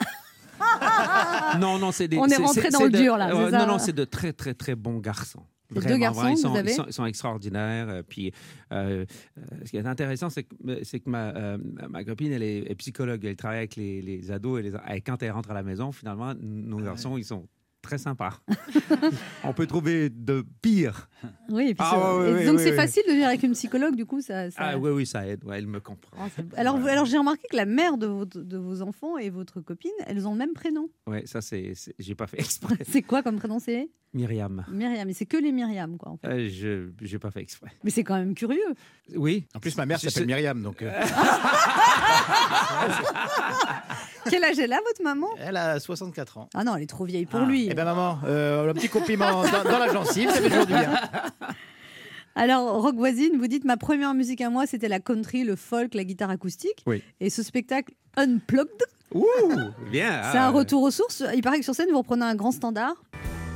Non, 1.58 1.78
non, 1.78 1.92
c'est 1.92 2.08
des. 2.08 2.18
On 2.18 2.26
est 2.26 2.30
c'est- 2.30 2.42
rentré 2.42 2.68
dans 2.70 2.82
le 2.84 2.90
de- 2.90 2.98
dur, 2.98 3.16
là, 3.16 3.28
ça 3.50 3.58
non, 3.58 3.66
non, 3.74 3.78
c'est 3.78 3.92
de 3.92 4.04
très, 4.04 4.32
très, 4.32 4.54
très 4.54 4.74
bons 4.74 4.98
garçons. 4.98 5.42
Les 5.74 5.80
deux 5.80 5.96
garçons 5.96 6.28
ils, 6.28 6.34
que 6.34 6.40
sont, 6.40 6.50
vous 6.50 6.56
avez 6.56 6.70
ils, 6.70 6.74
sont, 6.74 6.84
ils 6.86 6.92
sont 6.92 7.06
extraordinaires. 7.06 7.88
euh, 7.88 8.02
Puis, 8.08 8.32
euh, 8.72 9.04
euh, 9.36 9.42
ce 9.64 9.70
qui 9.70 9.76
est 9.76 9.86
intéressant, 9.86 10.30
c'est 10.30 10.44
que, 10.44 10.54
que 10.54 11.10
ma, 11.10 11.30
euh, 11.34 11.58
ma 11.90 12.04
copine, 12.04 12.30
elle 12.32 12.44
est, 12.44 12.70
est 12.70 12.74
psychologue. 12.76 13.24
Elle 13.24 13.34
travaille 13.36 13.58
avec 13.58 13.74
les, 13.76 14.00
les 14.00 14.30
ados. 14.30 14.60
Et, 14.60 14.62
les, 14.62 14.72
et 14.94 15.00
quand 15.00 15.22
elle 15.24 15.32
rentre 15.32 15.50
à 15.50 15.54
la 15.54 15.64
maison, 15.64 15.90
finalement, 15.92 16.34
nos 16.40 16.78
garçons, 16.78 17.16
ils 17.18 17.24
sont 17.24 17.48
très 17.86 17.98
sympas. 17.98 18.40
On 19.44 19.52
peut 19.52 19.66
trouver 19.66 20.10
de 20.10 20.44
pire. 20.60 21.08
Oui, 21.48 21.68
et 21.70 21.74
puis 21.74 21.86
Ah, 21.88 22.18
et 22.40 22.46
donc 22.46 22.60
c'est 22.60 22.74
facile 22.74 23.02
de 23.06 23.12
venir 23.12 23.28
avec 23.28 23.42
une 23.42 23.52
psychologue, 23.52 23.96
du 23.96 24.04
coup, 24.04 24.20
ça. 24.20 24.50
ça- 24.50 24.56
Ah 24.60 24.78
oui, 24.78 24.90
oui, 24.90 25.06
ça 25.06 25.26
aide. 25.26 25.44
Ouais, 25.44 25.58
elle 25.58 25.66
me 25.66 25.80
comprend. 25.80 26.16
Ah, 26.20 26.28
Alors, 26.56 26.78
vous- 26.78 26.88
alors 26.88 27.06
j'ai 27.06 27.18
remarqué 27.18 27.46
que 27.50 27.56
la 27.56 27.64
mère 27.66 27.96
de, 27.96 28.06
votre- 28.06 28.40
de 28.40 28.58
vos 28.58 28.82
enfants 28.82 29.16
et 29.18 29.30
votre 29.30 29.60
copine, 29.60 29.90
elles 30.06 30.26
ont 30.28 30.32
le 30.32 30.38
même 30.38 30.52
prénom. 30.52 30.88
Ouais, 31.06 31.22
ça, 31.26 31.40
c'est. 31.40 31.72
J'ai 31.98 32.14
pas 32.14 32.26
fait 32.26 32.40
exprès. 32.40 32.76
C'est 32.88 33.02
quoi 33.02 33.22
comme 33.22 33.36
prénom 33.38 33.58
c'est? 33.58 33.88
Myriam. 34.14 34.64
Myriam. 34.70 35.08
Et 35.08 35.12
c'est 35.14 35.26
que 35.26 35.36
les 35.36 35.52
Myriam, 35.52 35.96
quoi. 35.98 36.12
en 36.12 36.16
fait. 36.16 36.28
Euh, 36.28 36.48
je 36.48 36.88
j'ai 37.02 37.18
pas 37.18 37.30
fait 37.30 37.40
exprès. 37.40 37.70
Mais 37.84 37.90
c'est 37.90 38.04
quand 38.04 38.16
même 38.16 38.34
curieux. 38.34 38.74
Oui. 39.14 39.46
En 39.54 39.60
plus, 39.60 39.76
ma 39.76 39.86
mère 39.86 40.00
s'appelle 40.00 40.26
Myriam, 40.26 40.62
donc 40.62 40.82
euh, 40.82 40.90
Quel 44.30 44.44
âge 44.44 44.58
elle 44.58 44.72
a, 44.72 44.78
votre 44.78 45.02
maman? 45.02 45.28
Elle 45.38 45.56
a 45.56 45.78
64 45.80 46.38
ans. 46.38 46.48
Ah 46.54 46.64
non, 46.64 46.76
elle 46.76 46.82
est 46.82 46.86
trop 46.88 47.04
vieille 47.04 47.26
pour 47.26 47.40
Ah. 47.40 47.46
lui. 47.46 47.68
Eh 47.70 47.74
ben 47.74 47.84
maman, 47.84 48.18
euh, 48.26 48.70
un 48.70 48.74
petit 48.74 48.88
compliment 48.88 49.42
dans, 49.42 49.64
dans 49.64 49.78
la 49.78 49.92
gencive, 49.92 50.30
ça 50.30 50.40
fait 50.40 50.48
toujours 50.48 50.66
du 50.66 50.72
bien. 50.74 50.94
Alors, 52.38 52.82
Rock 52.82 52.96
Voisine, 52.96 53.38
vous 53.38 53.46
dites 53.46 53.64
ma 53.64 53.76
première 53.78 54.12
musique 54.12 54.42
à 54.42 54.50
moi, 54.50 54.66
c'était 54.66 54.88
la 54.88 55.00
country, 55.00 55.42
le 55.44 55.56
folk, 55.56 55.94
la 55.94 56.04
guitare 56.04 56.28
acoustique. 56.30 56.82
Oui. 56.86 57.02
Et 57.20 57.30
ce 57.30 57.42
spectacle 57.42 57.94
Unplugged, 58.18 58.82
Ouh, 59.14 59.24
bien. 59.90 60.20
c'est 60.32 60.38
ah, 60.38 60.46
un 60.48 60.50
retour 60.50 60.82
aux 60.82 60.90
sources. 60.90 61.22
Il 61.34 61.40
paraît 61.42 61.58
que 61.58 61.64
sur 61.64 61.74
scène, 61.74 61.88
vous 61.90 61.98
reprenez 61.98 62.24
un 62.26 62.34
grand 62.34 62.52
standard. 62.52 62.94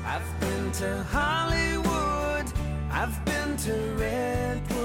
I've 0.07 0.23
been 0.41 0.71
to 0.73 0.87
Hollywood, 1.15 2.47
I've 2.91 3.23
been 3.27 3.57
to 3.67 3.73
Redwood. 4.03 4.80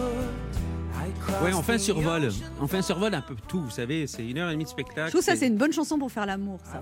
Ouais, 1.43 1.53
on 1.53 1.61
fait 1.61 1.73
un 1.73 1.77
crossed 1.77 1.79
the 1.79 1.79
survol. 1.79 2.25
ocean. 2.25 2.43
On 2.61 2.67
fait 2.67 2.77
un 2.77 2.81
survol 2.81 3.13
un 3.13 3.21
peu 3.21 3.35
tout, 3.47 3.61
vous 3.61 3.69
savez. 3.69 4.07
C'est 4.07 4.27
une 4.27 4.37
heure 4.37 4.49
et 4.49 4.53
demie 4.53 4.63
de 4.63 4.69
Je 4.69 4.73
spectacle. 4.73 5.09
trouve 5.11 5.21
ça, 5.23 5.35
c'est 5.35 5.47
une 5.47 5.57
bonne 5.57 5.73
chanson 5.73 5.97
pour 5.99 6.11
faire 6.11 6.25
l'amour, 6.25 6.59
ça. 6.63 6.81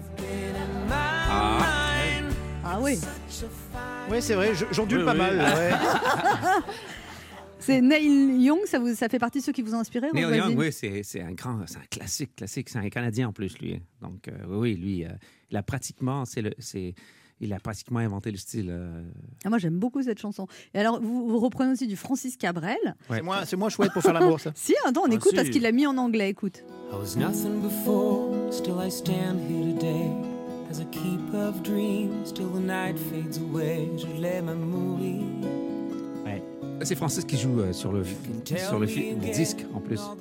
Ah 2.65 2.79
oui. 2.81 2.97
Oui, 4.09 4.21
c'est 4.21 4.35
vrai, 4.35 4.53
je- 4.55 4.65
j'ondule 4.71 4.99
Oui, 4.99 5.05
pas 5.05 5.11
oui. 5.13 5.17
mal. 5.17 5.37
ouais. 5.39 5.71
C'est 7.59 7.79
Neil 7.79 8.43
Young, 8.43 8.59
ça, 8.65 8.77
vous, 8.77 8.93
ça 8.93 9.07
fait 9.07 9.19
partie 9.19 9.39
de 9.39 9.43
ceux 9.45 9.53
qui 9.53 9.61
vous 9.61 9.73
ont 9.73 9.79
inspiré 9.79 10.07
Neil 10.13 10.35
Young, 10.35 10.57
oui, 10.57 10.69
c'est 10.73 11.01
c'est 11.03 11.21
un 11.21 11.31
grand, 11.31 11.61
c'est 11.65 11.77
un 11.77 11.85
classique, 11.89 12.35
classique. 12.35 12.67
C'est 12.69 12.77
un 12.79 12.89
Canadien 12.89 13.29
en 13.29 13.31
plus, 13.31 13.57
lui. 13.57 13.79
Donc, 14.01 14.27
euh, 14.27 14.31
oui, 14.49 14.57
oui, 14.57 14.75
lui, 14.75 15.05
euh, 15.05 15.09
il 15.49 15.55
a 15.55 15.63
pratiquement, 15.63 16.25
c'est 16.25 16.41
le, 16.41 16.51
c'est, 16.59 16.93
il 17.43 17.53
a 17.53 17.59
pratiquement 17.59 17.99
inventé 17.99 18.31
le 18.31 18.37
style. 18.37 18.67
euh, 18.69 19.01
Ah, 19.45 19.49
moi, 19.49 19.57
j'aime 19.57 19.77
beaucoup 19.77 20.01
cette 20.01 20.19
chanson. 20.19 20.47
Et 20.73 20.79
alors, 20.79 20.99
vous, 21.01 21.27
vous 21.27 21.39
reprenez 21.39 21.71
aussi 21.73 21.87
du 21.87 21.95
Francis 21.95 22.37
Cabrel. 22.37 22.77
Ouais. 23.09 23.17
C'est 23.17 23.21
moins, 23.21 23.45
c'est 23.45 23.55
moins 23.57 23.69
chouette 23.69 23.91
pour 23.93 24.01
faire 24.01 24.13
l'amour, 24.13 24.39
ça. 24.39 24.51
Si, 24.55 24.73
attends, 24.85 25.01
on 25.05 25.11
Ah, 25.11 25.15
écoute 25.15 25.31
si. 25.31 25.35
parce 25.35 25.49
qu'il 25.49 25.61
l'a 25.61 25.71
mis 25.71 25.85
en 25.85 25.97
anglais, 25.97 26.29
écoute. 26.29 26.63
I 26.91 26.95
was 26.95 27.15
nothing 27.17 27.61
before, 27.61 28.29
still 28.51 28.75
I 28.85 28.89
stand 28.89 29.39
here 29.49 29.73
today. 29.73 30.09
As 30.71 30.79
a 30.79 30.85
keeper 30.85 31.49
of 31.49 31.61
dreams, 31.63 32.31
till 32.33 32.49
the 32.49 32.59
night 32.59 32.97
fades 32.97 33.37
away. 33.37 33.89
Je 33.97 34.07
mourir. 34.55 35.21
C'est 36.81 36.95
Francis 36.95 37.23
qui 37.23 37.37
joue 37.37 37.61
euh, 37.61 37.71
sur 37.71 37.93
le, 37.93 38.03
Tell 38.43 38.59
sur 38.59 38.73
le, 38.73 38.81
me 38.81 38.87
fi- 38.87 39.11
le 39.11 39.17
again 39.17 39.31
disque 39.31 39.65
en 39.73 39.79
plus. 39.79 39.99
all 40.01 40.17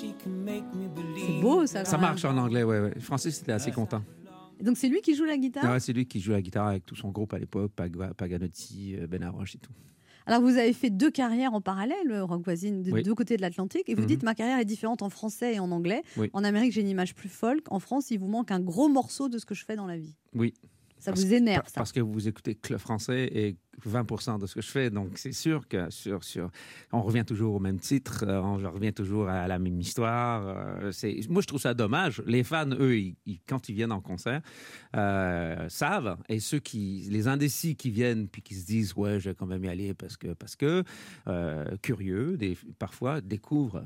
C'est 0.00 1.40
beau, 1.40 1.66
ça. 1.66 1.84
Ça 1.84 1.98
marche 1.98 2.24
en 2.24 2.36
anglais, 2.36 2.62
ouais, 2.62 2.80
ouais. 2.80 3.00
Francis 3.00 3.40
était 3.40 3.52
assez 3.52 3.70
content. 3.70 4.02
Donc, 4.60 4.76
c'est 4.76 4.88
lui 4.88 5.00
qui 5.00 5.14
joue 5.14 5.24
la 5.24 5.36
guitare 5.36 5.64
Ouais, 5.70 5.80
c'est 5.80 5.92
lui 5.92 6.06
qui 6.06 6.20
joue 6.20 6.30
la 6.32 6.40
guitare 6.42 6.68
avec 6.68 6.86
tout 6.86 6.94
son 6.94 7.10
groupe 7.10 7.34
à 7.34 7.38
l'époque, 7.38 7.72
Pag- 7.76 8.14
Paganotti, 8.14 8.96
euh, 8.96 9.06
Ben 9.06 9.22
Arroche 9.22 9.56
et 9.56 9.58
tout. 9.58 9.72
Alors, 10.26 10.40
vous 10.40 10.56
avez 10.56 10.72
fait 10.72 10.88
deux 10.90 11.10
carrières 11.10 11.52
en 11.52 11.60
parallèle, 11.60 12.10
euh, 12.10 12.24
Rock 12.24 12.42
Voisine, 12.44 12.82
de 12.82 12.90
Oui. 12.92 13.02
deux 13.02 13.14
côtés 13.14 13.36
de 13.36 13.42
l'Atlantique. 13.42 13.88
Et 13.88 13.94
vous 13.94 14.02
Mhm. 14.02 14.06
dites, 14.06 14.22
ma 14.22 14.34
carrière 14.34 14.58
est 14.58 14.64
différente 14.64 15.02
en 15.02 15.10
français 15.10 15.54
et 15.56 15.58
en 15.60 15.70
anglais. 15.70 16.02
Oui. 16.16 16.30
En 16.32 16.44
Amérique, 16.44 16.72
j'ai 16.72 16.80
une 16.80 16.88
image 16.88 17.14
plus 17.14 17.28
folk. 17.28 17.60
En 17.70 17.78
France, 17.78 18.10
il 18.10 18.18
vous 18.18 18.28
manque 18.28 18.50
un 18.50 18.60
gros 18.60 18.88
morceau 18.88 19.28
de 19.28 19.36
ce 19.38 19.44
que 19.44 19.54
je 19.54 19.64
fais 19.64 19.76
dans 19.76 19.86
la 19.86 19.98
vie. 19.98 20.14
Oui. 20.34 20.54
Ça 20.98 21.10
Parce- 21.12 21.24
vous 21.24 21.34
énerve, 21.34 21.66
ça. 21.66 21.72
Parce 21.74 21.92
que 21.92 22.00
vous 22.00 22.26
écoutez 22.28 22.54
que 22.54 22.72
le 22.72 22.78
français 22.78 23.28
et 23.34 23.56
20% 23.86 24.38
de 24.40 24.46
ce 24.46 24.54
que 24.54 24.62
je 24.62 24.70
fais. 24.70 24.90
Donc, 24.90 25.12
c'est 25.16 25.32
sûr 25.32 25.66
que 25.68 25.90
sur, 25.90 26.22
sur, 26.24 26.50
on 26.92 27.02
revient 27.02 27.24
toujours 27.24 27.54
au 27.54 27.60
même 27.60 27.78
titre, 27.78 28.24
euh, 28.26 28.40
on 28.40 28.56
revient 28.70 28.92
toujours 28.92 29.28
à 29.28 29.46
la 29.48 29.58
même 29.58 29.80
histoire. 29.80 30.46
euh, 30.46 30.92
c'est, 30.92 31.18
moi, 31.28 31.42
je 31.42 31.46
trouve 31.46 31.60
ça 31.60 31.74
dommage. 31.74 32.22
Les 32.26 32.44
fans, 32.44 32.70
eux, 32.70 32.94
quand 33.48 33.68
ils 33.68 33.74
viennent 33.74 33.92
en 33.92 34.00
concert, 34.00 34.40
euh, 34.96 35.68
savent. 35.68 36.16
Et 36.28 36.40
ceux 36.40 36.60
qui, 36.60 37.06
les 37.10 37.28
indécis 37.28 37.76
qui 37.76 37.90
viennent 37.90 38.28
puis 38.28 38.42
qui 38.42 38.54
se 38.54 38.66
disent, 38.66 38.94
ouais, 38.96 39.20
je 39.20 39.30
vais 39.30 39.34
quand 39.34 39.46
même 39.46 39.64
y 39.64 39.68
aller 39.68 39.94
parce 39.94 40.16
que, 40.16 40.34
parce 40.34 40.56
que, 40.56 40.82
curieux, 41.82 42.38
parfois 42.78 43.20
découvrent 43.20 43.82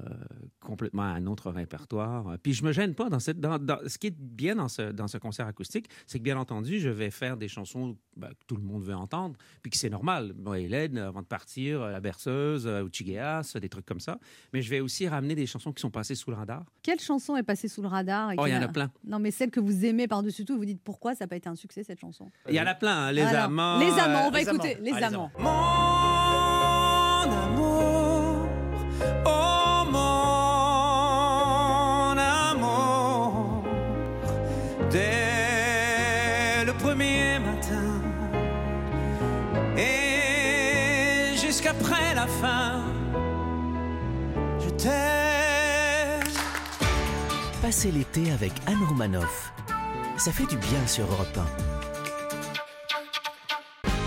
complètement 0.61 1.03
un 1.03 1.27
autre 1.27 1.51
répertoire. 1.51 2.37
Puis 2.42 2.53
je 2.53 2.64
me 2.64 2.72
gêne 2.72 2.94
pas 2.94 3.09
dans 3.09 3.20
cette, 3.20 3.40
dans, 3.40 3.59
ce 3.87 3.98
qui 3.98 4.09
est 4.09 4.16
bien 4.18 4.57
dans 4.57 4.68
ce, 4.68 4.92
dans 4.92 5.09
ce 5.09 5.18
concert 5.18 5.46
acoustique, 5.46 5.88
c'est 6.07 6.18
que 6.18 6.24
bien 6.24 6.38
entendu, 6.38 6.79
je 6.79 6.88
vais 6.88 7.11
faire 7.11 7.37
des 7.37 7.48
chansons 7.48 7.96
ben, 8.16 8.29
que 8.29 8.44
tout 8.46 8.57
le 8.57 8.62
monde 8.62 8.83
veut 8.83 8.94
entendre, 8.94 9.37
puis 9.62 9.70
c'est 9.78 9.88
normal. 9.90 10.34
Moi, 10.36 10.58
Hélène, 10.58 10.98
avant 10.98 11.22
de 11.22 11.26
partir, 11.26 11.80
euh, 11.80 11.90
La 11.90 12.00
Berceuse, 12.00 12.66
euh, 12.66 12.84
Uchigeas, 12.86 13.56
des 13.60 13.68
trucs 13.68 13.86
comme 13.86 14.00
ça. 14.00 14.18
Mais 14.52 14.60
je 14.60 14.68
vais 14.68 14.80
aussi 14.80 15.08
ramener 15.08 15.34
des 15.34 15.46
chansons 15.46 15.72
qui 15.72 15.80
sont 15.80 15.90
passées 15.90 16.14
sous 16.14 16.30
le 16.30 16.36
radar. 16.36 16.64
Quelle 16.82 17.00
chanson 17.00 17.36
est 17.36 17.42
passée 17.42 17.68
sous 17.68 17.80
le 17.82 17.88
radar 17.88 18.32
et 18.32 18.36
Oh, 18.38 18.46
il 18.46 18.52
y 18.52 18.56
en 18.56 18.62
a 18.62 18.68
plein. 18.68 18.90
Non, 19.04 19.18
mais 19.18 19.30
celle 19.30 19.50
que 19.50 19.60
vous 19.60 19.84
aimez 19.84 20.06
par-dessus 20.08 20.44
tout, 20.44 20.56
vous 20.56 20.64
dites 20.66 20.82
pourquoi 20.82 21.14
ça 21.14 21.24
n'a 21.24 21.28
pas 21.28 21.36
été 21.36 21.48
un 21.48 21.54
succès 21.56 21.82
cette 21.84 22.00
chanson? 22.00 22.30
Il 22.48 22.54
y 22.54 22.60
en 22.60 22.66
a 22.66 22.74
plein, 22.74 23.06
hein, 23.06 23.12
Les 23.12 23.22
Alors, 23.22 23.44
Amants. 23.44 23.78
Les 23.78 23.90
amants, 23.98 24.26
on 24.26 24.30
va 24.30 24.38
euh, 24.38 24.42
écouter 24.42 24.76
Les 24.82 24.92
Ah, 24.92 25.06
amants. 25.06 25.30
Mon 25.38 26.27
Passez 47.68 47.90
l'été 47.92 48.31
avec 48.31 48.52
Anne 48.66 48.83
Romanoff. 48.88 49.52
Ça 50.16 50.33
fait 50.33 50.46
du 50.46 50.57
bien 50.57 50.87
sur 50.87 51.04
Europe 51.04 51.37
1. 51.37 51.44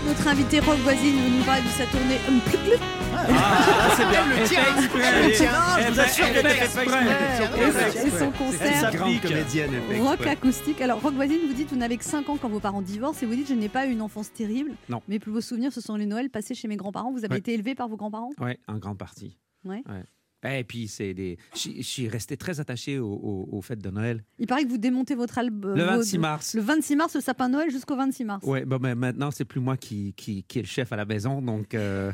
Notre 0.04 0.26
invité 0.26 0.58
Rock 0.58 0.78
Voisine 0.78 1.14
nous 1.38 1.44
parle 1.44 1.62
de 1.62 1.68
sa 1.68 1.86
tournée 1.86 2.16
Plouc 2.26 2.42
Plouc. 2.42 2.80
Ah, 3.14 3.94
c'est 3.96 4.08
bien. 4.08 4.26
Le. 4.26 4.34
Elle 4.34 5.28
le. 5.28 5.44
Non, 5.44 5.78
je 5.78 5.92
vous 5.92 6.00
assure 6.00 6.26
pas 6.26 6.40
tient. 6.40 6.64
exprès. 6.64 8.04
Et 8.04 8.10
son 8.10 8.32
concert. 8.32 8.90
C'est 8.90 8.94
une 8.94 8.96
grande 8.98 9.20
comédienne, 9.20 9.70
Rock 10.00 10.26
acoustique. 10.26 10.80
Alors, 10.80 11.00
Rock 11.00 11.14
Voisine, 11.14 11.38
vous 11.46 11.54
dites, 11.54 11.70
vous 11.70 11.76
n'avez 11.78 11.98
que 11.98 12.04
5 12.04 12.28
ans 12.30 12.38
quand 12.42 12.48
vos 12.48 12.58
parents 12.58 12.82
divorcent 12.82 13.22
et 13.22 13.26
vous 13.26 13.36
dites, 13.36 13.46
je 13.48 13.54
n'ai 13.54 13.68
pas 13.68 13.86
eu 13.86 13.92
une 13.92 14.02
enfance 14.02 14.32
terrible. 14.32 14.72
Non. 14.88 15.02
Mes 15.06 15.20
plus 15.20 15.30
beaux 15.30 15.40
souvenirs, 15.40 15.72
ce 15.72 15.80
sont 15.80 15.94
les 15.94 16.06
Noëls 16.06 16.30
passés 16.30 16.56
chez 16.56 16.66
mes 16.66 16.76
grands-parents. 16.76 17.12
Vous 17.12 17.24
avez 17.24 17.34
Ouais. 17.34 17.38
été 17.38 17.54
élevé 17.54 17.76
par 17.76 17.86
vos 17.86 17.96
grands-parents? 17.96 18.30
Oui, 18.40 18.58
en 18.66 18.78
grande 18.78 18.98
partie. 18.98 19.38
Ouais. 19.64 19.84
Ouais. 19.88 20.02
Et 20.44 20.64
puis, 20.64 20.88
c'est 20.88 21.14
des. 21.14 21.38
Je 21.54 21.82
suis 21.82 22.08
resté 22.08 22.36
très 22.36 22.58
attaché 22.58 22.98
aux 22.98 23.06
au, 23.12 23.48
aux 23.52 23.60
fêtes 23.62 23.82
de 23.82 23.90
Noël. 23.90 24.24
Il 24.38 24.46
paraît 24.46 24.64
que 24.64 24.68
vous 24.68 24.78
démontez 24.78 25.14
votre 25.14 25.38
album. 25.38 25.76
Le 25.76 25.84
26 25.84 26.18
mars. 26.18 26.54
Le 26.54 26.62
26 26.62 26.96
mars, 26.96 27.14
le 27.14 27.20
sapin 27.20 27.48
Noël 27.48 27.70
jusqu'au 27.70 27.96
26 27.96 28.24
mars. 28.24 28.44
Oui, 28.46 28.64
bon, 28.64 28.78
mais 28.80 28.94
maintenant, 28.94 29.30
c'est 29.30 29.44
plus 29.44 29.60
moi 29.60 29.76
qui, 29.76 30.14
qui, 30.16 30.42
qui 30.42 30.58
est 30.58 30.62
le 30.62 30.66
chef 30.68 30.92
à 30.92 30.96
la 30.96 31.04
maison, 31.04 31.40
donc 31.42 31.74
euh, 31.74 32.10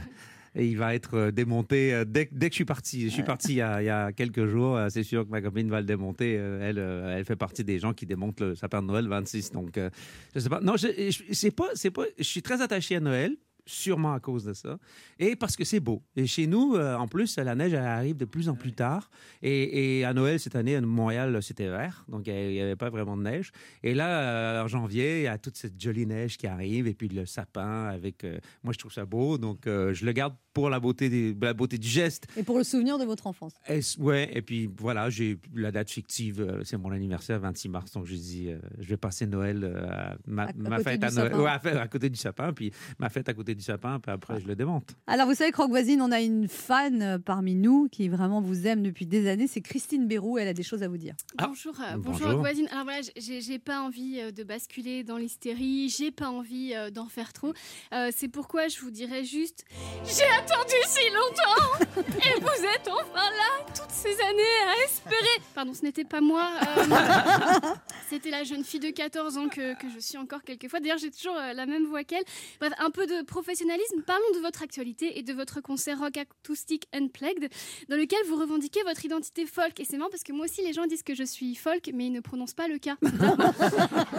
et 0.54 0.66
il 0.66 0.76
va 0.76 0.94
être 0.94 1.14
euh, 1.14 1.30
démonté 1.30 1.94
euh, 1.94 2.04
dès, 2.06 2.26
que- 2.26 2.34
dès 2.34 2.48
que 2.48 2.52
je 2.54 2.56
suis 2.56 2.64
parti. 2.64 3.02
Je 3.04 3.08
suis 3.08 3.22
parti 3.22 3.52
il 3.52 3.56
y 3.56 3.62
a, 3.62 3.82
il 3.82 3.86
y 3.86 3.90
a 3.90 4.12
quelques 4.12 4.46
jours. 4.46 4.76
euh, 4.76 4.88
C'est 4.90 5.02
sûr 5.04 5.24
que 5.24 5.30
ma 5.30 5.40
copine 5.40 5.70
va 5.70 5.80
le 5.80 5.86
démonter. 5.86 6.36
Euh, 6.38 6.68
Elle, 6.68 6.78
euh, 6.78 7.16
elle 7.16 7.24
fait 7.24 7.36
partie 7.36 7.64
des 7.64 7.78
gens 7.78 7.92
qui 7.94 8.06
démontent 8.06 8.40
le 8.40 8.54
sapin 8.56 8.82
de 8.82 8.88
Noël 8.88 9.04
le 9.04 9.10
26. 9.10 9.52
Donc, 9.52 9.78
euh, 9.78 9.88
je 10.34 10.40
sais 10.40 10.48
pas. 10.48 10.60
Non, 10.60 10.76
je, 10.76 10.88
je- 11.10 11.32
c'est 11.32 11.50
pas, 11.50 11.68
c'est 11.74 11.90
pas. 11.90 12.04
Je 12.18 12.24
suis 12.24 12.42
très 12.42 12.60
attaché 12.60 12.96
à 12.96 13.00
Noël. 13.00 13.36
Sûrement 13.70 14.14
à 14.14 14.20
cause 14.20 14.44
de 14.44 14.54
ça. 14.54 14.78
Et 15.18 15.36
parce 15.36 15.54
que 15.54 15.62
c'est 15.62 15.78
beau. 15.78 16.02
Et 16.16 16.26
chez 16.26 16.46
nous, 16.46 16.74
euh, 16.74 16.96
en 16.96 17.06
plus, 17.06 17.36
la 17.36 17.54
neige 17.54 17.74
elle 17.74 17.84
arrive 17.84 18.16
de 18.16 18.24
plus 18.24 18.48
en 18.48 18.54
plus 18.54 18.72
tard. 18.72 19.10
Et, 19.42 19.98
et 19.98 20.04
à 20.06 20.14
Noël, 20.14 20.40
cette 20.40 20.56
année, 20.56 20.74
à 20.74 20.80
Montréal, 20.80 21.38
c'était 21.42 21.68
vert. 21.68 22.06
Donc, 22.08 22.28
il 22.28 22.32
n'y 22.32 22.62
avait 22.62 22.76
pas 22.76 22.88
vraiment 22.88 23.14
de 23.14 23.22
neige. 23.22 23.52
Et 23.82 23.92
là, 23.92 24.20
euh, 24.22 24.64
en 24.64 24.68
janvier, 24.68 25.18
il 25.18 25.22
y 25.24 25.26
a 25.26 25.36
toute 25.36 25.58
cette 25.58 25.78
jolie 25.78 26.06
neige 26.06 26.38
qui 26.38 26.46
arrive. 26.46 26.86
Et 26.86 26.94
puis 26.94 27.08
le 27.08 27.26
sapin 27.26 27.84
avec. 27.84 28.24
euh, 28.24 28.38
moi, 28.62 28.72
je 28.72 28.78
trouve 28.78 28.92
ça 28.92 29.04
beau. 29.04 29.36
Donc, 29.36 29.60
je 29.66 30.04
le 30.06 30.12
garde 30.12 30.34
pour 30.58 30.70
la 30.70 30.80
beauté, 30.80 31.08
des- 31.08 31.36
la 31.40 31.54
beauté 31.54 31.78
du 31.78 31.88
geste. 31.88 32.26
Et 32.36 32.42
pour 32.42 32.58
le 32.58 32.64
souvenir 32.64 32.98
de 32.98 33.04
votre 33.04 33.26
enfance. 33.26 33.52
Et, 33.68 33.80
ouais, 33.98 34.28
et 34.32 34.42
puis 34.42 34.68
voilà, 34.78 35.08
j'ai 35.10 35.38
la 35.54 35.70
date 35.70 35.90
fictive, 35.90 36.40
euh, 36.40 36.62
c'est 36.64 36.76
mon 36.76 36.90
anniversaire, 36.90 37.38
26 37.40 37.68
mars, 37.68 37.92
donc 37.92 38.06
je 38.06 38.14
dis, 38.14 38.48
euh, 38.50 38.58
je 38.78 38.88
vais 38.88 38.96
passer 38.96 39.26
Noël, 39.26 39.62
euh, 39.64 39.88
à 39.88 40.16
ma, 40.26 40.44
À- 40.44 40.48
à 40.48 40.52
ma 40.56 40.70
côté 40.78 40.90
fête 40.90 41.00
du 41.00 41.06
à 41.06 41.10
Noël, 41.10 41.34
ouais, 41.36 41.70
à, 41.78 41.88
côté 41.88 42.10
du 42.10 42.18
sapin, 42.18 42.52
puis 42.52 42.72
ma 42.98 43.08
fête 43.08 43.28
à 43.28 43.34
côté 43.34 43.54
du 43.54 43.62
sapin, 43.62 44.00
puis 44.00 44.10
après 44.12 44.40
je 44.40 44.46
le 44.46 44.56
démonte. 44.56 44.94
Alors, 45.06 45.26
vous 45.28 45.34
savez 45.34 45.52
que 45.52 45.56
Rock 45.58 45.70
Voisine, 45.70 46.00
on 46.02 46.10
a 46.12 46.20
une 46.20 46.48
fan 46.48 47.18
parmi 47.24 47.54
nous 47.54 47.88
qui 47.90 48.08
vraiment 48.08 48.40
vous 48.40 48.66
aime 48.66 48.82
depuis 48.82 49.06
des 49.06 49.28
années. 49.28 49.46
C'est 49.46 49.60
Christine 49.60 50.06
Bérou. 50.06 50.38
Elle 50.38 50.48
a 50.48 50.54
des 50.54 50.62
choses 50.62 50.82
à 50.82 50.88
vous 50.88 50.96
dire. 50.98 51.14
Bonjour, 51.38 51.74
euh, 51.80 51.96
bonjour, 51.96 52.12
bonjour. 52.12 52.26
Rock 52.28 52.38
voisine. 52.38 52.66
Alors 52.72 52.84
voilà, 52.84 53.00
j'ai 53.16 53.58
pas 53.58 53.80
envie 53.80 54.20
de 54.32 54.42
basculer 54.44 55.04
dans 55.04 55.16
l'hystérie, 55.16 55.88
j'ai 55.88 56.10
pas 56.10 56.28
envie 56.30 56.72
d'en 56.92 57.06
faire 57.08 57.32
trop. 57.32 57.52
Euh, 57.92 58.10
C'est 58.14 58.28
pourquoi 58.28 58.68
je 58.68 58.80
vous 58.80 58.90
dirais 58.90 59.24
juste 59.24 59.64
j'ai 60.04 60.24
attendu 60.50 60.74
si 60.86 61.10
longtemps 61.10 61.84
et 62.26 62.40
vous 62.40 62.64
êtes 62.64 62.88
enfin 62.88 63.30
là 63.30 63.64
toutes 63.76 63.90
ces 63.90 64.12
années 64.20 64.58
à 64.66 64.84
espérer. 64.84 65.42
Pardon, 65.54 65.74
ce 65.74 65.82
n'était 65.82 66.04
pas 66.04 66.20
moi. 66.20 66.48
euh, 66.78 67.74
C'était 68.08 68.30
la 68.30 68.44
jeune 68.44 68.64
fille 68.64 68.80
de 68.80 68.90
14 68.90 69.36
ans 69.38 69.48
que, 69.48 69.74
que 69.80 69.88
je 69.92 69.98
suis 69.98 70.16
encore 70.16 70.42
quelquefois. 70.42 70.80
D'ailleurs, 70.80 70.98
j'ai 70.98 71.10
toujours 71.10 71.36
euh, 71.36 71.52
la 71.52 71.66
même 71.66 71.84
voix 71.86 72.04
qu'elle. 72.04 72.22
Bref, 72.60 72.72
un 72.78 72.90
peu 72.90 73.06
de 73.06 73.22
professionnalisme. 73.22 74.02
Parlons 74.02 74.24
de 74.34 74.38
votre 74.40 74.62
actualité 74.62 75.18
et 75.18 75.22
de 75.22 75.32
votre 75.32 75.60
concert 75.60 75.98
rock 75.98 76.16
acoustique 76.16 76.86
Unplugged, 76.94 77.50
dans 77.88 77.96
lequel 77.96 78.18
vous 78.28 78.36
revendiquez 78.36 78.82
votre 78.84 79.04
identité 79.04 79.46
folk. 79.46 79.78
Et 79.80 79.84
c'est 79.84 79.96
marrant 79.96 80.10
parce 80.10 80.22
que 80.24 80.32
moi 80.32 80.46
aussi, 80.46 80.62
les 80.62 80.72
gens 80.72 80.86
disent 80.86 81.02
que 81.02 81.14
je 81.14 81.24
suis 81.24 81.54
folk, 81.54 81.90
mais 81.92 82.06
ils 82.06 82.12
ne 82.12 82.20
prononcent 82.20 82.54
pas 82.54 82.68
le 82.68 82.78
cas. 82.78 82.96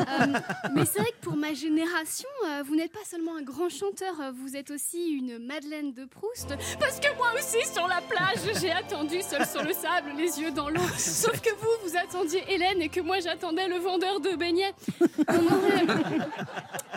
Euh, 0.09 0.25
mais 0.73 0.85
c'est 0.85 0.99
vrai 0.99 1.11
que 1.11 1.23
pour 1.23 1.35
ma 1.35 1.53
génération, 1.53 2.27
vous 2.65 2.75
n'êtes 2.75 2.91
pas 2.91 3.03
seulement 3.09 3.35
un 3.35 3.41
grand 3.41 3.69
chanteur, 3.69 4.15
vous 4.33 4.55
êtes 4.55 4.71
aussi 4.71 5.09
une 5.11 5.37
Madeleine 5.39 5.93
de 5.93 6.05
Proust. 6.05 6.18
Parce 6.79 6.99
que 6.99 7.15
moi 7.17 7.31
aussi, 7.37 7.57
sur 7.71 7.87
la 7.87 8.01
plage, 8.01 8.39
j'ai 8.61 8.71
attendu 8.71 9.21
seul 9.21 9.45
sur 9.45 9.63
le 9.63 9.73
sable, 9.73 10.11
les 10.17 10.39
yeux 10.39 10.51
dans 10.51 10.69
l'eau. 10.69 10.81
Sauf 10.97 11.39
que 11.41 11.49
vous, 11.55 11.69
vous 11.89 11.97
attendiez 11.97 12.43
Hélène 12.47 12.81
et 12.81 12.89
que 12.89 13.01
moi, 13.01 13.19
j'attendais 13.19 13.67
le 13.67 13.77
vendeur 13.77 14.19
de 14.19 14.35
beignets. 14.35 14.73
On 15.27 15.45
aurait, 15.45 15.85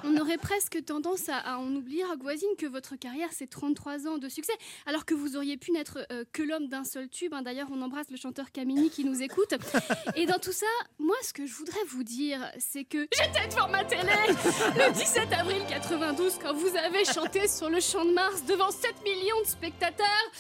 on 0.05 0.17
aurait 0.17 0.39
presque 0.39 0.85
tendance 0.85 1.29
à, 1.29 1.37
à 1.39 1.57
en 1.59 1.75
oublier, 1.75 2.05
Rock 2.05 2.23
Voisine, 2.23 2.49
que 2.59 2.67
votre 2.67 2.97
carrière, 2.97 3.29
c'est 3.33 3.49
33 3.49 4.07
ans 4.07 4.19
de 4.19 4.29
succès, 4.29 4.53
alors 4.87 5.05
que 5.05 5.15
vous 5.15 5.37
auriez 5.37 5.57
pu 5.57 5.71
n'être 5.73 5.99
euh, 6.11 6.25
que 6.33 6.43
l'homme 6.43 6.69
d'un 6.69 6.85
seul 6.85 7.09
tube. 7.09 7.35
hein. 7.35 7.43
D'ailleurs, 7.43 7.69
on 7.73 7.83
embrasse 7.83 8.11
le 8.11 8.17
chanteur 8.17 8.51
Camini 8.53 8.91
qui 8.91 9.05
nous 9.05 9.23
écoute. 9.23 9.55
Et 10.17 10.27
dans 10.27 10.39
tout 10.39 10.53
ça, 10.53 10.67
moi, 10.99 11.17
ce 11.23 11.33
que 11.33 11.47
je 11.47 11.55
voudrais 11.55 11.85
vous 11.89 12.05
dire, 12.05 12.41
c'est 12.59 12.85
que 12.85 13.07
j'étais 13.13 13.49
devant 13.49 13.69
ma 13.69 13.85
télé 13.85 14.03
le 14.77 14.93
17 14.93 15.33
avril 15.33 15.63
92 15.69 16.39
quand 16.43 16.55
vous 16.55 16.77
avez 16.77 17.05
chanté 17.05 17.47
sur 17.49 17.69
le 17.69 17.81
champ 17.81 18.05
de 18.05 18.13
Mars 18.13 18.45
devant 18.45 18.71
7 18.71 18.95
millions 19.03 19.41
de 19.43 19.47
spectateurs. 19.47 20.31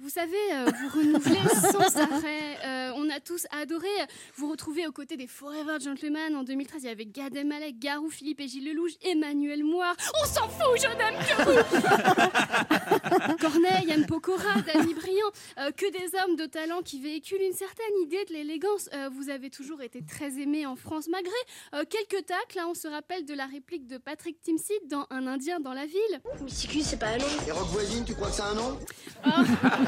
Vous 0.00 0.10
savez, 0.10 0.36
euh, 0.52 0.66
vous 0.66 0.98
renouvelez 0.98 1.40
sans 1.72 1.96
arrêt. 1.96 2.58
Euh, 2.64 2.92
on 2.96 3.10
a 3.10 3.20
tous 3.20 3.46
adoré 3.50 3.88
vous 4.36 4.50
retrouver 4.50 4.86
aux 4.86 4.92
côtés 4.92 5.16
des 5.16 5.26
Forever 5.26 5.78
Gentlemen 5.80 6.36
en 6.36 6.44
2013. 6.44 6.82
Il 6.84 6.86
y 6.86 6.90
avait 6.90 7.06
Gad 7.06 7.34
Elmaleh, 7.34 7.72
Garou, 7.72 8.10
Philippe 8.10 8.40
et 8.40 8.48
Gilles 8.48 8.70
Lelouch, 8.72 8.92
Emmanuel 9.02 9.64
Moir. 9.64 9.94
On 10.22 10.26
s'en 10.26 10.48
fout, 10.48 10.80
je 10.80 10.88
n'aime 10.88 11.18
que 11.18 11.42
vous 11.44 13.38
Corneille, 13.40 13.86
Yann 13.86 14.06
Pokora, 14.06 14.60
Danny 14.66 14.94
Briand, 14.94 15.30
euh, 15.58 15.70
que 15.72 15.90
des 15.90 16.16
hommes 16.18 16.36
de 16.36 16.46
talent 16.46 16.82
qui 16.82 17.00
véhiculent 17.00 17.42
une 17.42 17.52
certaine 17.52 18.02
idée 18.02 18.24
de 18.28 18.34
l'élégance. 18.34 18.88
Euh, 18.94 19.08
vous 19.12 19.30
avez 19.30 19.50
toujours 19.50 19.82
été 19.82 20.02
très 20.04 20.38
aimé 20.40 20.66
en 20.66 20.76
France, 20.76 21.08
malgré 21.10 21.32
euh, 21.74 21.84
quelques 21.88 22.26
tacles. 22.26 22.56
Là, 22.56 22.68
on 22.68 22.74
se 22.74 22.88
rappelle 22.88 23.24
de 23.24 23.34
la 23.34 23.46
réplique 23.46 23.86
de 23.86 23.98
Patrick 23.98 24.40
Timsit 24.40 24.80
dans 24.88 25.06
Un 25.10 25.26
Indien 25.26 25.60
dans 25.60 25.72
la 25.72 25.86
ville. 25.86 26.20
Mysticu, 26.42 26.80
c'est 26.82 26.98
pas 26.98 27.08
un 27.08 27.18
nom. 27.18 27.26
Et 27.46 27.50
Rock 27.52 27.68
Voisine, 27.68 28.04
tu 28.04 28.14
crois 28.14 28.28
que 28.28 28.34
c'est 28.34 28.42
un 28.42 28.54
nom? 28.54 28.78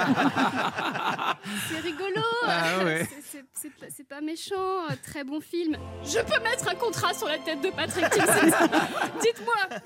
C'est 1.69 1.81
rigolo. 1.81 2.23
Ah 2.47 2.85
ouais. 2.85 3.09
C'est- 3.55 4.09
pas- 4.09 4.21
méchant. 4.21 4.87
Très 5.05 5.25
bon 5.25 5.41
film. 5.41 5.77
Je 6.05 6.19
peux 6.21 6.41
mettre 6.43 6.69
un 6.69 6.75
contrat 6.75 7.15
sur 7.15 7.29
la 7.29 7.39
tête 7.39 7.61
de 7.63 7.71
Patrick 7.71 8.09
Timsit. 8.11 8.55
Dites-moi. 9.23 9.79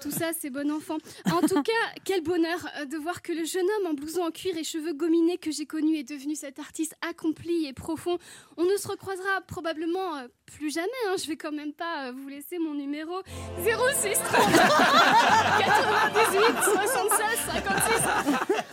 Tout 0.00 0.10
ça, 0.10 0.30
c'est 0.38 0.50
bon 0.50 0.70
enfant. 0.70 0.96
En 1.32 1.40
tout 1.40 1.62
cas, 1.62 1.72
quel 2.04 2.22
bonheur 2.22 2.58
euh, 2.80 2.84
de 2.84 2.96
voir 2.96 3.20
que 3.22 3.32
le 3.32 3.44
jeune 3.44 3.66
homme 3.78 3.86
en 3.90 3.94
blouson 3.94 4.22
en 4.22 4.30
cuir 4.30 4.56
et 4.56 4.64
cheveux 4.64 4.92
gominés 4.92 5.38
que 5.38 5.50
j'ai 5.50 5.66
connu 5.66 5.96
est 5.96 6.08
devenu 6.08 6.34
cet 6.36 6.58
artiste 6.58 6.94
accompli 7.08 7.66
et 7.66 7.72
profond. 7.72 8.18
On 8.56 8.64
ne 8.64 8.76
se 8.76 8.86
recroisera 8.88 9.40
probablement 9.46 10.16
euh, 10.16 10.28
plus 10.46 10.70
jamais. 10.72 10.86
hein. 11.08 11.14
Je 11.20 11.26
vais 11.26 11.36
quand 11.36 11.52
même 11.52 11.72
pas 11.72 12.08
euh, 12.08 12.12
vous 12.12 12.28
laisser 12.28 12.58
mon 12.58 12.74
numéro 12.74 13.20
06 13.64 14.14
30 14.14 14.52
98 15.58 16.64
76 16.64 17.38
56. 17.52 17.68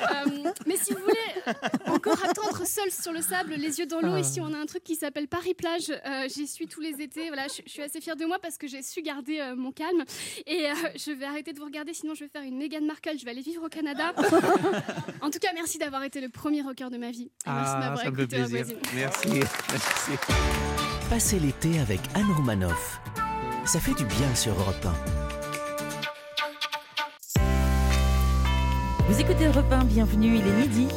Euh, 0.01 0.51
mais 0.67 0.77
si 0.77 0.93
vous 0.93 0.99
voulez 0.99 1.53
encore 1.87 2.23
attendre 2.23 2.65
seul 2.65 2.91
sur 2.91 3.11
le 3.11 3.21
sable, 3.21 3.53
les 3.55 3.79
yeux 3.79 3.85
dans 3.87 3.99
l'eau, 4.01 4.17
ici 4.17 4.39
on 4.41 4.53
a 4.53 4.57
un 4.57 4.65
truc 4.65 4.83
qui 4.83 4.95
s'appelle 4.95 5.27
Paris 5.27 5.53
Plage. 5.53 5.89
Euh, 5.91 6.27
J'y 6.27 6.47
suis 6.47 6.67
tous 6.67 6.81
les 6.81 7.01
étés. 7.01 7.27
Voilà, 7.27 7.47
je, 7.47 7.61
suis 7.69 7.81
assez 7.81 7.99
fière 8.01 8.15
de 8.15 8.25
moi 8.25 8.37
parce 8.39 8.57
que 8.57 8.67
j'ai 8.67 8.81
su 8.81 9.01
garder 9.01 9.39
euh, 9.39 9.55
mon 9.55 9.71
calme. 9.71 10.03
Et 10.45 10.65
je 10.95 11.11
vais 11.15 11.25
arrêter 11.25 11.53
de 11.53 11.59
vous 11.59 11.65
regarder, 11.65 11.93
sinon 11.93 12.13
je 12.15 12.23
vais 12.23 12.29
faire 12.29 12.43
une 12.43 12.57
Meghan 12.57 12.81
Markle. 12.85 13.17
Je 13.19 13.25
vais 13.25 13.31
aller 13.31 13.41
vivre 13.41 13.63
au 13.65 13.69
Canada. 13.69 14.13
en 15.21 15.29
tout 15.29 15.39
cas, 15.39 15.49
merci 15.53 15.77
d'avoir 15.77 16.03
été 16.03 16.21
le 16.21 16.29
premier 16.29 16.61
rocker 16.61 16.89
de 16.89 16.97
ma 16.97 17.11
vie. 17.11 17.31
Merci 17.45 17.71
de 17.71 17.75
Ah, 17.75 17.79
m'avoir 17.79 18.05
écouté, 18.05 18.27
plaisir. 18.27 18.65
Merci. 18.95 19.27
Merci. 19.29 20.11
Passez 21.09 21.39
l'été 21.39 21.79
avec 21.79 21.99
Anne 22.15 22.31
Romanoff. 22.35 22.99
Ça 23.65 23.79
fait 23.79 23.93
du 23.93 24.05
bien 24.05 24.33
sur 24.35 24.53
Europe 24.53 24.87
Vous 29.07 29.19
écoutez 29.21 29.45
Europe 29.45 29.71
1, 29.71 29.85
bienvenue, 29.85 30.37
il 30.37 30.47
est 30.47 30.67
midi. 30.67 30.87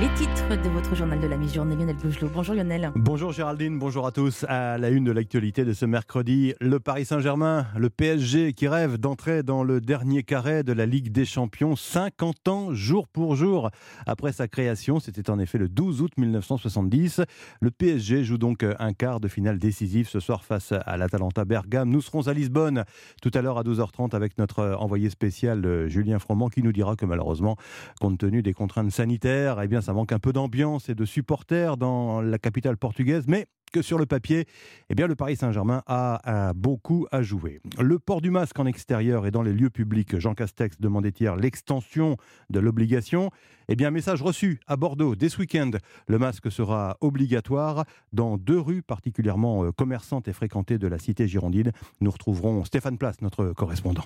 Les 0.00 0.08
titres 0.14 0.60
de 0.60 0.68
votre 0.70 0.96
journal 0.96 1.20
de 1.20 1.28
la 1.28 1.36
mi-journée, 1.36 1.76
Lionel 1.76 1.94
Bougelot. 1.94 2.28
Bonjour 2.34 2.56
Lionel. 2.56 2.90
Bonjour 2.96 3.30
Géraldine, 3.30 3.78
bonjour 3.78 4.08
à 4.08 4.10
tous. 4.10 4.44
À 4.48 4.76
la 4.76 4.88
une 4.88 5.04
de 5.04 5.12
l'actualité 5.12 5.64
de 5.64 5.72
ce 5.72 5.86
mercredi, 5.86 6.52
le 6.60 6.80
Paris 6.80 7.04
Saint-Germain, 7.04 7.68
le 7.76 7.90
PSG 7.90 8.54
qui 8.54 8.66
rêve 8.66 8.98
d'entrer 8.98 9.44
dans 9.44 9.62
le 9.62 9.80
dernier 9.80 10.24
carré 10.24 10.64
de 10.64 10.72
la 10.72 10.84
Ligue 10.84 11.12
des 11.12 11.24
Champions 11.24 11.76
50 11.76 12.48
ans 12.48 12.74
jour 12.74 13.06
pour 13.06 13.36
jour 13.36 13.70
après 14.04 14.32
sa 14.32 14.48
création. 14.48 14.98
C'était 14.98 15.30
en 15.30 15.38
effet 15.38 15.58
le 15.58 15.68
12 15.68 16.02
août 16.02 16.12
1970. 16.16 17.20
Le 17.60 17.70
PSG 17.70 18.24
joue 18.24 18.38
donc 18.38 18.64
un 18.64 18.92
quart 18.94 19.20
de 19.20 19.28
finale 19.28 19.60
décisif 19.60 20.08
ce 20.08 20.18
soir 20.18 20.42
face 20.42 20.72
à 20.72 20.96
l'Atalanta 20.96 21.44
Bergame. 21.44 21.88
Nous 21.88 22.00
serons 22.00 22.26
à 22.26 22.32
Lisbonne 22.34 22.82
tout 23.22 23.30
à 23.32 23.42
l'heure 23.42 23.58
à 23.58 23.62
12h30 23.62 24.16
avec 24.16 24.38
notre 24.38 24.76
envoyé 24.80 25.08
spécial 25.08 25.64
euh, 25.64 25.88
Julien 25.88 26.18
Froment 26.18 26.48
qui 26.48 26.64
nous 26.64 26.72
dira 26.72 26.96
que 26.96 27.06
malheureusement, 27.06 27.56
compte 28.00 28.18
tenu 28.18 28.42
des 28.42 28.54
contraintes 28.54 28.90
sanitaires, 28.90 29.60
eh 29.62 29.68
bien 29.68 29.83
ça 29.84 29.92
manque 29.92 30.12
un 30.12 30.18
peu 30.18 30.32
d'ambiance 30.32 30.88
et 30.88 30.94
de 30.94 31.04
supporters 31.04 31.76
dans 31.76 32.20
la 32.20 32.38
capitale 32.38 32.76
portugaise, 32.76 33.26
mais 33.28 33.46
sur 33.82 33.98
le 33.98 34.06
papier, 34.06 34.46
eh 34.90 34.94
bien, 34.94 35.06
le 35.06 35.14
Paris 35.14 35.36
Saint-Germain 35.36 35.82
a, 35.86 36.48
a 36.48 36.52
beaucoup 36.52 37.06
à 37.10 37.22
jouer. 37.22 37.60
Le 37.78 37.98
port 37.98 38.20
du 38.20 38.30
masque 38.30 38.58
en 38.58 38.66
extérieur 38.66 39.26
et 39.26 39.30
dans 39.30 39.42
les 39.42 39.52
lieux 39.52 39.70
publics, 39.70 40.18
Jean 40.18 40.34
Castex 40.34 40.80
demandait 40.80 41.12
hier 41.18 41.36
l'extension 41.36 42.16
de 42.50 42.60
l'obligation. 42.60 43.30
Eh 43.68 43.76
bien, 43.76 43.90
message 43.90 44.20
reçu 44.20 44.60
à 44.66 44.76
Bordeaux 44.76 45.14
dès 45.16 45.30
ce 45.30 45.38
week-end. 45.38 45.70
Le 46.06 46.18
masque 46.18 46.52
sera 46.52 46.98
obligatoire 47.00 47.84
dans 48.12 48.36
deux 48.36 48.60
rues 48.60 48.82
particulièrement 48.82 49.64
euh, 49.64 49.72
commerçantes 49.72 50.28
et 50.28 50.32
fréquentées 50.32 50.76
de 50.76 50.86
la 50.86 50.98
cité 50.98 51.26
girondine. 51.26 51.72
Nous 52.00 52.10
retrouverons 52.10 52.64
Stéphane 52.64 52.98
Place, 52.98 53.22
notre 53.22 53.52
correspondant. 53.52 54.04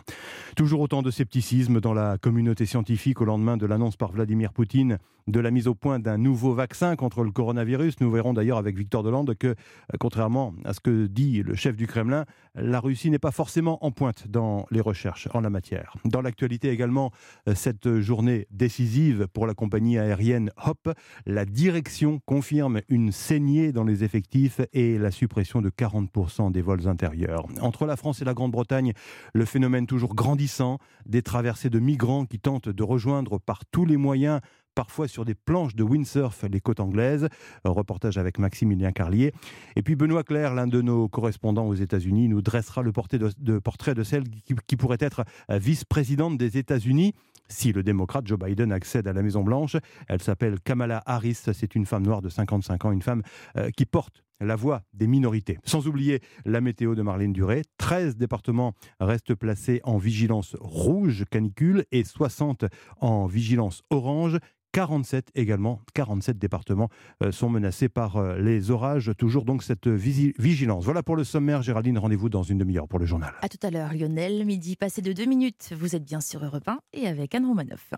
Toujours 0.56 0.80
autant 0.80 1.02
de 1.02 1.10
scepticisme 1.10 1.80
dans 1.80 1.94
la 1.94 2.18
communauté 2.18 2.66
scientifique 2.66 3.20
au 3.20 3.24
lendemain 3.24 3.56
de 3.56 3.66
l'annonce 3.66 3.96
par 3.96 4.12
Vladimir 4.12 4.52
Poutine 4.52 4.98
de 5.28 5.40
la 5.40 5.50
mise 5.50 5.68
au 5.68 5.74
point 5.74 5.98
d'un 5.98 6.16
nouveau 6.16 6.54
vaccin 6.54 6.96
contre 6.96 7.22
le 7.22 7.30
coronavirus. 7.30 8.00
Nous 8.00 8.10
verrons 8.10 8.32
d'ailleurs 8.32 8.58
avec 8.58 8.76
Victor 8.76 9.02
Delande 9.02 9.34
que, 9.34 9.54
contrairement 9.98 10.54
à 10.64 10.72
ce 10.72 10.80
que 10.80 11.06
dit 11.06 11.42
le 11.42 11.54
chef 11.54 11.76
du 11.76 11.86
Kremlin, 11.86 12.24
la 12.54 12.80
Russie 12.80 13.10
n'est 13.10 13.18
pas 13.18 13.30
forcément 13.30 13.84
en 13.84 13.90
pointe 13.90 14.28
dans 14.28 14.66
les 14.70 14.80
recherches 14.80 15.28
en 15.32 15.40
la 15.40 15.50
matière. 15.50 15.94
Dans 16.04 16.20
l'actualité 16.20 16.70
également, 16.70 17.10
euh, 17.48 17.54
cette 17.54 18.00
journée 18.00 18.46
décisive 18.50 19.28
pour 19.32 19.46
la 19.46 19.54
compagnie 19.54 19.98
aérienne 19.98 20.50
Hop, 20.64 20.92
la 21.26 21.44
direction 21.44 22.20
confirme 22.26 22.80
une 22.88 23.12
saignée 23.12 23.72
dans 23.72 23.84
les 23.84 24.04
effectifs 24.04 24.60
et 24.72 24.98
la 24.98 25.10
suppression 25.10 25.62
de 25.62 25.70
40% 25.70 26.50
des 26.50 26.62
vols 26.62 26.88
intérieurs. 26.88 27.46
Entre 27.60 27.86
la 27.86 27.96
France 27.96 28.22
et 28.22 28.24
la 28.24 28.34
Grande-Bretagne, 28.34 28.92
le 29.34 29.44
phénomène 29.44 29.86
toujours 29.86 30.14
grandissant 30.14 30.78
des 31.06 31.22
traversées 31.22 31.70
de 31.70 31.78
migrants 31.78 32.26
qui 32.26 32.38
tentent 32.38 32.68
de 32.68 32.82
rejoindre 32.82 33.38
par 33.38 33.64
tous 33.66 33.84
les 33.84 33.96
moyens 33.96 34.40
parfois 34.78 35.08
sur 35.08 35.24
des 35.24 35.34
planches 35.34 35.74
de 35.74 35.82
windsurf 35.82 36.44
les 36.48 36.60
côtes 36.60 36.78
anglaises. 36.78 37.28
Reportage 37.64 38.16
avec 38.16 38.38
Maximilien 38.38 38.92
Carlier. 38.92 39.32
Et 39.74 39.82
puis 39.82 39.96
Benoît 39.96 40.22
Claire, 40.22 40.54
l'un 40.54 40.68
de 40.68 40.80
nos 40.80 41.08
correspondants 41.08 41.66
aux 41.66 41.74
États-Unis, 41.74 42.28
nous 42.28 42.42
dressera 42.42 42.82
le 42.82 42.92
portrait 42.92 43.18
de, 43.18 43.58
portrait 43.58 43.94
celle 44.04 44.22
qui, 44.28 44.54
qui 44.68 44.76
pourrait 44.76 44.98
être 45.00 45.24
euh, 45.50 45.58
vice-présidente 45.58 46.38
des 46.38 46.58
États-Unis. 46.58 47.12
Si 47.48 47.72
le 47.72 47.82
démocrate 47.82 48.28
Joe 48.28 48.38
Biden 48.38 48.70
accède 48.70 49.08
à 49.08 49.12
la 49.12 49.22
Maison-Blanche, 49.22 49.76
elle 50.06 50.22
s'appelle 50.22 50.60
Kamala 50.60 51.02
Harris. 51.06 51.40
C'est 51.52 51.74
une 51.74 51.84
femme 51.84 52.04
noire 52.04 52.22
de 52.22 52.28
55 52.28 52.84
ans, 52.84 52.92
une 52.92 53.02
femme 53.02 53.22
euh, 53.56 53.70
qui 53.76 53.84
porte 53.84 54.22
la 54.40 54.56
voix 54.56 54.82
des 54.92 55.06
minorités. 55.06 55.58
Sans 55.64 55.86
oublier 55.86 56.20
la 56.44 56.60
météo 56.60 56.94
de 56.94 57.02
Marlène 57.02 57.32
Duré. 57.32 57.62
13 57.78 58.16
départements 58.16 58.74
restent 59.00 59.34
placés 59.34 59.80
en 59.84 59.98
vigilance 59.98 60.56
rouge 60.60 61.24
canicule 61.30 61.84
et 61.90 62.04
60 62.04 62.66
en 63.00 63.26
vigilance 63.26 63.82
orange. 63.90 64.38
47 64.72 65.30
également, 65.34 65.82
47 65.94 66.38
départements 66.38 66.88
euh, 67.22 67.32
sont 67.32 67.48
menacés 67.48 67.88
par 67.88 68.16
euh, 68.16 68.38
les 68.38 68.70
orages. 68.70 69.12
Toujours 69.16 69.44
donc 69.44 69.62
cette 69.62 69.88
vigilance. 69.88 70.84
Voilà 70.84 71.02
pour 71.02 71.16
le 71.16 71.24
sommaire. 71.24 71.62
Géraldine, 71.62 71.98
rendez-vous 71.98 72.28
dans 72.28 72.42
une 72.42 72.58
demi-heure 72.58 72.88
pour 72.88 72.98
le 72.98 73.06
journal. 73.06 73.32
À 73.42 73.48
tout 73.48 73.58
à 73.62 73.70
l'heure, 73.70 73.94
Lionel. 73.94 74.44
Midi 74.44 74.76
passé 74.76 75.02
de 75.02 75.12
deux 75.12 75.24
minutes. 75.24 75.72
Vous 75.76 75.96
êtes 75.96 76.04
bien 76.04 76.20
sur 76.20 76.44
Europe 76.44 76.68
1 76.68 76.78
et 76.92 77.06
avec 77.06 77.34
Anne 77.34 77.46
Romanoff. 77.46 77.94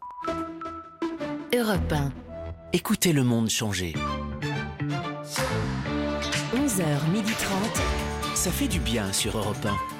Europe 1.54 1.92
1. 1.92 2.12
Écoutez 2.72 3.12
le 3.12 3.24
monde 3.24 3.50
changer. 3.50 3.94
11h, 6.54 6.84
12h30. 7.12 8.34
Ça 8.34 8.50
fait 8.50 8.68
du 8.68 8.78
bien 8.78 9.12
sur 9.12 9.36
Europe 9.36 9.66
1. 9.66 9.99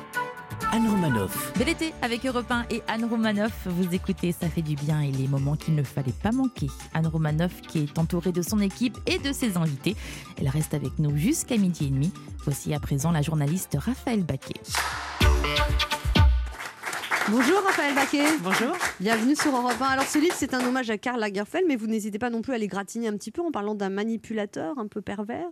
Anne 0.72 0.88
Romanoff. 0.88 1.52
Bel 1.59 1.68
été 1.68 1.92
avec 2.00 2.24
Europe 2.24 2.48
1 2.48 2.66
et 2.70 2.83
Anne 2.87 3.04
Romanoff. 3.04 3.52
Vous 3.66 3.92
écoutez, 3.92 4.30
ça 4.30 4.48
fait 4.48 4.62
du 4.62 4.76
bien 4.76 5.00
et 5.00 5.11
les 5.11 5.26
moments 5.26 5.56
qu'il 5.56 5.74
ne 5.74 5.83
fallait 5.83 6.12
pas 6.12 6.30
manquer. 6.30 6.68
Anne 6.94 7.09
Romanoff 7.09 7.61
qui 7.62 7.80
est 7.80 7.98
entourée 7.98 8.30
de 8.30 8.42
son 8.42 8.61
équipe 8.61 8.96
et 9.06 9.18
de 9.18 9.33
ses 9.33 9.56
invités. 9.56 9.96
Elle 10.38 10.48
reste 10.48 10.74
avec 10.74 10.98
nous 10.98 11.16
jusqu'à 11.16 11.56
midi 11.56 11.87
et 11.87 11.90
demi. 11.90 12.12
Voici 12.44 12.72
à 12.72 12.78
présent 12.78 13.11
la 13.11 13.22
journaliste 13.22 13.76
Raphaël 13.80 14.22
Baquet. 14.22 14.61
Bonjour 17.28 17.61
Raphaël 17.64 17.94
Baquet. 17.94 18.24
Bonjour. 18.42 18.76
Bienvenue 18.98 19.37
sur 19.37 19.54
Europe 19.54 19.74
1. 19.80 19.85
Alors 19.85 20.04
ce 20.06 20.18
livre, 20.18 20.35
c'est 20.37 20.54
un 20.54 20.64
hommage 20.66 20.90
à 20.90 20.98
Karl 20.98 21.20
Lagerfeld, 21.20 21.64
mais 21.68 21.76
vous 21.76 21.87
n'hésitez 21.87 22.18
pas 22.18 22.30
non 22.30 22.42
plus 22.42 22.54
à 22.54 22.59
les 22.59 22.66
gratigner 22.66 23.09
un 23.09 23.16
petit 23.16 23.30
peu 23.30 23.42
en 23.42 23.50
parlant 23.52 23.74
d'un 23.74 23.90
manipulateur 23.90 24.78
un 24.78 24.87
peu 24.87 25.00
pervers. 25.00 25.48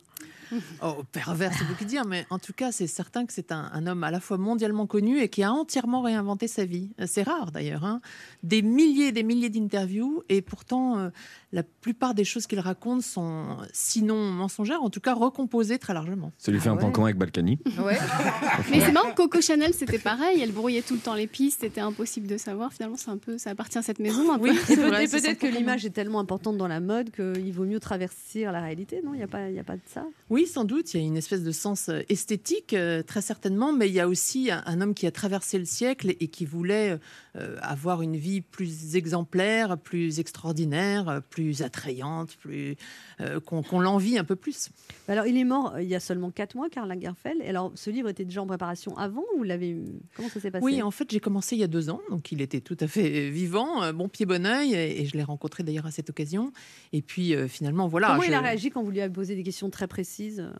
Oh, 0.82 1.02
pervers, 1.12 1.52
c'est 1.52 1.66
beaucoup 1.68 1.84
dire, 1.84 2.06
mais 2.06 2.24
en 2.30 2.38
tout 2.38 2.54
cas, 2.54 2.72
c'est 2.72 2.86
certain 2.86 3.26
que 3.26 3.34
c'est 3.34 3.52
un, 3.52 3.68
un 3.70 3.86
homme 3.86 4.02
à 4.02 4.10
la 4.10 4.18
fois 4.18 4.38
mondialement 4.38 4.86
connu 4.86 5.20
et 5.20 5.28
qui 5.28 5.42
a 5.42 5.52
entièrement 5.52 6.00
réinventé 6.00 6.48
sa 6.48 6.64
vie. 6.64 6.88
C'est 7.06 7.22
rare 7.22 7.52
d'ailleurs. 7.52 7.84
hein. 7.84 8.00
Des 8.44 8.62
milliers 8.62 9.08
et 9.08 9.12
des 9.12 9.24
milliers 9.24 9.50
d'interviews, 9.50 10.22
et 10.30 10.40
pourtant, 10.40 10.96
euh, 10.96 11.10
la 11.52 11.62
plupart 11.64 12.14
des 12.14 12.24
choses 12.24 12.46
qu'il 12.46 12.60
raconte 12.60 13.02
sont, 13.02 13.58
sinon 13.74 14.16
mensongères, 14.30 14.82
en 14.82 14.88
tout 14.88 15.00
cas 15.00 15.12
recomposées 15.12 15.78
très 15.78 15.92
largement. 15.92 16.32
Ça 16.38 16.50
lui 16.50 16.60
fait 16.60 16.70
un 16.70 16.76
point 16.78 16.92
commun 16.92 17.08
avec 17.08 17.18
Balkany. 17.18 17.58
Mais 18.70 18.80
c'est 18.80 18.92
marrant, 18.92 19.12
Coco 19.14 19.42
Chanel, 19.42 19.74
c'était 19.74 19.98
pareil. 19.98 20.40
Elle 20.40 20.52
brouillait 20.52 20.80
tout 20.80 20.94
le 20.94 21.00
temps 21.00 21.14
les 21.14 21.26
pistes, 21.26 21.57
c'était 21.58 21.80
impossible 21.80 22.26
de 22.26 22.36
savoir. 22.36 22.72
Finalement, 22.72 22.96
c'est 22.96 23.10
un 23.10 23.18
peu, 23.18 23.38
ça 23.38 23.50
appartient 23.50 23.78
à 23.78 23.82
cette 23.82 23.98
maison. 23.98 24.32
Un 24.32 24.38
peu. 24.38 24.48
Et 24.50 24.76
peut- 24.76 25.00
et 25.02 25.08
peut-être 25.08 25.38
que 25.38 25.46
l'image 25.46 25.84
est 25.84 25.90
tellement 25.90 26.20
importante 26.20 26.56
dans 26.56 26.68
la 26.68 26.80
mode 26.80 27.10
qu'il 27.10 27.52
vaut 27.52 27.64
mieux 27.64 27.80
traverser 27.80 28.44
la 28.44 28.60
réalité, 28.60 29.00
non? 29.04 29.14
Il 29.14 29.18
n'y 29.18 29.22
a, 29.22 29.28
pas- 29.28 29.48
il 29.48 29.54
y 29.56 29.58
a 29.58 29.64
pas 29.64 29.76
de 29.76 29.82
ça? 29.86 30.06
Oui, 30.30 30.46
sans 30.46 30.64
doute. 30.64 30.94
Il 30.94 31.00
y 31.00 31.04
a 31.04 31.06
une 31.06 31.16
espèce 31.16 31.42
de 31.42 31.52
sens 31.52 31.88
euh, 31.88 32.00
esthétique, 32.08 32.74
euh, 32.74 33.02
très 33.02 33.20
certainement, 33.22 33.72
mais 33.72 33.88
il 33.88 33.94
y 33.94 34.00
a 34.00 34.08
aussi 34.08 34.50
un, 34.50 34.62
un 34.66 34.80
homme 34.80 34.94
qui 34.94 35.06
a 35.06 35.10
traversé 35.10 35.58
le 35.58 35.64
siècle 35.64 36.14
et 36.20 36.28
qui 36.28 36.44
voulait 36.44 36.98
euh, 37.36 37.56
avoir 37.62 38.02
une 38.02 38.16
vie 38.16 38.40
plus 38.40 38.94
exemplaire, 38.96 39.76
plus 39.78 40.20
extraordinaire, 40.20 41.22
plus 41.30 41.62
attrayante, 41.62 42.36
plus 42.36 42.76
euh, 43.20 43.40
qu'on 43.40 43.62
qu'on 43.62 43.80
l'envie 43.80 44.18
un 44.18 44.24
peu 44.24 44.36
plus. 44.36 44.70
Alors, 45.08 45.26
il 45.26 45.36
est 45.36 45.44
mort 45.44 45.74
il 45.80 45.88
y 45.88 45.94
a 45.94 46.00
seulement 46.00 46.30
4 46.30 46.54
mois, 46.54 46.68
Karl 46.70 46.88
Lagerfeld. 46.88 47.42
Alors, 47.42 47.72
ce 47.74 47.90
livre 47.90 48.08
était 48.08 48.24
déjà 48.24 48.42
en 48.42 48.46
préparation 48.46 48.96
avant 48.96 49.24
ou 49.34 49.38
vous 49.38 49.44
l'avez 49.44 49.76
Comment 50.14 50.28
ça 50.28 50.40
s'est 50.40 50.50
passé? 50.50 50.64
Oui, 50.64 50.82
en 50.82 50.90
fait, 50.90 51.10
j'ai 51.10 51.20
commencé 51.20 51.47
il 51.56 51.60
y 51.60 51.64
a 51.64 51.68
deux 51.68 51.90
ans, 51.90 52.00
donc 52.10 52.32
il 52.32 52.40
était 52.40 52.60
tout 52.60 52.76
à 52.80 52.86
fait 52.86 53.30
vivant, 53.30 53.82
euh, 53.82 53.92
bon 53.92 54.08
pied, 54.08 54.26
bon 54.26 54.46
oeil, 54.46 54.74
et, 54.74 55.06
je 55.06 55.16
l'ai 55.16 55.22
rencontré 55.22 55.62
d'ailleurs 55.62 55.86
à 55.86 55.90
cette 55.90 56.10
occasion. 56.10 56.52
Et 56.92 57.02
puis 57.02 57.34
euh, 57.34 57.48
finalement, 57.48 57.88
voilà. 57.88 58.08
Comment 58.08 58.22
il 58.22 58.34
a 58.34 58.40
réagi 58.40 58.70
quand 58.70 58.82
vous 58.82 58.90
lui 58.90 59.00
avez 59.00 59.12
posé 59.12 59.34
des 59.34 59.42
questions 59.42 59.70
très 59.70 59.86
précises 59.86 60.40
euh? 60.40 60.52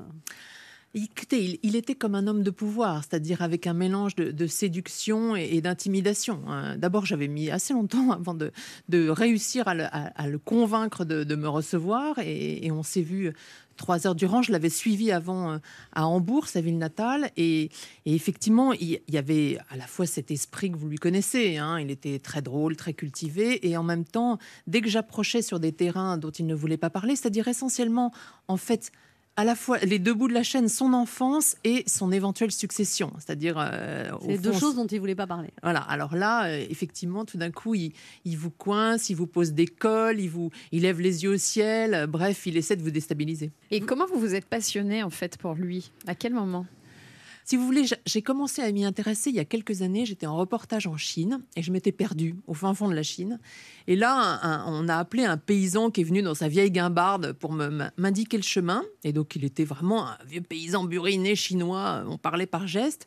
Écoutez, 0.95 1.45
il, 1.45 1.59
il 1.63 1.77
était 1.77 1.95
comme 1.95 2.15
un 2.15 2.27
homme 2.27 2.43
de 2.43 2.51
pouvoir, 2.51 3.05
c'est-à-dire 3.05 3.43
avec 3.43 3.67
un 3.67 3.75
mélange 3.75 4.15
de, 4.17 4.47
séduction 4.47 5.37
et, 5.37 5.61
d'intimidation. 5.61 6.41
hein. 6.49 6.79
D'abord, 6.79 7.05
j'avais 7.05 7.29
mis 7.29 7.51
assez 7.51 7.75
longtemps 7.75 8.11
avant 8.13 8.35
de, 8.35 8.51
réussir 9.11 9.69
à 9.69 9.75
le, 9.75 10.39
convaincre 10.39 11.05
de, 11.05 11.35
me 11.35 11.49
recevoir, 11.49 12.19
et, 12.21 12.71
on 12.73 12.83
s'est 12.83 13.03
vu 13.03 13.35
trois 13.77 14.07
heures 14.07 14.15
durant. 14.15 14.41
Je 14.41 14.51
l'avais 14.51 14.71
suivi 14.71 15.13
avant 15.13 15.53
euh, 15.53 15.59
à 15.93 16.07
Hambourg, 16.07 16.49
sa 16.49 16.63
ville 16.63 16.79
natale, 16.79 17.31
et, 17.37 17.69
effectivement, 18.07 18.73
il, 18.73 19.01
il 19.07 19.15
y 19.15 19.19
avait 19.19 19.59
à 19.69 19.77
la 19.77 19.87
fois 19.87 20.07
cet 20.07 20.31
esprit 20.31 20.73
que 20.73 20.79
vous 20.79 20.89
lui 20.89 20.97
connaissez. 20.97 21.59
hein. 21.59 21.79
il 21.79 21.91
était 21.91 22.19
très 22.19 22.41
drôle, 22.41 22.77
très 22.77 22.95
cultivé, 22.95 23.69
et 23.69 23.77
en 23.77 23.83
même 23.83 24.07
temps, 24.07 24.39
dès 24.67 24.81
que 24.81 24.89
j'approchais 24.89 25.43
sur 25.43 25.61
des 25.61 25.73
terrains 25.73 26.17
dont 26.17 26.31
il 26.31 26.47
ne 26.47 26.55
voulait 26.55 26.79
pas 26.79 26.91
parler, 26.91 27.15
c'est-à-dire 27.15 27.47
essentiellement, 27.47 28.11
en 28.49 28.57
fait, 28.57 28.91
à 29.39 29.45
la 29.45 29.55
fois 29.55 29.79
les 29.79 30.01
deux 30.01 30.13
bouts 30.15 30.27
de 30.27 30.35
la 30.35 30.43
chaîne, 30.43 30.69
son 30.69 30.93
enfance 30.93 31.57
et 31.63 31.85
son 31.87 32.11
éventuelle 32.11 32.51
succession. 32.51 33.13
C'est-à-dire. 33.19 33.55
euh, 33.57 34.11
C'est 34.27 34.39
deux 34.39 34.53
fond, 34.53 34.59
choses 34.59 34.75
dont 34.75 34.87
il 34.87 34.99
voulait 34.99 35.15
pas 35.15 35.29
parler. 35.29 35.51
Voilà, 35.63 35.79
alors 35.81 36.17
là, 36.17 36.49
euh, 36.49 36.67
effectivement, 36.69 37.25
tout 37.25 37.39
d'un 37.39 37.53
coup, 37.53 37.77
il, 37.77 37.93
il 38.25 38.37
vous 38.37 38.51
coince, 38.51 39.11
il 39.11 39.15
vous 39.15 39.29
pose 39.29 39.53
des 39.53 39.67
cols, 39.69 40.19
il, 40.19 40.29
vous, 40.29 40.51
il 40.73 40.83
lève 40.83 41.01
les 41.01 41.23
yeux 41.23 41.31
au 41.31 41.39
ciel, 41.39 41.95
euh, 41.95 42.07
bref, 42.09 42.47
il 42.47 42.57
essaie 42.57 42.75
de 42.75 42.83
vous 42.83 42.91
déstabiliser. 42.91 43.53
Et 43.71 43.81
comment 43.81 44.07
vous 44.07 44.19
vous 44.19 44.35
êtes 44.35 44.47
passionné 44.47 45.05
en 45.05 45.11
fait 45.11 45.37
pour 45.39 45.55
lui? 45.55 45.93
À 46.09 46.17
quel 46.17 46.35
moment? 46.35 46.67
Si 47.49 47.57
vous 47.57 47.65
voulez, 47.65 47.87
j'a- 47.87 47.97
j'ai 48.05 48.21
commencé 48.21 48.61
à 48.61 48.71
m'y 48.73 48.85
intéresser 48.85 49.31
il 49.31 49.37
y 49.37 49.39
a 49.39 49.45
quelques 49.47 49.81
années. 49.81 50.05
J'étais 50.05 50.27
en 50.27 50.37
reportage 50.37 50.87
en 50.87 50.99
Chine 50.99 51.41
et 51.57 51.63
je 51.63 51.73
m'étais 51.73 51.93
perdue 51.93 52.37
au 52.47 52.53
fin 52.53 52.75
fond 52.75 52.91
de 52.91 52.95
la 52.95 53.03
Chine. 53.03 53.41
Et 53.87 53.97
là, 53.97 54.63
on 54.67 54.87
a 54.87 54.97
appelé 54.97 55.25
un 55.25 55.39
paysan 55.39 55.91
qui 55.91 56.03
est 56.03 56.05
venu 56.05 56.21
dans 56.21 56.35
sa 56.35 56.49
vieille 56.49 56.71
guimbarde 56.71 57.33
pour 57.33 57.55
m'indiquer 57.55 58.37
le 58.37 58.43
chemin. 58.43 58.85
Et 59.03 59.15
donc, 59.15 59.35
il 59.35 59.47
était 59.47 59.65
vraiment 59.65 60.09
un 60.09 60.19
vieux 60.27 60.43
paysan 60.43 60.85
buriné 60.85 61.35
chinois. 61.37 62.05
On 62.07 62.19
parlait 62.19 62.45
par 62.45 62.67
geste. 62.67 63.07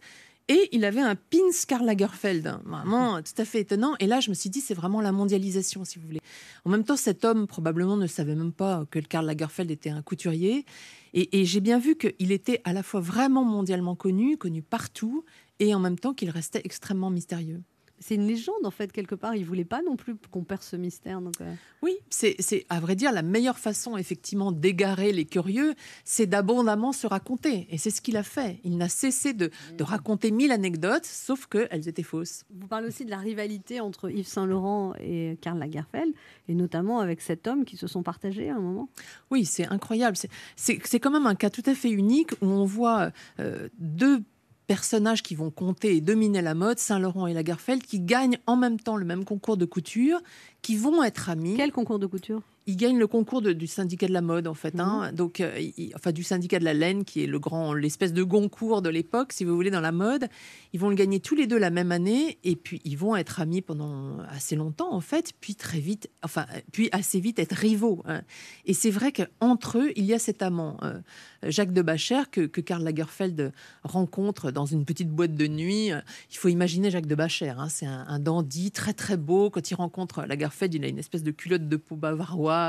Et 0.51 0.67
il 0.73 0.83
avait 0.83 0.99
un 0.99 1.15
pins 1.15 1.39
Karl 1.65 1.85
Lagerfeld, 1.85 2.45
hein, 2.45 2.61
vraiment 2.65 3.21
tout 3.21 3.41
à 3.41 3.45
fait 3.45 3.61
étonnant. 3.61 3.95
Et 4.01 4.05
là, 4.05 4.19
je 4.19 4.29
me 4.29 4.35
suis 4.35 4.49
dit, 4.49 4.59
c'est 4.59 4.73
vraiment 4.73 4.99
la 4.99 5.13
mondialisation, 5.13 5.85
si 5.85 5.97
vous 5.97 6.05
voulez. 6.05 6.19
En 6.65 6.69
même 6.69 6.83
temps, 6.83 6.97
cet 6.97 7.23
homme 7.23 7.47
probablement 7.47 7.95
ne 7.95 8.05
savait 8.05 8.35
même 8.35 8.51
pas 8.51 8.85
que 8.91 8.99
le 8.99 9.05
Karl 9.05 9.25
Lagerfeld 9.25 9.71
était 9.71 9.91
un 9.91 10.01
couturier. 10.01 10.65
Et, 11.13 11.39
et 11.39 11.45
j'ai 11.45 11.61
bien 11.61 11.79
vu 11.79 11.95
qu'il 11.95 12.33
était 12.33 12.59
à 12.65 12.73
la 12.73 12.83
fois 12.83 12.99
vraiment 12.99 13.45
mondialement 13.45 13.95
connu, 13.95 14.35
connu 14.35 14.61
partout, 14.61 15.23
et 15.59 15.73
en 15.73 15.79
même 15.79 15.97
temps 15.97 16.13
qu'il 16.13 16.29
restait 16.29 16.61
extrêmement 16.65 17.11
mystérieux. 17.11 17.61
C'est 18.01 18.15
une 18.15 18.27
légende 18.27 18.65
en 18.65 18.71
fait 18.71 18.91
quelque 18.91 19.15
part. 19.15 19.35
Il 19.35 19.45
voulait 19.45 19.63
pas 19.63 19.81
non 19.81 19.95
plus 19.95 20.15
qu'on 20.31 20.43
perce 20.43 20.67
ce 20.69 20.75
mystère. 20.75 21.21
Donc, 21.21 21.39
euh, 21.39 21.53
Oui, 21.81 21.93
c'est 22.09 22.35
à 22.69 22.79
vrai 22.79 22.95
dire 22.95 23.11
la 23.11 23.21
meilleure 23.21 23.57
façon 23.59 23.95
effectivement 23.95 24.51
d'égarer 24.51 25.13
les 25.13 25.25
curieux, 25.25 25.75
c'est 26.03 26.25
d'abondamment 26.25 26.91
se 26.91 27.07
raconter. 27.07 27.67
Et 27.69 27.77
c'est 27.77 27.91
ce 27.91 28.01
qu'il 28.01 28.17
a 28.17 28.23
fait. 28.23 28.59
Il 28.63 28.77
n'a 28.77 28.89
cessé 28.89 29.33
de, 29.33 29.51
de 29.77 29.83
raconter 29.83 30.31
mille 30.31 30.51
anecdotes, 30.51 31.05
sauf 31.05 31.45
qu'elles 31.45 31.87
étaient 31.87 32.03
fausses. 32.03 32.43
Vous 32.53 32.67
parlez 32.67 32.87
aussi 32.87 33.05
de 33.05 33.11
la 33.11 33.17
rivalité 33.19 33.79
entre 33.79 34.09
Yves 34.09 34.27
Saint 34.27 34.45
Laurent 34.45 34.93
et 34.99 35.37
Karl 35.41 35.59
Lagerfeld, 35.59 36.13
et 36.47 36.55
notamment 36.55 36.99
avec 36.99 37.21
cet 37.21 37.47
homme 37.47 37.65
qui 37.65 37.77
se 37.77 37.87
sont 37.87 38.03
partagés 38.03 38.49
à 38.49 38.55
un 38.55 38.59
moment. 38.59 38.89
Oui, 39.29 39.45
c'est 39.45 39.67
incroyable. 39.67 40.17
C'est 40.55 40.99
quand 40.99 41.11
même 41.11 41.27
un 41.27 41.35
cas 41.35 41.49
tout 41.49 41.63
à 41.65 41.75
fait 41.75 41.91
unique 41.91 42.31
où 42.41 42.47
on 42.47 42.65
voit 42.65 43.11
euh, 43.39 43.69
deux 43.77 44.23
personnages 44.71 45.21
qui 45.21 45.35
vont 45.35 45.51
compter 45.51 45.97
et 45.97 45.99
dominer 45.99 46.41
la 46.41 46.53
mode, 46.53 46.79
Saint-Laurent 46.79 47.27
et 47.27 47.33
Lagerfeld, 47.33 47.83
qui 47.83 47.99
gagnent 47.99 48.37
en 48.47 48.55
même 48.55 48.79
temps 48.79 48.95
le 48.95 49.03
même 49.03 49.25
concours 49.25 49.57
de 49.57 49.65
couture, 49.65 50.21
qui 50.61 50.77
vont 50.77 51.03
être 51.03 51.29
amis. 51.29 51.55
Quel 51.57 51.73
concours 51.73 51.99
de 51.99 52.05
couture? 52.05 52.41
Ils 52.71 52.77
gagnent 52.77 52.99
le 52.99 53.07
concours 53.07 53.41
de- 53.41 53.51
du 53.51 53.67
syndicat 53.67 54.07
de 54.07 54.13
la 54.13 54.21
mode, 54.21 54.47
en 54.47 54.53
fait. 54.53 54.79
hein. 54.79 55.11
Donc, 55.11 55.41
euh, 55.41 55.51
enfin, 55.93 56.13
du 56.13 56.23
syndicat 56.23 56.57
de 56.57 56.63
la 56.63 56.73
laine, 56.73 57.03
qui 57.03 57.21
est 57.21 57.27
le 57.27 57.37
grand, 57.37 57.73
l'espèce 57.73 58.13
de 58.13 58.23
Goncourt 58.23 58.81
de 58.81 58.87
l'époque, 58.87 59.33
si 59.33 59.43
vous 59.43 59.53
voulez, 59.55 59.71
dans 59.71 59.81
la 59.81 59.91
mode. 59.91 60.29
Ils 60.71 60.79
vont 60.79 60.87
le 60.87 60.95
gagner 60.95 61.19
tous 61.19 61.35
les 61.35 61.47
deux 61.47 61.57
la 61.57 61.69
même 61.69 61.91
année, 61.91 62.37
et 62.45 62.55
puis 62.55 62.79
ils 62.85 62.97
vont 62.97 63.17
être 63.17 63.41
amis 63.41 63.61
pendant 63.61 64.19
assez 64.29 64.55
longtemps, 64.55 64.93
en 64.93 65.01
fait, 65.01 65.33
puis 65.41 65.55
très 65.55 65.81
vite, 65.81 66.09
enfin, 66.23 66.45
puis 66.71 66.87
assez 66.93 67.19
vite 67.19 67.39
être 67.39 67.51
rivaux. 67.55 68.03
hein. 68.07 68.21
Et 68.65 68.73
c'est 68.73 68.89
vrai 68.91 69.11
qu'entre 69.11 69.77
eux, 69.79 69.91
il 69.97 70.05
y 70.05 70.13
a 70.13 70.19
cet 70.19 70.41
amant, 70.41 70.77
euh, 70.83 70.99
Jacques 71.43 71.73
de 71.73 71.81
Bacher, 71.81 72.21
que, 72.31 72.41
que 72.41 72.61
Karl 72.61 72.83
Lagerfeld 72.83 73.51
rencontre 73.83 74.51
dans 74.51 74.65
une 74.65 74.85
petite 74.85 75.09
boîte 75.09 75.35
de 75.35 75.47
nuit. 75.47 75.89
Il 76.31 76.37
faut 76.37 76.47
imaginer 76.47 76.89
Jacques 76.89 77.07
de 77.07 77.15
Bacher, 77.15 77.49
hein, 77.49 77.67
c'est 77.67 77.85
un, 77.87 78.05
un 78.07 78.19
dandy 78.19 78.71
très 78.71 78.93
très 78.93 79.17
beau. 79.17 79.49
Quand 79.49 79.69
il 79.69 79.75
rencontre 79.75 80.23
Lagerfeld, 80.23 80.73
il 80.73 80.85
a 80.85 80.87
une 80.87 80.99
espèce 80.99 81.23
de 81.23 81.31
culotte 81.31 81.67
de 81.67 81.75
peau 81.77 81.95
bavaroise, 81.95 82.60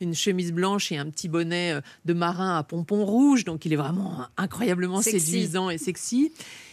une 0.00 0.14
chemise 0.14 0.52
blanche 0.52 0.92
et 0.92 0.98
un 0.98 1.08
petit 1.10 1.28
bonnet 1.28 1.72
euh, 1.72 1.80
de 2.04 2.12
marin 2.12 2.58
à 2.58 2.62
pompons 2.62 3.04
rouges. 3.04 3.44
Donc 3.44 3.64
il 3.64 3.72
est 3.72 3.76
vraiment 3.76 4.26
incroyablement 4.36 5.02
Sexy. 5.02 5.20
séduisant 5.20 5.70
et 5.70 5.78
sexy. 5.78 6.32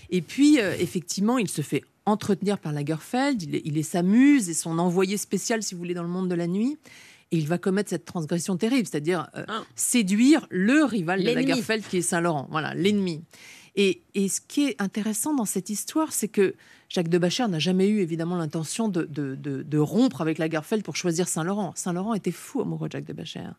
Et 0.09 0.21
puis, 0.21 0.59
euh, 0.59 0.73
effectivement, 0.79 1.37
il 1.37 1.49
se 1.49 1.61
fait 1.61 1.83
entretenir 2.05 2.57
par 2.59 2.71
Lagerfeld. 2.71 3.41
Il 3.43 3.55
est, 3.55 3.61
il 3.65 3.77
est 3.77 3.83
sa 3.83 4.03
muse 4.03 4.49
et 4.49 4.53
son 4.53 4.79
envoyé 4.79 5.17
spécial, 5.17 5.61
si 5.63 5.75
vous 5.75 5.79
voulez, 5.79 5.93
dans 5.93 6.03
le 6.03 6.09
monde 6.09 6.29
de 6.29 6.35
la 6.35 6.47
nuit. 6.47 6.77
Et 7.31 7.37
il 7.37 7.47
va 7.47 7.57
commettre 7.57 7.89
cette 7.89 8.05
transgression 8.05 8.55
terrible, 8.55 8.87
c'est-à-dire 8.89 9.27
euh, 9.35 9.43
séduire 9.75 10.47
le 10.49 10.85
rival 10.85 11.21
de. 11.21 11.29
Lagerfeld, 11.29 11.85
qui 11.85 11.97
est 11.97 12.01
Saint-Laurent. 12.01 12.47
Voilà, 12.49 12.73
l'ennemi. 12.73 13.21
Et, 13.75 14.01
et 14.15 14.29
ce 14.29 14.39
qui 14.39 14.67
est 14.67 14.81
intéressant 14.81 15.33
dans 15.33 15.45
cette 15.45 15.69
histoire, 15.69 16.13
c'est 16.13 16.29
que 16.29 16.55
Jacques 16.89 17.09
de 17.09 17.17
Bacher 17.17 17.47
n'a 17.47 17.59
jamais 17.59 17.87
eu 17.87 17.99
évidemment 17.99 18.37
l'intention 18.37 18.87
de, 18.89 19.77
rompre 19.77 20.21
avec 20.21 20.37
Lagerfeld 20.37 20.83
pour 20.83 20.95
choisir 20.95 21.27
Saint-Laurent. 21.27 21.73
Saint-Laurent 21.75 22.13
était 22.13 22.31
fou 22.31 22.61
amoureux 22.61 22.87
de 22.87 22.93
Jacques 22.93 23.05
de 23.05 23.13
Bacher. 23.13 23.49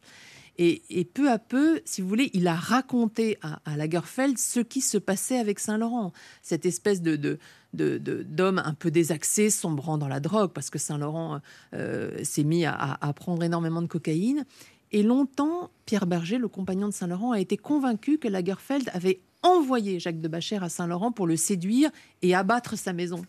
Et, 0.60 1.08
peu 1.14 1.30
à 1.30 1.38
peu, 1.38 1.80
si 1.84 2.00
vous 2.00 2.08
voulez, 2.08 2.30
il 2.32 2.48
a 2.48 2.56
raconté 2.56 3.38
à, 3.42 3.76
Lagerfeld 3.76 4.38
ce 4.38 4.58
qui 4.58 4.80
se 4.80 4.98
passait 4.98 5.38
avec 5.38 5.60
Saint-Laurent. 5.60 6.12
Cette 6.42 6.66
espèce 6.66 7.00
de, 7.00 7.38
un 7.78 8.74
peu 8.74 8.90
désaxé, 8.90 9.50
sombrant 9.50 9.98
dans 9.98 10.08
la 10.08 10.18
drogue, 10.18 10.52
parce 10.52 10.70
que 10.70 10.78
Saint-Laurent 10.78 11.40
euh, 11.74 12.18
s'est 12.24 12.44
mis 12.44 12.64
à 12.64 13.12
prendre 13.14 13.44
énormément 13.44 13.82
de 13.82 13.86
cocaïne. 13.86 14.44
Et 14.90 15.02
longtemps, 15.02 15.70
Pierre 15.84 16.06
Berger, 16.06 16.38
le 16.38 16.48
compagnon 16.48 16.88
de 16.88 16.94
Saint-Laurent, 16.94 17.32
a 17.32 17.40
été 17.40 17.56
convaincu 17.56 18.18
que 18.18 18.26
Lagerfeld 18.26 18.90
avait 18.94 19.20
envoyé 19.42 20.00
Jacques 20.00 20.20
de 20.20 20.28
Bacher 20.28 20.58
à 20.62 20.68
Saint-Laurent 20.68 21.12
pour 21.12 21.26
le 21.26 21.36
séduire 21.36 21.90
et 22.22 22.34
abattre 22.34 22.76
sa 22.76 22.92
maison. 22.92 23.22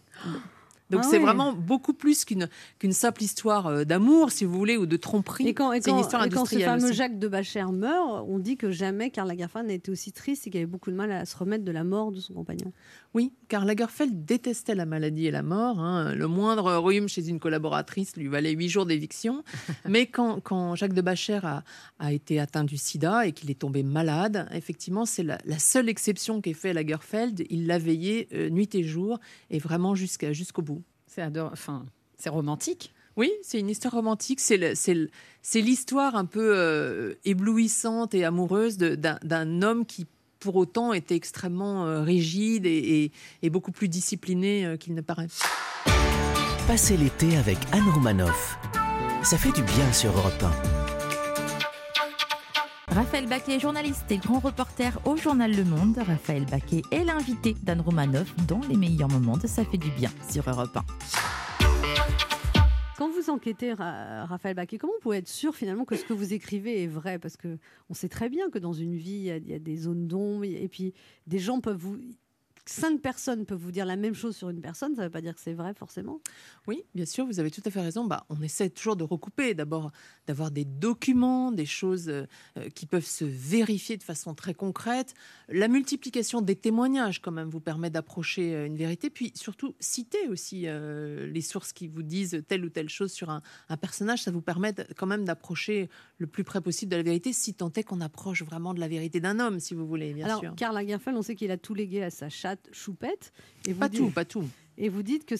Donc 0.90 1.02
Ah 1.04 1.08
c'est 1.10 1.20
vraiment 1.20 1.54
beaucoup 1.54 1.94
plus 1.94 2.26
qu'une 2.26 2.50
qu'une 2.80 2.94
simple 2.94 3.22
histoire 3.24 3.68
euh, 3.68 3.84
d'amour, 3.84 4.32
si 4.32 4.44
vous 4.46 4.58
voulez, 4.58 4.76
ou 4.78 4.86
de 4.86 4.98
tromperie. 4.98 5.48
Et 5.48 5.54
quand, 5.54 5.72
et 5.72 5.82
c'est 5.82 5.92
une 5.92 5.98
quand- 5.98 6.02
histoire 6.02 6.26
et 6.26 6.30
quand 6.30 6.46
ce 6.46 6.58
fameux 6.60 6.86
aussi. 6.86 6.94
Jacques 6.96 7.20
de 7.20 7.28
Bacher 7.28 7.66
meurt, 7.72 8.26
on 8.28 8.40
dit 8.40 8.58
que 8.58 8.72
jamais 8.72 9.12
Karl 9.12 9.28
Lagerfeld 9.28 9.68
n'a 9.68 9.74
été 9.74 9.92
aussi 9.92 10.12
triste 10.12 10.48
et 10.48 10.50
qu'il 10.50 10.60
avait 10.60 10.66
beaucoup 10.66 10.90
de 10.90 10.96
mal 10.96 11.12
à 11.12 11.26
se 11.26 11.38
remettre 11.38 11.64
de 11.64 11.72
la 11.72 11.84
mort 11.84 12.12
de 12.12 12.20
son 12.20 12.34
compagnon. 12.34 12.72
Oui, 13.14 13.34
car 13.48 13.66
Lagerfeld 13.66 14.26
détestait 14.26 14.76
la 14.76 14.86
maladie 14.86 15.28
et 15.28 15.32
la 15.32 15.44
mort. 15.44 15.80
hein. 15.80 16.14
Le 16.16 16.28
moindre 16.28 16.74
rhume 16.78 17.08
chez 17.08 17.28
une 17.30 17.40
collaboratrice 17.40 18.16
lui 18.18 18.28
valait 18.28 18.52
huit 18.52 18.70
jours 18.70 18.86
d'éviction. 18.86 19.44
Mais 19.88 20.08
quand, 20.08 20.40
quand 20.42 20.76
Jacques 20.76 20.94
de 20.94 21.02
Bacher 21.02 21.40
a, 21.44 21.64
a 22.00 22.14
été 22.14 22.40
atteint 22.40 22.64
du 22.64 22.78
sida 22.78 23.28
et 23.28 23.32
qu'il 23.32 23.50
est 23.52 23.60
tombé 23.60 23.84
malade, 23.84 24.48
effectivement, 24.54 25.06
c'est 25.06 25.24
la, 25.24 25.38
la 25.46 25.60
seule 25.60 25.88
exception 25.90 26.42
qu'ait 26.42 26.54
fait 26.54 26.74
Lagerfeld. 26.74 27.46
Il 27.50 27.68
l'a 27.68 27.78
veillé 27.78 28.28
euh, 28.34 28.50
nuit 28.50 28.74
et 28.74 28.84
jour 28.84 29.20
et 29.52 29.60
vraiment 29.60 29.94
jusqu'à 29.96 30.34
jusqu'au 30.34 30.62
bout. 30.62 30.79
C'est 31.10 31.22
ador- 31.24 31.50
enfin, 31.52 31.86
c'est 32.18 32.30
romantique. 32.30 32.94
Oui, 33.18 33.32
c'est 33.42 33.60
une 33.60 33.70
histoire 33.70 33.94
romantique. 33.96 34.40
C'est 34.40 35.62
l'histoire 35.62 36.16
un 36.16 36.26
peu 36.26 36.54
euh, 36.56 37.16
éblouissante 37.26 38.14
et 38.14 38.24
amoureuse 38.24 38.78
de- 38.78 38.96
d'un 38.96 39.18
d'un 39.24 39.62
homme 39.64 39.86
qui, 39.86 40.06
pour 40.40 40.56
autant, 40.56 40.94
était 40.94 41.16
extrêmement 41.16 41.86
euh, 41.88 42.02
rigide 42.04 42.66
et, 42.66 42.78
et- 43.04 43.12
et 43.42 43.50
beaucoup 43.50 43.72
plus 43.72 43.90
discipliné 43.90 44.66
euh, 44.66 44.78
qu'il 44.78 44.94
ne 44.94 45.02
paraît. 45.02 45.28
Passez 46.68 46.96
l'été 46.96 47.36
avec 47.36 47.58
Anne 47.72 47.90
Romanoff. 47.94 48.58
Ça 49.24 49.38
fait 49.38 49.52
du 49.52 49.64
bien 49.64 49.92
sur 49.92 50.12
Europe 50.16 50.42
1. 50.44 50.89
Raphaël 52.92 53.28
Baquet, 53.28 53.60
journaliste 53.60 54.06
et 54.12 54.18
grand 54.18 54.40
reporter 54.40 55.00
au 55.06 55.16
journal 55.16 55.56
Le 55.56 55.64
Monde. 55.64 55.98
Raphaël 55.98 56.46
Baquet 56.46 56.82
est 56.92 57.04
l'invité 57.04 57.56
d'Anne 57.64 57.82
Romanoff 57.82 58.34
dans 58.48 58.62
les 58.70 58.76
meilleurs 58.76 59.10
moments 59.10 59.38
de 59.38 59.48
Ça 59.48 59.64
fait 59.64 59.78
du 59.78 59.90
bien 59.92 60.10
sur 60.30 60.50
Europe 60.50 60.76
1. 60.76 60.82
Quand 62.98 63.10
vous 63.12 63.30
enquêtez, 63.30 63.74
Ra- 63.74 64.26
Raphaël 64.26 64.56
Baquet, 64.56 64.78
comment 64.78 64.94
vous 64.94 65.00
pouvez 65.02 65.18
être 65.18 65.28
sûr 65.30 65.56
finalement 65.56 65.86
que 65.86 65.96
ce 65.96 66.04
que 66.04 66.14
vous 66.14 66.34
écrivez 66.34 66.84
est 66.84 66.88
vrai? 66.88 67.18
Parce 67.20 67.38
que 67.38 67.58
on 67.90 67.94
sait 67.94 68.10
très 68.10 68.28
bien 68.30 68.50
que 68.50 68.60
dans 68.60 68.74
une 68.74 68.96
vie, 68.96 69.30
il 69.40 69.48
y 69.50 69.54
a 69.54 69.60
des 69.60 69.78
zones 69.78 70.08
d'ombre, 70.08 70.44
et 70.44 70.68
puis 70.70 70.94
des 71.28 71.40
gens 71.40 71.62
peuvent 71.62 71.78
vous... 71.78 71.98
Cinq 72.70 73.02
personnes 73.02 73.46
peuvent 73.46 73.58
vous 73.60 73.72
dire 73.72 73.86
la 73.86 73.96
même 73.96 74.14
chose 74.14 74.36
sur 74.38 74.50
une 74.50 74.62
personne, 74.62 74.96
ça 74.96 75.02
ne 75.02 75.08
veut 75.08 75.12
pas 75.12 75.22
dire 75.22 75.34
que 75.34 75.42
c'est 75.42 75.54
vrai 75.54 75.74
forcément. 75.74 76.22
Oui, 76.68 76.84
bien 76.94 77.06
sûr, 77.06 77.26
vous 77.26 77.40
avez 77.40 77.50
tout 77.50 77.62
à 77.66 77.72
fait 77.72 77.82
raison. 77.82 78.06
Bah, 78.06 78.26
on 78.30 78.42
essaie 78.44 78.70
toujours 78.70 78.96
de 78.96 79.04
recouper, 79.04 79.56
d'abord 79.56 79.92
d'avoir 80.28 80.52
des 80.52 80.66
documents, 80.66 81.52
des 81.52 81.66
choses 81.66 82.10
euh, 82.10 82.26
euh, 82.58 82.70
qui 82.70 82.86
peuvent 82.86 83.06
se 83.06 83.26
vérifier 83.26 83.98
de 83.98 84.04
façon 84.04 84.36
très 84.36 84.54
concrète. 84.54 85.16
La 85.48 85.68
multiplication 85.68 86.42
des 86.42 86.56
témoignages, 86.56 87.22
quand 87.22 87.32
même, 87.32 87.50
vous 87.50 87.60
permet 87.60 87.90
d'approcher 87.90 88.54
euh, 88.54 88.68
une 88.68 88.76
vérité. 88.76 89.10
Puis 89.10 89.32
surtout, 89.36 89.74
citer 89.80 90.28
aussi 90.28 90.64
euh, 90.68 91.26
les 91.28 91.42
sources 91.42 91.74
qui 91.74 91.88
vous 91.88 92.04
disent 92.04 92.44
telle 92.48 92.64
ou 92.64 92.70
telle 92.70 92.90
chose 92.90 93.12
sur 93.12 93.32
un, 93.32 93.42
un 93.70 93.78
personnage. 93.78 94.22
Ça 94.22 94.32
vous 94.32 94.42
permet 94.42 94.74
de- 94.74 94.86
quand 94.96 95.08
même 95.08 95.26
d'approcher 95.26 95.90
le 96.20 96.28
plus 96.28 96.44
près 96.44 96.62
possible 96.62 96.92
de 96.92 96.98
la 96.98 97.04
vérité, 97.04 97.34
si 97.34 97.54
tant 97.56 97.72
est 97.74 97.84
qu'on 97.84 98.02
approche 98.02 98.44
vraiment 98.44 98.74
de 98.76 98.80
la 98.80 98.88
vérité 98.88 99.20
d'un 99.20 99.40
homme, 99.40 99.60
si 99.60 99.74
vous 99.74 99.88
voulez, 99.88 100.14
bien 100.14 100.26
Alors, 100.26 100.42
sûr. 100.42 100.54
Karl 100.56 100.76
Lagerfeld, 100.76 101.18
on 101.18 101.22
sait 101.24 101.36
qu'il 101.36 101.50
a 101.50 101.58
tout 101.58 101.74
légué 101.74 102.04
à 102.04 102.10
sa 102.12 102.30
chatte 102.30 102.59
Choupette. 102.72 103.32
Et 103.68 103.74
vous 103.74 103.80
Pas 103.80 103.90
dites- 103.90 104.00
tout, 104.00 104.10
pas 104.12 104.26
tout. 104.26 104.46
Et 104.82 104.88
vous 104.88 105.04
dites 105.04 105.26
que 105.26 105.36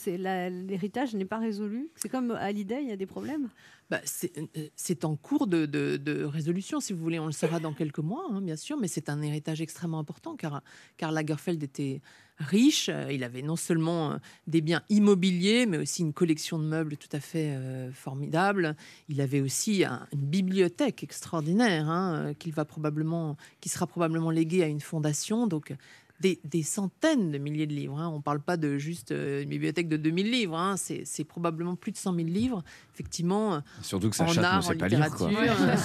l'héritage 0.68 1.14
n'est 1.16 1.24
pas 1.26 1.38
résolu. 1.38 1.90
C'est 1.96 2.10
comme 2.10 2.32
à 2.32 2.52
l'idée, 2.52 2.80
il 2.82 2.90
y 2.90 2.92
a 2.92 2.98
des 2.98 3.06
problèmes? 3.06 3.48
Bah, 3.90 4.02
c'est 4.04 4.38
euh, 4.38 4.68
c'est 4.76 5.06
en 5.06 5.16
cours 5.16 5.48
de, 5.48 5.66
de- 5.66 5.96
de 5.98 6.24
résolution, 6.26 6.80
si 6.82 6.92
vous 6.94 7.00
voulez. 7.02 7.20
On 7.20 7.26
le 7.26 7.32
saura 7.32 7.60
dans 7.62 7.74
quelques 7.74 8.00
mois, 8.00 8.26
hein, 8.32 8.42
bien 8.42 8.58
sûr, 8.58 8.78
mais 8.78 8.88
c'est 8.90 9.08
un 9.10 9.22
héritage 9.22 9.62
extrêmement 9.62 9.98
important 10.00 10.36
car, 10.36 10.62
car 10.98 11.12
Lagerfeld 11.14 11.64
était 11.64 12.02
riche. 12.38 12.90
Euh, 12.90 13.12
Il 13.14 13.24
avait 13.24 13.42
non 13.42 13.56
seulement 13.56 14.12
euh, 14.12 14.18
des 14.46 14.60
biens 14.60 14.84
immobiliers, 14.90 15.66
mais 15.66 15.78
aussi 15.78 16.02
une 16.02 16.14
collection 16.14 16.60
de 16.60 16.66
meubles 16.66 16.98
tout 16.98 17.08
à 17.14 17.22
fait 17.22 17.52
euh, 17.56 17.92
formidable. 17.94 18.76
Il 19.08 19.22
avait 19.22 19.40
aussi 19.42 19.86
un- 19.86 20.06
une 20.12 20.20
bibliothèque 20.26 21.02
extraordinaire 21.02 21.90
hein, 21.90 22.14
euh, 22.16 22.34
qu'il 22.34 22.52
va 22.54 22.66
probablement, 22.66 23.38
qui 23.62 23.70
sera 23.70 23.88
probablement 23.88 24.32
léguée 24.32 24.64
à 24.64 24.68
une 24.68 24.82
fondation. 24.82 25.48
Donc, 25.48 25.74
des, 26.20 26.40
des 26.44 26.64
centaines 26.64 27.32
de 27.32 27.38
milliers 27.38 27.68
de 27.68 27.74
livres. 27.74 27.98
hein. 28.00 28.10
On 28.10 28.18
ne 28.18 28.22
parle 28.22 28.40
pas 28.42 28.58
de 28.58 28.78
juste 28.78 29.12
euh, 29.12 29.42
une 29.44 29.50
bibliothèque 29.50 29.88
de 29.88 29.98
2000 29.98 30.30
livres. 30.32 30.58
hein. 30.58 30.76
C'est 30.78 31.04
c'est 31.06 31.24
probablement 31.24 31.76
plus 31.76 31.92
de 31.92 31.98
100 31.98 32.14
000 32.16 32.28
livres, 32.28 32.64
effectivement. 32.94 33.56
euh, 33.56 33.60
Surtout 33.82 34.10
que 34.10 34.16
sa 34.16 34.24
en 34.24 34.28
chatte 34.28 34.38
ne 34.38 34.44
art, 34.46 34.66
en 34.70 34.74
pas 34.76 34.88
lire, 34.88 35.10
quoi. 35.12 35.30
littérature. 35.30 35.80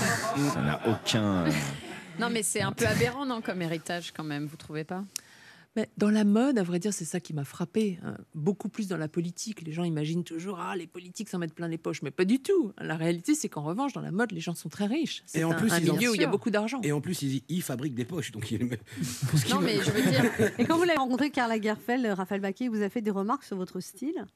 Ça 0.52 0.60
n'a 0.62 0.80
aucun. 0.88 1.46
euh, 1.46 1.50
Non, 2.18 2.30
mais 2.30 2.42
c'est 2.42 2.60
un 2.62 2.72
peu 2.72 2.86
aberrant, 2.86 3.26
non, 3.26 3.40
comme 3.40 3.62
héritage, 3.62 4.12
quand 4.16 4.24
même, 4.24 4.46
vous 4.46 4.56
trouvez 4.56 4.84
pas? 4.84 5.04
Mais 5.76 5.90
dans 5.96 6.10
la 6.10 6.24
mode, 6.24 6.58
à 6.58 6.62
vrai 6.62 6.78
dire, 6.78 6.92
c'est 6.92 7.04
ça 7.04 7.18
qui 7.20 7.32
m'a 7.34 7.44
frappé. 7.44 7.98
hein. 8.04 8.16
Beaucoup 8.34 8.68
plus 8.68 8.86
dans 8.88 8.96
la 8.96 9.08
politique. 9.08 9.62
Les 9.62 9.72
gens 9.72 9.84
imaginent 9.84 10.24
toujours 10.24 10.60
ah 10.60 10.76
les 10.76 10.86
politiques 10.86 11.28
s'en 11.28 11.38
mettent 11.38 11.54
plein 11.54 11.68
les 11.68 11.78
poches, 11.78 12.02
mais 12.02 12.10
pas 12.10 12.24
du 12.24 12.40
tout. 12.40 12.72
La 12.78 12.96
réalité, 12.96 13.34
c'est 13.34 13.48
qu'en 13.48 13.62
revanche, 13.62 13.92
dans 13.92 14.00
la 14.00 14.12
mode, 14.12 14.32
les 14.32 14.40
gens 14.40 14.54
sont 14.54 14.68
très 14.68 14.86
riches. 14.86 15.22
C'est 15.26 15.40
Et 15.40 15.44
en 15.44 15.50
un, 15.50 15.54
plus, 15.54 15.72
un 15.72 15.78
ils 15.80 15.92
milieu 15.92 16.10
où 16.10 16.14
il 16.14 16.20
y 16.20 16.24
a 16.24 16.28
beaucoup 16.28 16.50
d'argent. 16.50 16.80
Et 16.82 16.92
en 16.92 17.00
plus, 17.00 17.22
ils, 17.22 17.42
ils 17.48 17.62
fabriquent 17.62 17.94
des 17.94 18.04
poches. 18.04 18.30
Donc, 18.30 18.50
il... 18.50 18.60
Non, 19.50 19.60
mais 19.60 19.76
je 19.82 19.90
veux 19.90 20.02
dire. 20.10 20.24
Et 20.58 20.64
quand 20.64 20.76
vous 20.76 20.84
l'avez 20.84 20.98
rencontré, 20.98 21.30
Karl 21.30 21.50
Lagerfeld, 21.50 22.06
Raphaël 22.06 22.40
Baquet, 22.40 22.68
vous 22.68 22.82
a 22.82 22.88
fait 22.88 23.00
des 23.02 23.10
remarques 23.10 23.44
sur 23.44 23.56
votre 23.56 23.80
style? 23.80 24.26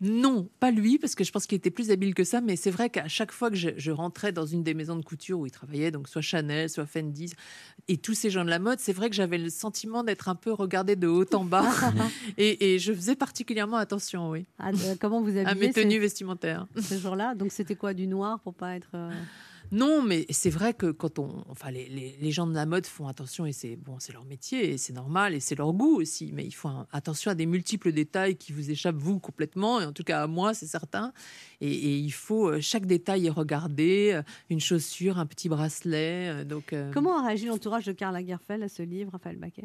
Non, 0.00 0.48
pas 0.60 0.70
lui, 0.70 0.98
parce 0.98 1.14
que 1.14 1.24
je 1.24 1.30
pense 1.32 1.46
qu'il 1.46 1.56
était 1.56 1.70
plus 1.70 1.90
habile 1.90 2.14
que 2.14 2.24
ça, 2.24 2.40
mais 2.40 2.56
c'est 2.56 2.70
vrai 2.70 2.90
qu'à 2.90 3.08
chaque 3.08 3.30
fois 3.32 3.48
que 3.48 3.56
je, 3.56 3.70
je 3.76 3.90
rentrais 3.90 4.32
dans 4.32 4.44
une 4.44 4.62
des 4.62 4.74
maisons 4.74 4.96
de 4.96 5.04
couture 5.04 5.38
où 5.38 5.46
il 5.46 5.50
travaillait, 5.52 5.90
donc 5.92 6.08
soit 6.08 6.20
Chanel, 6.20 6.68
soit 6.68 6.84
Fendi, 6.84 7.32
et 7.88 7.96
tous 7.96 8.12
ces 8.14 8.28
gens 8.28 8.44
de 8.44 8.50
la 8.50 8.58
mode, 8.58 8.80
c'est 8.80 8.92
vrai 8.92 9.08
que 9.08 9.16
j'avais 9.16 9.38
le 9.38 9.48
sentiment 9.50 10.02
d'être 10.02 10.28
un 10.28 10.34
peu 10.34 10.52
regardée 10.52 10.96
de 10.96 11.06
haut 11.06 11.24
en 11.34 11.44
bas, 11.44 11.64
et, 12.38 12.74
et 12.74 12.78
je 12.78 12.92
faisais 12.92 13.14
particulièrement 13.16 13.76
attention, 13.76 14.30
oui. 14.30 14.46
Ah, 14.58 14.70
euh, 14.70 14.94
Comment 15.00 15.22
vous 15.22 15.38
À 15.38 15.54
mes 15.54 15.72
tenues 15.72 15.94
ce- 15.94 16.00
vestimentaires. 16.00 16.66
ce 16.76 16.98
jour-là 16.98 17.34
Donc 17.34 17.52
c'était 17.52 17.76
quoi 17.76 17.94
Du 17.94 18.06
noir 18.06 18.40
pour 18.40 18.54
pas 18.54 18.74
être. 18.76 18.90
euh, 18.94 19.10
Non, 19.74 20.02
mais 20.02 20.24
c'est 20.30 20.50
vrai 20.50 20.72
que 20.72 20.92
quand 20.92 21.18
on, 21.18 21.44
enfin, 21.48 21.72
les, 21.72 21.88
les- 21.88 22.30
gens 22.30 22.46
de 22.46 22.54
la 22.54 22.64
mode 22.64 22.86
font 22.86 23.08
attention 23.08 23.44
et 23.44 23.52
c'est 23.52 23.74
bon, 23.74 23.96
c'est 23.98 24.12
leur 24.12 24.24
métier 24.24 24.70
et 24.72 24.78
c'est 24.78 24.92
normal 24.92 25.34
et 25.34 25.40
c'est 25.40 25.56
leur 25.56 25.72
goût 25.72 25.96
aussi. 26.00 26.30
Mais 26.32 26.44
il 26.44 26.52
faut 26.52 26.68
un- 26.68 26.86
attention 26.92 27.32
à 27.32 27.34
des 27.34 27.44
multiples 27.46 27.90
détails 27.92 28.36
qui 28.36 28.52
vous 28.52 28.70
échappent 28.70 28.96
vous 28.96 29.18
complètement 29.18 29.80
et 29.80 29.84
en 29.84 29.92
tout 29.92 30.04
cas 30.04 30.22
à 30.22 30.26
moi, 30.28 30.54
c'est 30.54 30.66
certain. 30.68 31.12
Et, 31.60 31.98
il 31.98 32.10
faut 32.12 32.48
euh, 32.50 32.60
chaque 32.60 32.86
détail 32.86 33.26
est 33.26 33.30
regardé, 33.30 34.12
euh, 34.14 34.22
une 34.48 34.60
chaussure, 34.60 35.18
un 35.18 35.26
petit 35.26 35.48
bracelet. 35.48 36.28
euh, 36.28 36.44
donc 36.44 36.72
Comment 36.92 37.18
a 37.18 37.26
réagi 37.26 37.46
l'entourage 37.46 37.84
de 37.86 37.92
Karl 37.92 38.14
Lagerfeld 38.14 38.62
à 38.62 38.68
ce 38.68 38.82
livre, 38.82 39.10
Raphaël 39.12 39.36
Baquet? 39.38 39.64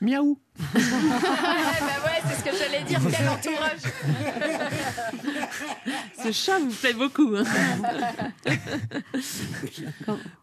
Miaou 0.00 0.38
bah 0.58 0.80
ouais, 0.80 2.22
c'est 2.26 2.36
ce 2.38 2.44
que 2.44 2.50
j'allais 2.56 2.82
dire, 2.84 2.98
quel 3.10 3.28
entourage 3.28 3.80
Ce 6.24 6.32
chat 6.32 6.58
vous 6.58 6.70
plaît 6.72 6.94
beaucoup. 6.94 7.34
hein. 7.36 7.44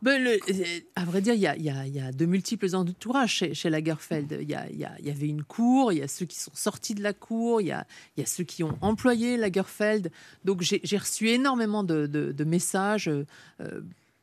Ben, 0.01 0.22
le- 0.24 0.38
euh, 0.49 0.80
à 0.95 1.06
vrai 1.06 1.22
dire, 1.22 1.34
il 1.34 1.39
y 1.41 1.47
a, 1.47 1.56
y 1.58 1.70
a- 1.70 1.86
il 1.88 1.95
y 1.95 1.99
a 1.99 2.12
de 2.12 2.26
multiples 2.26 2.76
entourages 2.76 3.32
chez, 3.32 3.54
chez 3.54 3.70
Lagerfeld. 3.70 4.38
Il 4.41 4.49
y, 4.49 4.56
a- 4.56 4.68
avait 5.12 5.28
une 5.28 5.43
cour, 5.43 5.91
il 5.91 5.99
y 5.99 6.04
a 6.04 6.08
ceux 6.08 6.26
qui 6.26 6.38
sont 6.38 6.51
sortis 6.54 6.93
de 6.95 7.01
la 7.04 7.14
cour, 7.14 7.62
il 7.62 7.68
y 7.68 7.72
a, 7.72 7.86
il 8.18 8.20
y 8.22 8.24
a 8.24 8.28
ceux 8.28 8.43
qui 8.43 8.64
ont 8.64 8.78
employé 8.82 9.38
Lagerfeld. 9.38 10.12
Donc 10.45 10.62
j'ai 10.62 10.97
reçu 10.97 11.30
énormément 11.30 11.84
de, 11.84 12.06
de- 12.08 12.32
de 12.32 12.43
messages. 12.43 13.08
euh, 13.08 13.24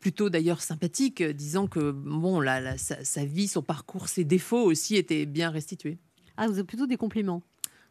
plutôt 0.01 0.31
d'ailleurs 0.31 0.63
sympathiques, 0.63 1.21
euh, 1.21 1.33
disant 1.33 1.67
que 1.67 1.91
bon, 1.93 2.41
la- 2.41 2.61
la- 2.61 2.79
sa, 2.79 3.05
sa 3.05 3.25
vie, 3.25 3.47
son 3.49 3.63
parcours, 3.63 4.09
ses 4.09 4.25
défauts 4.25 4.63
aussi 4.65 4.97
étaient 4.97 5.27
bien 5.27 5.51
restitués. 5.51 5.99
Ah, 6.37 6.47
vous 6.47 6.55
avez 6.55 6.65
plutôt 6.65 6.87
des 6.87 6.97
compliments 6.97 7.43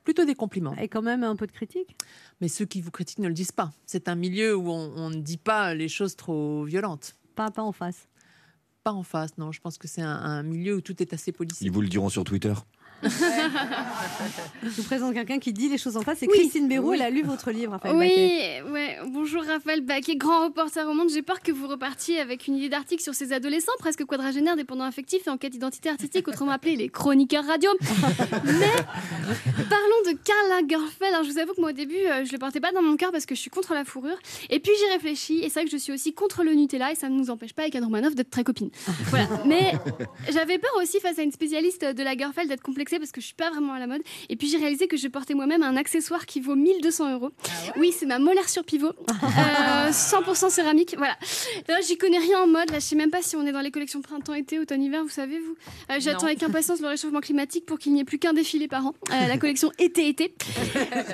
Plutôt 0.04 0.26
des 0.26 0.34
compliments. 0.34 0.76
Et 0.78 0.88
quand 0.88 1.02
même 1.04 1.24
un 1.24 1.36
peu 1.36 1.46
de 1.46 1.52
critique? 1.52 1.96
Mais 2.42 2.48
ceux 2.48 2.66
qui 2.66 2.82
vous 2.82 2.90
critiquent 2.90 3.20
ne 3.20 3.28
le 3.28 3.34
disent 3.34 3.52
pas. 3.52 3.72
C'est 3.86 4.08
un 4.08 4.16
milieu 4.16 4.56
où 4.56 4.70
on, 4.70 4.92
on 4.96 5.10
ne 5.12 5.22
dit 5.22 5.38
pas 5.38 5.76
les 5.76 5.88
choses 5.90 6.16
trop 6.16 6.64
violentes. 6.64 7.16
Pas, 7.36 7.52
pas 7.52 7.62
en 7.62 7.74
face. 7.74 8.08
Pas 8.84 8.94
en 8.94 9.04
face, 9.04 9.38
non. 9.38 9.52
Je 9.52 9.60
pense 9.62 9.78
que 9.78 9.88
c'est 9.88 10.02
un, 10.02 10.10
un 10.10 10.42
milieu 10.42 10.78
où 10.78 10.82
tout 10.82 11.00
est 11.02 11.14
assez 11.14 11.32
policier. 11.32 11.68
Ils 11.68 11.72
vous 11.72 11.82
le 11.82 11.90
diront 11.90 12.10
sur 12.10 12.24
Twitter? 12.24 12.54
Je 13.04 14.70
vous 14.70 14.84
présente 14.84 15.14
quelqu'un 15.14 15.40
qui 15.40 15.54
dit 15.54 15.70
les 15.70 15.78
choses 15.78 15.98
en 15.98 16.02
face. 16.02 16.20
C'est 16.20 16.28
Oui. 16.28 16.38
Christine 16.40 16.68
Béroux. 16.68 16.90
Oui. 16.92 16.98
Elle 17.00 17.06
a 17.06 17.10
lu 17.10 17.22
votre 17.24 17.52
livre, 17.52 17.72
Raphaël 17.74 17.96
Baquet. 17.96 18.62
Oui, 18.66 18.72
ouais. 18.72 18.98
bonjour 19.08 19.44
Raphaël 19.44 19.82
Baquet, 19.82 20.16
grand 20.16 20.46
reporter 20.46 20.88
au 20.88 20.94
monde. 20.94 21.10
J'ai 21.10 21.22
peur 21.22 21.42
que 21.42 21.52
vous 21.52 21.68
repartiez 21.68 22.20
avec 22.20 22.48
une 22.48 22.56
idée 22.58 22.70
d'article 22.70 23.02
sur 23.02 23.14
ces 23.14 23.32
adolescents 23.34 23.72
presque 23.80 24.04
quadragénaires, 24.06 24.56
dépendants 24.56 24.84
affectifs 24.84 25.28
et 25.28 25.30
en 25.30 25.38
quête 25.38 25.54
d'identité 25.54 25.90
artistique, 25.90 26.28
autrement 26.28 26.52
appelés 26.52 26.76
les 26.76 26.90
chroniqueurs 26.90 27.46
radio. 27.46 27.70
Mais 28.46 28.74
parlons 29.70 30.02
de 30.12 30.18
Karl 30.24 30.50
Lagerfeld. 30.50 31.14
Alors 31.14 31.24
je 31.24 31.32
vous 31.32 31.40
avoue 31.40 31.54
que 31.54 31.62
moi 31.62 31.70
au 31.70 31.74
début, 31.74 31.96
euh, 31.96 32.26
je 32.26 32.32
le 32.32 32.38
portais 32.38 32.60
pas 32.60 32.72
dans 32.72 32.82
mon 32.82 32.96
cœur 32.98 33.12
parce 33.12 33.26
que 33.26 33.36
je 33.36 33.40
suis 33.40 33.50
contre 33.50 33.74
la 33.74 33.86
fourrure. 33.86 34.18
Et 34.50 34.60
puis 34.60 34.72
j'y 34.78 34.94
réfléchis 34.94 35.40
et 35.40 35.50
c'est 35.50 35.62
vrai 35.62 35.66
que 35.66 35.72
je 35.72 35.78
suis 35.78 35.94
aussi 35.94 36.14
contre 36.14 36.44
le 36.44 36.54
Nutella 36.54 36.92
et 36.92 36.96
ça 36.96 37.10
ne 37.10 37.16
nous 37.16 37.30
empêche 37.30 37.54
pas 37.54 37.64
avec 37.64 37.76
Anne 37.76 37.86
Romanoff 37.86 38.16
d'être 38.16 38.30
très 38.30 38.44
copines. 38.44 38.70
Voilà. 39.06 39.28
Mais 39.46 39.74
j'avais 40.32 40.58
peur 40.58 40.72
aussi 40.82 41.00
face 41.00 41.18
à 41.20 41.24
une 41.24 41.32
spécialiste 41.32 41.86
de 41.86 42.04
Lagerfeld 42.04 42.50
d'être 42.50 42.62
complexée 42.90 43.00
parce 43.00 43.12
que 43.12 43.22
je 43.22 43.26
suis 43.28 43.36
pas 43.36 43.50
vraiment 43.52 43.74
à 43.74 43.80
la 43.80 43.88
mode. 43.88 44.02
Et 44.30 44.36
puis 44.36 44.50
j'ai 44.50 44.58
réalisé 44.58 44.88
que 44.88 44.98
je 44.98 45.08
portais 45.08 45.34
moi-même 45.34 45.64
un 45.64 45.76
accessoire 45.78 46.26
qui 46.26 46.40
vaut 46.40 46.56
1200 46.56 47.14
euros. 47.14 47.30
Oui, 47.78 47.94
c'est 47.98 48.06
ma 48.06 48.20
molaire 48.20 48.50
sur 48.50 48.64
pivot, 48.64 48.94
Euh, 49.40 49.90
100% 49.92 50.50
céramique. 50.50 50.96
Voilà. 50.98 51.16
Là, 51.68 51.80
j'y 51.86 51.98
connais 51.98 52.18
rien 52.18 52.40
en 52.44 52.48
mode. 52.48 52.70
Là, 52.72 52.80
je 52.80 52.86
sais 52.86 52.96
même 52.96 53.12
pas 53.12 53.22
si 53.22 53.36
on 53.36 53.46
est 53.46 53.52
dans 53.52 53.62
les 53.62 53.72
collections 53.72 54.02
printemps-été, 54.02 54.60
automne-hiver. 54.60 55.04
Vous 55.04 55.10
savez, 55.10 55.40
vous. 55.40 55.56
Euh, 55.92 56.00
J'attends 56.00 56.26
avec 56.26 56.42
impatience 56.44 56.80
le 56.82 56.88
réchauffement 56.88 57.20
climatique 57.22 57.66
pour 57.66 57.78
qu'il 57.80 57.94
n'y 57.94 58.02
ait 58.02 58.06
plus 58.06 58.20
qu'un 58.20 58.34
défilé 58.34 58.68
par 58.68 58.88
an. 58.88 58.94
Euh, 59.12 59.28
la 59.28 59.38
collection 59.38 59.72
été-été. 59.80 60.34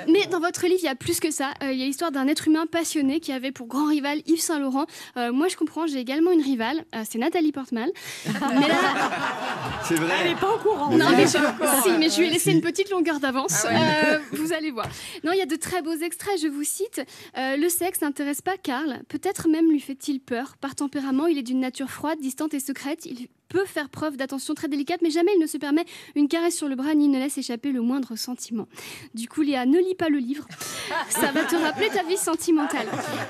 Mais 0.08 0.26
dans 0.26 0.40
votre 0.40 0.64
livre, 0.66 0.78
il 0.82 0.86
y 0.86 0.88
a 0.88 0.94
plus 0.94 1.20
que 1.20 1.30
ça. 1.30 1.50
Euh, 1.62 1.72
il 1.72 1.78
y 1.78 1.82
a 1.82 1.86
l'histoire 1.86 2.10
d'un 2.10 2.26
être 2.26 2.48
humain 2.48 2.66
passionné 2.70 3.20
qui 3.20 3.32
avait 3.32 3.52
pour 3.52 3.66
grand 3.66 3.86
rival 3.86 4.20
Yves 4.26 4.40
Saint 4.40 4.58
Laurent. 4.58 4.86
Euh, 5.16 5.32
moi, 5.32 5.48
je 5.48 5.56
comprends. 5.56 5.86
J'ai 5.86 5.98
également 5.98 6.32
une 6.32 6.42
rivale. 6.42 6.84
Euh, 6.94 7.02
c'est 7.08 7.18
Nathalie 7.18 7.52
Portman. 7.52 7.88
Mais 8.26 8.68
là, 8.68 8.76
C'est 9.84 9.94
vrai. 9.96 10.14
Elle 10.22 10.30
n'est 10.30 10.36
pas 10.40 10.54
au 10.54 10.58
courant. 10.58 10.90
non, 10.90 11.06
mais 11.16 11.22
est 11.24 11.26
je, 11.26 11.38
pas 11.38 11.50
au 11.50 11.52
courant. 11.52 11.65
Si, 11.82 11.90
mais 11.98 12.08
je 12.10 12.18
lui 12.20 12.26
ai 12.26 12.30
laissé 12.30 12.52
une 12.52 12.60
petite 12.60 12.90
longueur 12.90 13.20
d'avance. 13.20 13.64
Ah 13.64 13.68
ouais. 13.68 14.14
Euh, 14.14 14.18
vous 14.32 14.52
allez 14.52 14.70
voir. 14.70 14.88
Non, 15.24 15.32
il 15.32 15.38
y 15.38 15.42
a 15.42 15.46
de 15.46 15.56
très 15.56 15.82
beaux 15.82 15.94
extraits. 15.96 16.40
Je 16.42 16.48
vous 16.48 16.64
cite 16.64 17.00
Euh, 17.36 17.56
Le 17.56 17.68
sexe 17.68 18.00
n'intéresse 18.00 18.40
pas 18.42 18.56
Karl. 18.56 19.02
Peut-être 19.08 19.48
même 19.48 19.70
lui 19.70 19.80
fait-il 19.80 20.20
peur. 20.20 20.56
Par 20.60 20.74
tempérament, 20.74 21.26
il 21.26 21.38
est 21.38 21.42
d'une 21.42 21.60
nature 21.60 21.90
froide, 21.90 22.18
distante 22.20 22.54
et 22.54 22.60
secrète. 22.60 23.06
Il 23.06 23.28
peut 23.48 23.64
faire 23.64 23.88
preuve 23.88 24.16
d'attention 24.16 24.54
très 24.54 24.68
délicate, 24.68 25.00
mais 25.02 25.10
jamais 25.10 25.32
il 25.36 25.40
ne 25.40 25.46
se 25.46 25.58
permet 25.58 25.84
une 26.14 26.28
caresse 26.28 26.56
sur 26.56 26.68
le 26.68 26.76
bras 26.76 26.94
ni 26.94 27.08
ne 27.08 27.18
laisse 27.18 27.38
échapper 27.38 27.72
le 27.72 27.80
moindre 27.80 28.16
sentiment. 28.16 28.66
Du 29.14 29.28
coup, 29.28 29.42
Léa, 29.42 29.66
ne 29.66 29.78
lis 29.78 29.94
pas 29.94 30.08
le 30.08 30.18
livre. 30.18 30.46
Ça 31.10 31.32
va 31.32 31.44
te 31.44 31.56
rappeler 31.56 31.88
ta 31.88 32.02
vie 32.04 32.16
sentimentale. 32.16 32.86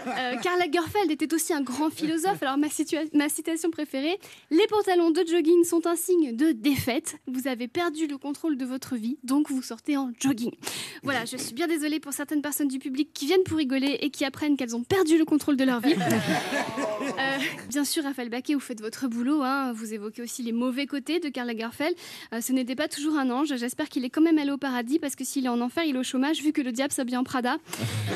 Euh, 0.06 0.36
Karl 0.42 0.58
Lagerfeld 0.58 1.10
était 1.10 1.32
aussi 1.34 1.52
un 1.52 1.62
grand 1.62 1.90
philosophe. 1.90 2.42
Alors, 2.42 2.58
ma, 2.58 2.68
ma 3.14 3.28
citation 3.28 3.70
préférée 3.70 4.18
Les 4.50 4.66
pantalons 4.68 5.10
de 5.10 5.22
jogging 5.26 5.64
sont 5.64 5.86
un 5.86 5.96
signe 5.96 6.34
de 6.36 6.52
défaite. 6.52 7.16
Vous 7.26 7.48
avez 7.48 7.68
perdu 7.68 8.06
le 8.06 8.18
contrôle 8.18 8.56
de 8.56 8.64
votre 8.64 8.96
vie, 8.96 9.18
donc 9.24 9.50
vous 9.50 9.62
sortez 9.62 9.96
en 9.96 10.10
jogging. 10.20 10.52
Voilà, 11.02 11.24
je 11.24 11.36
suis 11.36 11.54
bien 11.54 11.66
désolée 11.66 12.00
pour 12.00 12.12
certaines 12.12 12.42
personnes 12.42 12.68
du 12.68 12.78
public 12.78 13.10
qui 13.12 13.26
viennent 13.26 13.42
pour 13.44 13.58
rigoler 13.58 13.98
et 14.00 14.10
qui 14.10 14.24
apprennent 14.24 14.56
qu'elles 14.56 14.76
ont 14.76 14.84
perdu 14.84 15.18
le 15.18 15.24
contrôle 15.24 15.56
de 15.56 15.64
leur 15.64 15.80
vie. 15.80 15.94
Euh, 17.18 17.38
bien 17.68 17.84
sûr, 17.84 18.02
Raphaël 18.02 18.28
Baquet, 18.28 18.54
vous 18.54 18.60
faites 18.60 18.80
votre 18.80 19.06
boulot. 19.08 19.42
hein. 19.42 19.72
Vous 19.72 19.94
évoquez 19.94 20.05
aussi 20.22 20.42
les 20.42 20.52
mauvais 20.52 20.86
côtés 20.86 21.20
de 21.20 21.28
Karl 21.28 21.46
Lagerfeld. 21.48 21.94
Euh, 22.34 22.40
ce 22.40 22.52
n'était 22.52 22.74
pas 22.76 22.88
toujours 22.88 23.16
un 23.18 23.30
ange. 23.30 23.54
J'espère 23.56 23.88
qu'il 23.88 24.04
est 24.04 24.10
quand 24.10 24.22
même 24.22 24.38
allé 24.38 24.50
au 24.50 24.58
paradis 24.58 24.98
parce 24.98 25.14
que 25.16 25.24
s'il 25.24 25.46
est 25.46 25.48
en 25.50 25.60
enfer, 25.60 25.84
il 25.84 25.96
est 25.96 25.98
au 25.98 26.02
chômage 26.02 26.42
vu 26.42 26.52
que 26.52 26.60
le 26.62 26.72
diable 26.72 26.92
s'habille 26.92 27.16
en 27.16 27.24
Prada. 27.24 27.56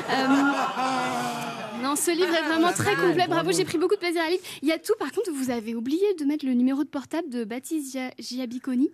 Euh, 0.09 0.27
non, 1.83 1.95
ce 1.95 2.11
livre 2.11 2.33
est 2.33 2.47
vraiment 2.47 2.71
très 2.71 2.95
complet. 2.95 3.25
Bravo, 3.27 3.51
j'ai 3.51 3.65
pris 3.65 3.77
beaucoup 3.77 3.95
de 3.95 3.99
plaisir 3.99 4.21
à 4.25 4.29
lire. 4.29 4.39
Il 4.61 4.67
y 4.67 4.71
a 4.71 4.77
tout. 4.79 4.93
Par 4.99 5.11
contre, 5.11 5.31
vous 5.31 5.49
avez 5.49 5.75
oublié 5.75 6.05
de 6.19 6.25
mettre 6.25 6.45
le 6.45 6.53
numéro 6.53 6.83
de 6.83 6.89
portable 6.89 7.29
de 7.29 7.43
Baptiste 7.43 7.93
Gia- 7.93 8.11
Giabiconi. 8.19 8.91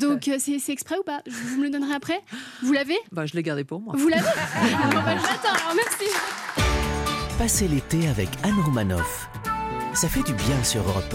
Donc, 0.00 0.28
euh, 0.28 0.36
c'est 0.38 0.58
c'est 0.58 0.72
exprès 0.72 0.98
ou 0.98 1.02
pas? 1.02 1.20
Je- 1.26 1.32
Vous 1.32 1.58
me 1.58 1.64
le 1.64 1.70
donnerez 1.70 1.94
après 1.94 2.20
Vous 2.62 2.72
l'avez? 2.72 2.96
Bah, 3.12 3.26
je 3.26 3.34
l'ai 3.34 3.42
gardé 3.42 3.64
pour 3.64 3.80
moi. 3.80 3.94
Vous 3.96 4.08
l'avez? 4.08 4.22
Bon, 4.26 4.88
bah, 4.94 5.02
alors 5.10 5.74
merci. 5.76 6.12
Passez 7.38 7.68
l'été 7.68 8.08
avec 8.08 8.28
Anne 8.42 8.58
Romanoff. 8.64 9.28
Ça 9.94 10.08
fait 10.08 10.22
du 10.22 10.32
bien 10.34 10.62
sur 10.64 10.80
Europe 10.88 11.14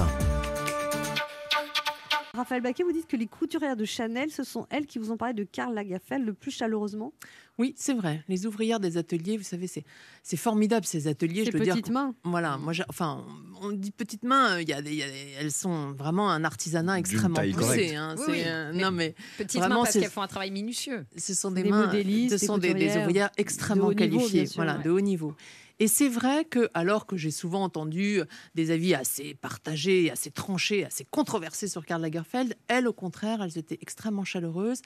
Raphaël 2.34 2.62
Baquet, 2.62 2.84
vous 2.84 2.94
dites 2.94 3.08
que 3.08 3.18
les 3.18 3.28
couturières 3.28 3.76
de 3.76 3.84
Chanel, 3.84 4.32
ce 4.32 4.44
sont 4.44 4.66
elles 4.70 4.86
qui 4.86 5.00
vous 5.00 5.12
ont 5.12 5.18
parlé 5.18 5.34
de 5.34 5.44
Karl 5.44 5.74
Lagerfeld 5.74 6.26
le 6.26 6.34
plus 6.34 6.52
chaleureusement. 6.52 7.12
Oui, 7.58 7.74
c'est 7.78 7.94
vrai. 7.94 8.24
Les 8.30 8.46
ouvrières 8.46 8.80
des 8.80 8.96
ateliers, 8.98 9.38
vous 9.38 9.44
savez, 9.44 9.68
c'est 9.68 9.84
c'est 10.24 10.38
formidable 10.38 10.86
ces 10.86 11.08
ateliers. 11.08 11.44
Ces 11.44 11.52
je 11.52 11.58
dire 11.58 11.74
petites 11.74 11.88
qu'on- 11.88 11.94
mains. 11.94 12.16
Voilà, 12.24 12.58
moi, 12.58 12.72
j'ai- 12.72 12.86
enfin, 12.88 13.26
on 13.62 13.72
dit 13.74 13.92
petites 13.92 14.24
mains. 14.24 14.60
Il 14.62 14.70
y 14.70 14.74
a 14.74 14.82
des, 14.82 14.92
il 14.92 14.96
y 14.98 15.04
a 15.04 15.08
des- 15.08 15.34
elles 15.40 15.52
sont 15.52 15.92
vraiment 15.92 16.32
un 16.32 16.46
artisanat 16.46 17.00
extrêmement 17.00 17.42
poussé. 17.54 17.96
hein. 17.96 18.16
Oui, 18.18 18.24
C'est, 18.26 18.32
oui. 18.32 18.42
euh, 18.46 18.72
Mais 18.74 18.82
non 18.84 18.92
mais 18.92 19.14
Petites 19.38 19.60
vraiment, 19.60 19.76
mains 19.80 19.84
parce 19.84 19.94
qu'elles 20.00 20.10
font 20.10 20.22
un 20.22 20.28
travail 20.28 20.52
minutieux. 20.52 21.06
ce 21.18 21.34
sont 21.34 21.52
des, 21.52 21.64
Des 21.64 21.70
mains, 21.70 21.92
ce 22.30 22.38
sont 22.38 22.58
des, 22.58 22.72
ouvrières 22.98 23.30
extrêmement 23.38 23.92
qualifiées, 23.92 24.46
sûr, 24.46 24.56
voilà, 24.56 24.78
ouais. 24.78 24.84
de 24.84 24.90
haut 24.90 25.02
niveau. 25.02 25.36
Et 25.82 25.88
c'est 25.88 26.10
vrai 26.10 26.46
que, 26.46 26.70
alors 26.76 27.08
que 27.08 27.18
j'ai 27.18 27.32
souvent 27.32 27.64
entendu 27.64 28.22
des 28.54 28.70
avis 28.70 28.94
assez 28.94 29.34
partagés, 29.34 30.12
assez 30.12 30.30
tranchés, 30.30 30.86
assez 30.86 31.06
controversés 31.06 31.68
sur 31.68 31.86
Karl 31.88 32.04
Lagerfeld, 32.04 32.56
elles, 32.68 32.88
au 32.88 32.94
contraire, 32.94 33.42
elles 33.42 33.58
étaient 33.58 33.80
extrêmement 33.82 34.24
chaleureuses. 34.24 34.84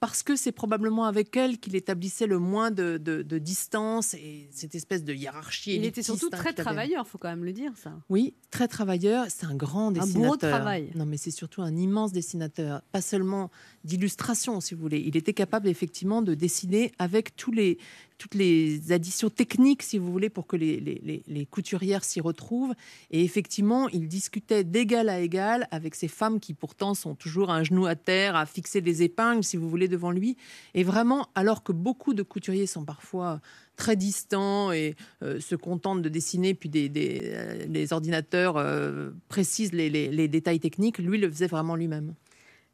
Parce 0.00 0.24
que 0.24 0.34
c'est 0.34 0.50
probablement 0.50 1.04
avec 1.04 1.36
elles 1.36 1.58
qu'il 1.60 1.76
établissait 1.76 2.26
le 2.26 2.40
moins 2.40 2.72
de, 2.72 2.98
de- 2.98 3.22
de 3.22 3.38
distance 3.38 4.14
et 4.14 4.48
cette 4.50 4.74
espèce 4.74 5.04
de 5.04 5.14
hiérarchie. 5.14 5.76
Il 5.76 5.84
était 5.84 6.02
surtout 6.02 6.26
hein, 6.32 6.36
très 6.36 6.52
travailleur, 6.52 7.06
faut 7.06 7.18
quand 7.18 7.28
même 7.28 7.44
le 7.44 7.52
dire 7.52 7.70
ça. 7.76 7.92
Oui, 8.08 8.34
très 8.50 8.66
travailleur. 8.66 9.26
C'est 9.28 9.46
un 9.46 9.54
grand 9.54 9.90
Un 9.90 9.92
dessinateur. 9.92 10.22
bourreau 10.22 10.34
de 10.34 10.40
travail. 10.48 10.90
Non, 10.96 11.06
mais 11.06 11.18
c'est 11.18 11.30
surtout 11.30 11.62
un 11.62 11.76
immense 11.76 12.10
dessinateur. 12.10 12.82
Pas 12.90 13.00
seulement 13.00 13.52
d'illustration, 13.84 14.60
si 14.60 14.74
vous 14.74 14.82
voulez. 14.82 15.02
Il 15.06 15.16
était 15.16 15.32
capable 15.32 15.68
effectivement 15.68 16.22
de 16.22 16.34
dessiner 16.34 16.92
avec 16.98 17.32
les, 17.52 17.78
toutes 18.18 18.34
les 18.34 18.92
additions 18.92 19.30
techniques, 19.30 19.82
si 19.82 19.98
vous 19.98 20.12
voulez, 20.12 20.30
pour 20.30 20.46
que 20.46 20.56
les, 20.56 21.48
couturières 21.50 22.04
s'y 22.04 22.20
retrouvent. 22.20 22.74
Et 23.10 23.24
effectivement, 23.24 23.88
il 23.88 24.06
discutait 24.06 24.64
d'égal 24.64 25.08
à 25.08 25.20
égal 25.20 25.66
avec 25.70 25.94
ces 25.94 26.08
femmes 26.08 26.38
qui 26.38 26.54
pourtant 26.54 26.94
sont 26.94 27.14
toujours 27.14 27.50
un 27.50 27.64
genou 27.64 27.86
à 27.86 27.96
terre, 27.96 28.36
à 28.36 28.46
fixer 28.46 28.80
des 28.80 29.02
épingles, 29.02 29.42
si 29.42 29.56
vous 29.56 29.68
voulez, 29.68 29.88
devant 29.88 30.12
lui. 30.12 30.36
Et 30.74 30.84
vraiment, 30.84 31.28
alors 31.34 31.62
que 31.62 31.72
beaucoup 31.72 32.14
de 32.14 32.22
couturiers 32.22 32.66
sont 32.66 32.84
parfois 32.84 33.40
très 33.76 33.96
distants 33.96 34.70
et 34.70 34.94
euh, 35.22 35.40
se 35.40 35.56
contentent 35.56 36.02
de 36.02 36.08
dessiner, 36.08 36.54
puis 36.54 36.68
des, 36.68 36.90
euh, 37.24 37.64
les 37.68 37.92
ordinateurs 37.92 38.56
euh, 38.56 39.10
précisent 39.28 39.72
les 39.72 40.28
détails 40.28 40.60
techniques, 40.60 40.98
lui 40.98 41.18
le 41.18 41.28
faisait 41.28 41.46
vraiment 41.46 41.74
lui-même. 41.74 42.14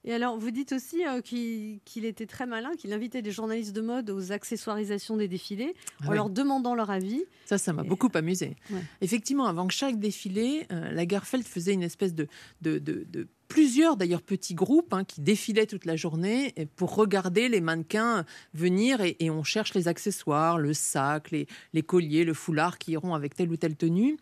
Et 0.04 0.12
alors, 0.14 0.38
vous 0.38 0.50
dites 0.50 0.72
aussi 0.72 1.04
euh, 1.06 1.20
qu'il 1.20 2.04
était 2.04 2.26
très 2.26 2.46
malin, 2.46 2.70
qu'il 2.78 2.92
invitait 2.92 3.20
des 3.20 3.32
journalistes 3.32 3.74
de 3.74 3.80
mode 3.80 4.10
aux 4.10 4.32
accessoirisations 4.32 5.16
des 5.16 5.28
défilés 5.28 5.74
Ah 6.02 6.06
en 6.06 6.10
oui. 6.10 6.16
leur 6.16 6.30
demandant 6.30 6.74
leur 6.74 6.90
avis. 6.90 7.24
Ça, 7.46 7.58
ça 7.58 7.72
m'a 7.72 7.82
beaucoup 7.82 8.08
amusé. 8.14 8.56
Ouais. 8.70 8.80
Effectivement, 9.00 9.46
avant 9.46 9.66
que 9.66 9.74
chaque 9.74 9.98
défilé, 9.98 10.66
euh, 10.72 10.90
Lagerfeld 10.92 11.44
faisait 11.46 11.72
une 11.74 11.82
espèce 11.82 12.14
de, 12.14 12.28
de, 12.62 12.78
de- 12.78 13.04
de 13.10 13.26
plusieurs 13.48 13.96
d'ailleurs 13.96 14.20
petits 14.22 14.54
groupes 14.54 14.92
hein, 14.92 15.04
qui 15.04 15.20
défilaient 15.22 15.66
toute 15.66 15.84
la 15.86 15.96
journée 15.96 16.54
pour 16.76 16.94
regarder 16.94 17.48
les 17.48 17.62
mannequins 17.62 18.24
venir 18.54 19.00
et, 19.00 19.16
et 19.20 19.30
on 19.30 19.42
cherche 19.42 19.72
les 19.74 19.88
accessoires, 19.88 20.58
le 20.58 20.74
sac, 20.74 21.30
les, 21.30 21.46
les 21.72 21.82
colliers, 21.82 22.24
le 22.24 22.34
foulard 22.34 22.76
qui 22.78 22.92
iront 22.92 23.14
avec 23.14 23.34
telle 23.34 23.50
ou 23.50 23.56
telle 23.56 23.74
tenue. 23.74 24.16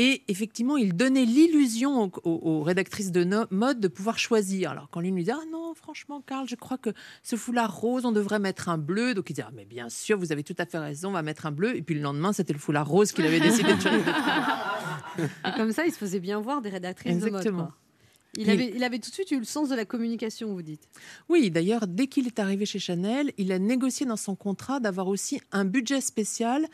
Et 0.00 0.22
effectivement, 0.28 0.76
il 0.76 0.94
donnait 0.96 1.24
l'illusion 1.24 2.04
aux, 2.04 2.10
aux- 2.22 2.40
aux 2.44 2.62
rédactrices 2.62 3.10
de 3.10 3.24
no- 3.24 3.46
mode 3.50 3.80
de 3.80 3.88
pouvoir 3.88 4.16
choisir. 4.18 4.70
Alors 4.70 4.88
quand 4.90 5.00
l'une 5.00 5.16
lui 5.16 5.22
disait 5.24 5.32
Ah 5.36 5.44
non, 5.50 5.74
franchement, 5.74 6.22
Karl, 6.24 6.48
je 6.48 6.54
crois 6.54 6.78
que 6.78 6.90
ce 7.24 7.34
foulard 7.34 7.76
rose, 7.76 8.04
on 8.04 8.12
devrait 8.12 8.38
mettre 8.38 8.68
un 8.68 8.78
bleu. 8.78 9.14
Donc 9.14 9.28
il 9.28 9.32
disait 9.34 9.46
Ah, 9.48 9.52
mais 9.54 9.64
bien 9.64 9.88
sûr, 9.88 10.16
vous 10.16 10.30
avez 10.30 10.44
tout 10.44 10.54
à 10.58 10.66
fait 10.66 10.78
raison, 10.78 11.08
on 11.08 11.12
va 11.12 11.22
mettre 11.22 11.46
un 11.46 11.50
bleu. 11.50 11.76
Et 11.76 11.82
puis 11.82 11.96
le 11.96 12.00
lendemain, 12.00 12.32
c'était 12.32 12.52
le 12.52 12.58
foulard 12.60 12.86
rose 12.88 13.10
qu'il 13.10 13.26
avait 13.26 13.40
décidé 13.40 13.74
de 13.74 13.80
choisir. 13.80 14.04
Comme 15.56 15.72
ça, 15.72 15.84
il 15.84 15.92
se 15.92 15.98
faisait 15.98 16.20
bien 16.20 16.40
voir 16.40 16.62
des 16.62 16.68
rédactrices 16.68 17.18
de 17.18 17.26
Exactement. 17.26 17.56
mode. 17.58 17.66
quoi. 17.66 17.76
Il 18.36 18.42
Il- 18.42 18.50
avait, 18.50 18.72
il 18.76 18.84
avait 18.84 18.98
tout 18.98 19.08
de 19.10 19.14
suite 19.14 19.30
eu 19.32 19.38
le 19.38 19.44
sens 19.44 19.68
de 19.70 19.74
la 19.74 19.84
communication, 19.84 20.52
vous 20.52 20.62
dites. 20.62 20.82
Oui, 21.28 21.50
d'ailleurs, 21.50 21.86
dès 21.88 22.06
qu'il 22.06 22.26
est 22.26 22.38
arrivé 22.38 22.66
chez 22.66 22.78
Chanel, 22.78 23.32
il 23.38 23.50
a 23.50 23.58
négocié 23.58 24.06
dans 24.06 24.16
son 24.18 24.36
contrat 24.36 24.78
d'avoir 24.80 25.08
aussi 25.08 25.40
un 25.50 25.64
budget 25.64 26.00
spécial 26.00 26.66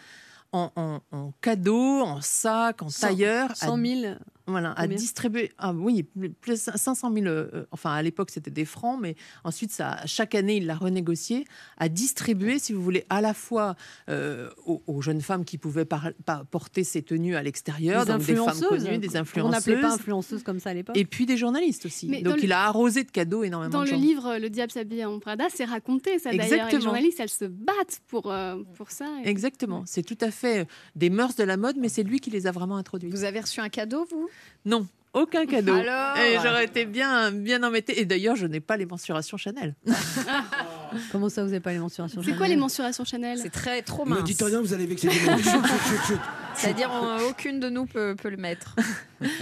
en, 0.55 0.71
en- 0.77 1.01
en 1.13 1.33
cadeaux, 1.41 2.01
en 2.03 2.21
sacs, 2.21 2.81
en 2.83 2.87
à- 2.87 3.55
100 3.55 3.77
000. 3.77 4.15
Voilà, 4.47 4.73
à 4.73 4.83
Combien? 4.83 4.97
distribuer. 4.99 5.53
Ah 5.57 5.73
oui, 5.73 6.03
plus- 6.03 6.31
plus 6.31 6.61
500 6.75 7.11
000. 7.15 7.27
euh, 7.27 7.65
enfin, 7.71 7.93
à 7.95 8.03
l'époque, 8.03 8.29
c'était 8.31 8.51
des 8.51 8.67
francs, 8.67 8.99
mais 9.01 9.17
ensuite, 9.43 9.71
ça, 9.73 9.99
chaque 10.05 10.35
année, 10.35 10.57
il 10.59 10.67
l'a 10.67 10.75
renégocié 10.75 11.47
à 11.79 11.89
distribuer, 11.89 12.59
si 12.59 12.75
vous 12.75 12.83
voulez, 12.83 13.05
à 13.09 13.21
la 13.23 13.33
fois 13.33 13.75
euh, 14.11 14.51
aux, 14.67 14.83
aux 14.87 15.01
jeunes 15.01 15.23
femmes 15.23 15.45
qui 15.47 15.57
pouvaient 15.57 15.87
par- 15.87 16.11
pas 16.27 16.45
porter 16.51 16.85
ces 16.85 17.01
tenues 17.03 17.37
à 17.37 17.43
l'extérieur, 17.43 18.05
Des 18.05 18.13
donc 18.13 18.21
des 18.25 18.35
femmes 18.35 18.49
influenceuses. 18.49 18.85
connues, 18.85 18.99
des 18.99 19.17
On 19.17 19.21
influenceuses. 19.21 19.53
n'appelait 19.67 19.81
pas 19.81 19.95
influenceuses 19.95 20.43
comme 20.43 20.61
ça 20.61 20.71
à 20.71 20.75
l'époque. 20.75 20.97
Et 20.97 21.07
puis 21.07 21.25
des 21.25 21.39
journalistes 21.39 21.87
aussi. 21.87 22.09
Mais 22.09 22.21
donc 22.21 22.37
il 22.43 22.49
le- 22.51 22.55
a 22.55 22.65
arrosé 22.67 23.05
de 23.05 23.11
cadeaux 23.11 23.45
énormément 23.45 23.71
Dans 23.73 23.81
de 23.81 23.87
le 23.87 23.93
gens. 23.93 24.01
livre 24.01 24.37
Le 24.39 24.51
diable 24.51 24.73
s'habille 24.73 25.05
en 25.07 25.19
Prada, 25.21 25.47
c'est 25.55 25.65
raconté 25.65 26.19
ça 26.19 26.31
d'ailleurs. 26.33 26.69
Les 26.71 26.81
journalistes, 26.83 27.19
elles 27.21 27.29
se 27.31 27.47
battent 27.47 28.01
pour, 28.09 28.31
euh, 28.31 28.57
pour 28.77 28.91
ça. 28.91 29.07
Et- 29.25 29.29
Exactement. 29.31 29.85
C'est 29.87 30.03
tout 30.03 30.19
à 30.21 30.31
fait 30.31 30.69
des 30.97 31.09
mœurs 31.09 31.35
de 31.37 31.45
la 31.45 31.57
mode, 31.57 31.77
mais 31.79 31.89
c'est 31.89 32.03
lui 32.03 32.21
qui 32.21 32.31
les 32.31 32.47
a 32.47 32.51
vraiment 32.53 32.77
introduits. 32.77 33.11
Vous 33.11 33.25
avez 33.25 33.41
reçu 33.41 33.61
un 33.61 33.69
cadeau, 33.71 34.07
vous? 34.11 34.29
Non, 34.65 34.87
aucun 35.13 35.47
cadeau. 35.47 35.75
Alors 35.75 36.17
Et 36.19 36.35
j'aurais 36.43 36.65
été 36.65 36.85
bien, 36.87 37.31
bien 37.31 37.63
embêtée. 37.63 38.01
Et 38.01 38.05
d'ailleurs, 38.05 38.37
je 38.37 38.47
n'ai 38.47 38.61
pas 38.61 38.77
les 38.77 38.87
mensurations 38.87 39.37
Chanel. 39.37 39.75
Comment 41.13 41.29
ça, 41.29 41.43
vous 41.43 41.49
n'avez 41.49 41.61
pas 41.61 41.73
les 41.73 41.79
mensurations 41.79 42.23
C'est 42.23 42.37
quoi 42.37 42.49
les 42.49 42.57
mensurations 42.57 43.05
Chanel 43.05 43.39
C'est 43.39 43.51
très 43.51 43.83
trop 43.83 44.05
Ne 44.05 44.11
mince. 44.15 44.25
dites 44.25 44.43
rien, 44.43 44.61
vous 44.61 44.73
allez 44.75 44.87
vexer 44.87 45.09
les 45.09 45.15
gens. 45.15 45.37
Chut, 45.37 45.45
chut, 45.45 45.63
chut, 45.89 46.07
chut. 46.07 46.19
C'est-à-dire, 46.57 46.89
aucune 47.29 47.59
de 47.59 47.69
nous 47.69 47.85
peut, 47.85 48.15
peut 48.15 48.29
le 48.29 48.37
mettre. 48.37 48.77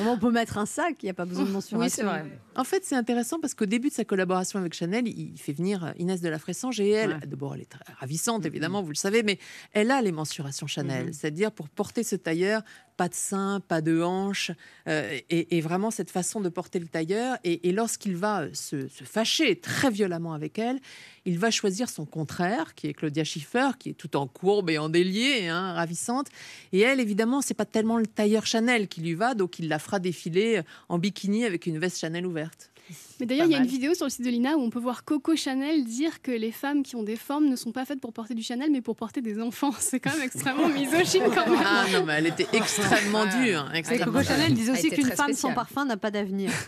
On 0.01 0.16
peut 0.16 0.30
mettre 0.30 0.57
un 0.57 0.64
sac, 0.64 0.95
il 1.03 1.07
n'y 1.07 1.11
a 1.11 1.14
pas 1.14 1.26
besoin 1.26 1.45
de 1.45 1.51
mensuration. 1.51 1.78
Oui, 1.78 1.90
c'est 1.90 2.05
vrai. 2.05 2.24
En 2.57 2.64
fait, 2.64 2.84
c'est 2.86 2.95
intéressant 2.97 3.38
parce 3.38 3.53
qu'au 3.53 3.66
début 3.66 3.88
de 3.90 3.93
sa 3.95 4.05
collaboration 4.07 4.59
avec 4.59 4.72
Chanel, 4.72 5.07
il 5.07 5.36
fait 5.38 5.53
venir 5.53 5.93
Inès 5.99 6.22
de 6.22 6.28
la 6.30 6.38
Fressange 6.38 6.80
et 6.80 6.88
elle, 6.88 7.11
Ouais. 7.11 7.26
d'abord, 7.26 7.55
elle 7.55 7.61
est 7.61 7.68
très 7.70 7.84
ravissante, 8.01 8.47
évidemment, 8.47 8.80
vous 8.80 8.88
le 8.90 8.95
savez, 8.95 9.22
mais 9.22 9.38
elle 9.72 9.90
a 9.90 10.01
les 10.01 10.12
mensurations 10.12 10.66
Chanel. 10.66 11.07
Mhm. 11.07 11.12
C'est-à-dire, 11.12 11.53
pour 11.53 11.68
porter 11.68 12.03
ce 12.03 12.16
tailleur, 12.16 12.62
pas 12.97 13.09
de 13.09 13.14
sein, 13.14 13.61
pas 13.66 13.80
de 13.80 14.03
hanche, 14.03 14.51
euh, 14.88 15.18
et, 15.30 15.61
vraiment 15.61 15.90
cette 15.90 16.11
façon 16.11 16.40
de 16.40 16.49
porter 16.49 16.78
le 16.78 16.86
tailleur. 16.86 17.36
Et, 17.45 17.72
lorsqu'il 17.72 18.16
va 18.16 18.53
se, 18.53 18.88
se 18.88 19.05
fâcher 19.05 19.57
très 19.57 19.90
violemment 19.90 20.32
avec 20.32 20.59
elle, 20.59 20.80
il 21.24 21.38
va 21.38 21.51
choisir 21.51 21.88
son 21.88 22.05
contraire, 22.05 22.74
qui 22.74 22.88
est 22.88 22.95
Claudia 22.95 23.24
Schiffer, 23.24 23.70
qui 23.78 23.90
est 23.90 23.95
tout 23.95 24.16
en 24.16 24.26
courbe 24.26 24.70
et 24.70 24.78
en 24.78 24.88
délié, 24.88 25.49
hein, 25.49 25.72
ravissante. 25.74 26.28
Et 26.72 26.80
elle, 26.80 27.01
évidemment, 27.01 27.40
c'est 27.40 27.55
pas 27.55 27.64
tellement 27.64 27.99
le 27.99 28.07
tailleur 28.07 28.47
Chanel 28.47 28.88
qui 28.88 29.01
lui 29.01 29.14
va, 29.14 29.34
donc 29.34 29.59
il 29.59 29.68
la 29.68 29.78
fera 29.78 29.99
défiler 29.99 30.62
en 30.88 30.99
bikini 30.99 31.45
avec 31.45 31.66
une 31.66 31.78
veste 31.78 31.99
Chanel 31.99 32.26
ouverte. 32.26 32.71
Mais 33.20 33.26
d'ailleurs, 33.26 33.47
il 33.47 33.53
y 33.53 33.55
a 33.55 33.59
une 33.59 33.66
vidéo 33.66 33.95
sur 33.95 34.07
le 34.07 34.11
site 34.11 34.24
de 34.24 34.30
Lina 34.30 34.57
où 34.57 34.61
on 34.61 34.70
peut 34.70 34.78
voir 34.78 35.05
Coco 35.05 35.37
Chanel 35.37 35.85
dire 35.85 36.22
que 36.22 36.30
les 36.30 36.51
femmes 36.51 36.83
qui 36.83 36.97
ont 36.97 37.03
des 37.03 37.16
formes 37.16 37.47
ne 37.47 37.57
sont 37.57 37.72
pas 37.72 37.85
faites 37.85 38.01
pour 38.01 38.12
porter 38.12 38.35
du 38.35 38.43
Chanel, 38.43 38.70
mais 38.70 38.80
pour 38.80 38.97
porter 38.97 39.20
des 39.20 39.41
enfants. 39.41 39.72
C'est 39.78 40.01
quand 40.01 40.12
même 40.12 40.22
extrêmement 40.22 40.68
misogyne 40.80 41.24
quand 41.35 41.49
même. 41.49 41.61
Ah 41.64 41.85
non, 41.93 42.05
mais 42.05 42.14
elle 42.14 42.26
était 42.26 42.49
extrêmement 42.53 43.26
dure. 43.26 43.70
Et 43.74 43.78
extrêmement 43.78 44.07
Coco 44.07 44.18
dure. 44.18 44.28
Chanel 44.28 44.55
disait 44.55 44.70
A 44.70 44.74
aussi 44.74 44.91
qu'une 44.91 45.12
femme 45.12 45.33
sans 45.33 45.55
parfum 45.55 45.85
n'a 45.85 45.97
pas 45.97 46.11
d'avenir. 46.11 46.51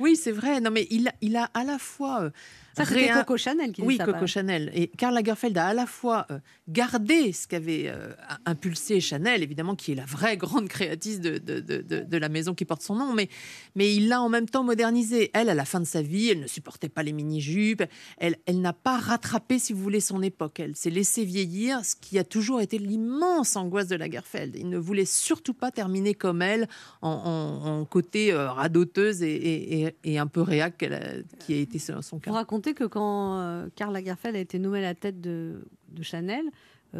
Oui, 0.00 0.16
c'est 0.16 0.32
vrai. 0.32 0.60
Non, 0.60 0.70
mais 0.70 0.86
il 0.90 1.08
a, 1.08 1.12
il 1.20 1.36
a 1.36 1.50
à 1.52 1.62
la 1.62 1.78
fois. 1.78 2.30
Ça, 2.78 2.84
c'était 2.86 3.08
Coco 3.20 3.36
Chanel 3.36 3.66
qui 3.72 3.82
disait 3.82 3.86
Oui, 3.86 3.96
ça, 3.96 4.04
Coco 4.04 4.18
pas- 4.20 4.26
Chanel. 4.26 4.70
Et 4.74 4.88
Karl 4.88 5.14
Lagerfeld 5.14 5.56
a 5.58 5.66
à 5.68 5.74
la 5.74 5.86
fois 5.86 6.26
euh, 6.30 6.38
gardé 6.68 7.32
ce 7.32 7.46
qu'avait 7.46 7.84
euh, 7.88 8.12
impulsé 8.46 9.00
Chanel, 9.00 9.42
évidemment, 9.42 9.74
qui 9.74 9.92
est 9.92 9.94
la 9.94 10.04
vraie 10.04 10.36
grande 10.38 10.68
créatrice 10.68 11.20
de, 11.20 11.38
de, 11.38 11.60
de- 11.60 12.16
la 12.18 12.28
maison 12.28 12.54
qui 12.54 12.64
porte 12.64 12.82
son 12.82 12.96
nom, 12.96 13.12
mais, 13.14 13.28
mais 13.76 13.94
il 13.94 14.08
l'a 14.08 14.20
en 14.20 14.28
même 14.28 14.48
temps 14.48 14.64
modernisé. 14.64 15.30
Elle, 15.34 15.48
à 15.48 15.54
la 15.54 15.64
fin 15.64 15.78
de 15.80 15.84
sa 15.86 16.02
vie, 16.02 16.28
elle 16.30 16.40
ne 16.40 16.46
supportait 16.46 16.88
pas 16.88 17.02
les 17.02 17.12
mini-jupes. 17.12 17.84
Elle, 18.18 18.36
elle 18.46 18.60
n'a 18.60 18.72
pas 18.72 18.98
rattrapé, 18.98 19.58
si 19.58 19.72
vous 19.72 19.82
voulez, 19.82 20.00
son 20.00 20.20
époque. 20.22 20.58
Elle 20.60 20.74
s'est 20.76 20.90
laissée 20.90 21.24
vieillir, 21.24 21.84
ce 21.84 21.94
qui 21.94 22.18
a 22.18 22.24
toujours 22.24 22.60
été 22.60 22.78
l'immense 22.78 23.54
angoisse 23.56 23.86
de 23.88 23.96
Lagerfeld. 23.96 24.56
Il 24.56 24.68
ne 24.68 24.78
voulait 24.78 25.04
surtout 25.04 25.54
pas 25.54 25.70
terminer 25.70 26.14
comme 26.14 26.42
elle, 26.42 26.68
en, 27.02 27.10
en- 27.10 27.80
en 27.80 27.84
côté 27.84 28.32
euh, 28.32 28.50
radoteuse 28.50 29.22
et, 29.22 29.94
et- 30.04 30.18
un 30.18 30.26
peu 30.26 30.40
réac 30.42 30.82
a- 30.82 31.22
qui 31.44 31.54
a 31.54 31.56
été 31.58 31.78
son 31.78 32.02
son 32.02 32.18
cas. 32.18 32.30
Vous 32.30 32.36
racontez 32.36 32.67
que 32.74 32.84
quand 32.84 33.38
euh, 33.38 33.68
Karl 33.74 33.92
Lagerfeld 33.92 34.36
a 34.36 34.38
été 34.38 34.58
nommé 34.58 34.78
à 34.78 34.82
la 34.82 34.94
tête 34.94 35.20
de, 35.20 35.60
Chanel, 36.02 36.44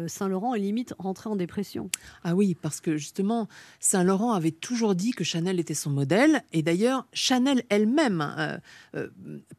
Saint-Laurent 0.07 0.53
est 0.55 0.59
limite 0.59 0.93
rentré 0.99 1.29
en 1.29 1.35
dépression. 1.35 1.89
Ah 2.23 2.35
oui, 2.35 2.55
parce 2.61 2.79
que 2.79 2.97
justement, 2.97 3.47
Saint-Laurent 3.79 4.33
avait 4.33 4.51
toujours 4.51 4.95
dit 4.95 5.11
que 5.11 5.23
Chanel 5.23 5.59
était 5.59 5.73
son 5.73 5.89
modèle. 5.89 6.43
Et 6.53 6.61
d'ailleurs, 6.61 7.07
Chanel 7.11 7.63
elle-même 7.69 8.21
euh, 8.37 8.57
euh, 8.95 9.07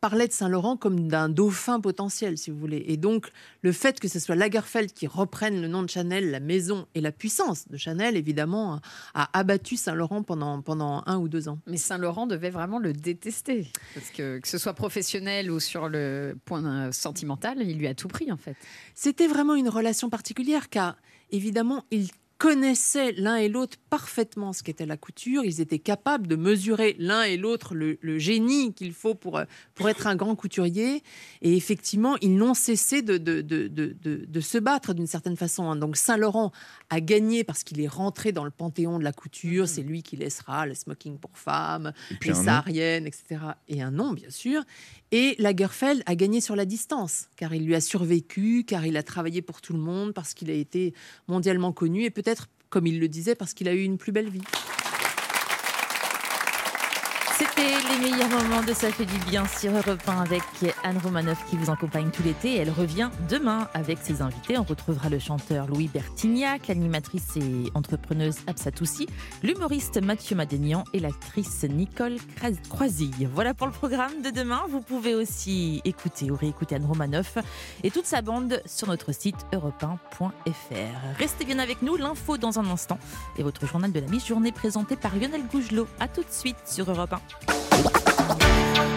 parlait 0.01 0.29
de 0.29 0.33
Saint-Laurent 0.33 0.77
comme 0.77 1.09
d'un 1.09 1.29
dauphin 1.29 1.81
potentiel, 1.81 2.39
si 2.39 2.51
vous 2.51 2.59
voulez. 2.59 2.85
Et 2.87 2.97
donc, 2.97 3.31
le 3.63 3.73
fait 3.73 3.99
que 3.99 4.09
ce 4.09 4.21
soit 4.21 4.37
Lagerfeld 4.37 4.93
qui 4.93 5.07
reprenne 5.07 5.61
le 5.61 5.69
nom 5.69 5.83
de 5.83 5.89
Chanel, 5.89 6.31
la 6.31 6.41
maison 6.41 6.87
et 6.95 7.01
la 7.01 7.13
puissance 7.13 7.69
de 7.69 7.77
Chanel, 7.77 8.17
évidemment, 8.17 8.81
a, 9.15 9.23
a 9.25 9.39
abattu 9.39 9.77
Saint-Laurent 9.77 10.23
pendant, 10.23 10.63
pendant 10.63 11.03
un 11.07 11.19
ou 11.19 11.29
deux 11.29 11.49
ans. 11.49 11.59
Mais 11.67 11.77
Saint-Laurent 11.77 12.27
devait 12.27 12.51
vraiment 12.51 12.79
le 12.79 12.93
détester. 12.93 13.69
Parce 13.95 14.11
que, 14.11 14.39
que 14.39 14.49
ce 14.49 14.59
soit 14.59 14.75
professionnel 14.75 15.51
ou 15.51 15.61
sur 15.61 15.89
le 15.89 16.39
point 16.45 16.65
euh, 16.65 16.93
sentimental, 16.93 17.59
il 17.61 17.79
lui 17.79 17.89
a 17.89 17.95
tout 17.95 18.09
pris, 18.09 18.31
en 18.31 18.37
fait. 18.37 18.57
C'était 18.95 19.27
vraiment 19.27 19.55
une 19.55 19.69
relation 19.69 20.09
particulière 20.09 20.20
car, 20.71 20.97
évidemment, 21.31 21.85
il 21.91 22.11
connaissaient 22.41 23.13
l'un 23.13 23.37
et 23.37 23.51
l'autre 23.51 23.77
parfaitement 23.91 24.55
ce 24.55 24.63
qu'était 24.63 24.87
la 24.87 24.97
couture. 24.97 25.45
Ils 25.45 25.61
étaient 25.61 25.79
capables 25.79 26.27
de 26.27 26.37
mesurer 26.37 26.97
l'un 26.99 27.23
et 27.23 27.37
l'autre 27.37 27.75
le, 27.75 27.99
le 28.01 28.19
génie 28.19 28.73
qu'il 28.73 28.95
faut 28.95 29.15
pour, 29.15 29.37
euh, 29.37 29.45
pour 29.75 29.91
être 29.91 30.07
un 30.07 30.17
grand 30.17 30.35
couturier. 30.35 31.03
Et 31.43 31.55
effectivement, 31.55 32.17
ils 32.23 32.35
n'ont 32.35 32.55
cessé 32.55 33.03
de, 33.03 33.19
de, 33.19 33.43
de, 33.43 33.69
de, 33.69 34.41
se 34.41 34.57
battre 34.57 34.95
d'une 34.95 35.07
certaine 35.07 35.37
façon. 35.37 35.71
hein. 35.71 35.77
Donc 35.77 35.99
Saint-Laurent 35.99 36.51
a 36.89 37.03
gagné 37.03 37.45
parce 37.45 37.63
qu'il 37.63 37.79
est 37.79 37.87
rentré 37.89 38.33
dans 38.33 38.45
le 38.45 38.51
panthéon 38.51 38.99
de 38.99 39.05
la 39.05 39.13
couture. 39.13 39.69
C'est 39.69 39.83
lui 39.83 40.03
qui 40.03 40.17
laissera 40.17 40.65
le 40.65 40.75
smoking 40.75 41.19
pour 41.19 41.37
femmes, 41.37 41.93
les 42.25 42.33
sahariennes, 42.45 43.07
etc. 43.07 43.41
Et 43.69 43.83
un 43.83 43.91
nom, 43.91 44.15
bien 44.15 44.31
sûr. 44.31 44.63
Et 45.13 45.35
Lagerfeld 45.39 46.03
a 46.07 46.15
gagné 46.15 46.41
sur 46.41 46.57
la 46.57 46.65
distance, 46.65 47.27
car 47.37 47.53
il 47.53 47.67
lui 47.67 47.75
a 47.75 47.81
survécu, 47.81 48.65
car 48.65 48.87
il 48.87 48.97
a 48.97 49.03
travaillé 49.03 49.43
pour 49.43 49.61
tout 49.61 49.73
le 49.73 49.81
monde, 49.81 50.15
parce 50.15 50.35
qu'il 50.35 50.49
a 50.51 50.55
été 50.55 50.95
mondialement 51.27 51.73
connu, 51.73 52.05
et 52.05 52.11
peut-être, 52.11 52.30
comme 52.69 52.87
il 52.87 53.01
le 53.01 53.09
disait, 53.09 53.35
parce 53.35 53.55
qu'il 53.55 53.69
a 53.69 53.73
eu 53.73 53.83
une 53.83 53.99
plus 53.99 54.13
belle 54.13 54.29
vie. 54.29 54.43
C'était 57.39 57.75
les 57.89 57.90
meilleurs 58.01 58.31
moments 58.31 58.63
de 58.63 58.73
Ça 58.73 58.91
fait 58.91 59.05
du 59.05 59.19
bien 59.29 59.47
sur 59.47 59.73
Europe 59.73 60.01
1 60.07 60.23
avec 60.23 60.43
Anne 60.85 60.99
Romanoff 60.99 61.45
qui 61.51 61.57
vous 61.57 61.71
accompagne 61.71 62.11
tout 62.11 62.23
l'été. 62.23 62.57
Elle 62.57 62.71
revient 62.71 63.11
demain 63.29 63.69
avec 63.75 63.99
ses 64.01 64.23
invités. 64.23 64.57
On 64.57 64.63
retrouvera 64.63 65.11
le 65.11 65.19
chanteur 65.19 65.67
Louis 65.67 65.89
Bertignac, 65.93 66.69
l'animatrice 66.69 67.37
et 67.37 67.71
entrepreneuse 67.75 68.37
Absatoussi, 68.47 69.07
l'humoriste 69.43 70.01
Mathieu 70.03 70.35
Madénian 70.35 70.85
et 70.95 71.01
l'actrice 71.01 71.65
Nicole 71.65 72.17
Croisille. 72.71 73.29
Voilà 73.35 73.53
pour 73.53 73.67
le 73.67 73.73
programme 73.73 74.23
de 74.23 74.31
demain. 74.31 74.63
Vous 74.71 74.81
pouvez 74.81 75.15
aussi 75.15 75.83
écouter 75.85 76.31
ou 76.31 76.37
réécouter 76.37 76.77
Anne 76.77 76.87
Romanoff 76.87 77.37
et 77.85 77.91
toute 77.91 78.07
sa 78.07 78.23
bande 78.23 78.63
sur 78.65 78.89
notre 78.89 79.13
site 79.13 79.47
europe1.fr. 79.53 81.19
Restez 81.19 81.45
bien 81.45 81.59
avec 81.59 81.83
nous, 81.83 81.97
l'info 81.97 82.39
dans 82.39 82.59
un 82.59 82.67
instant 82.67 82.99
et 83.37 83.43
votre 83.43 83.67
journal 83.67 83.93
de 83.93 84.01
la 84.01 84.07
mi-journée 84.07 84.53
présenté 84.53 84.97
par 84.97 85.15
Lionel 85.17 85.43
Gougelot. 85.53 85.87
A 85.99 86.09
tout 86.09 86.23
de 86.23 86.33
suite 86.33 86.57
sur 86.65 86.91
Europe 86.91 87.13
1. 87.13 88.00
Thank 88.39 88.79
you. 88.79 88.90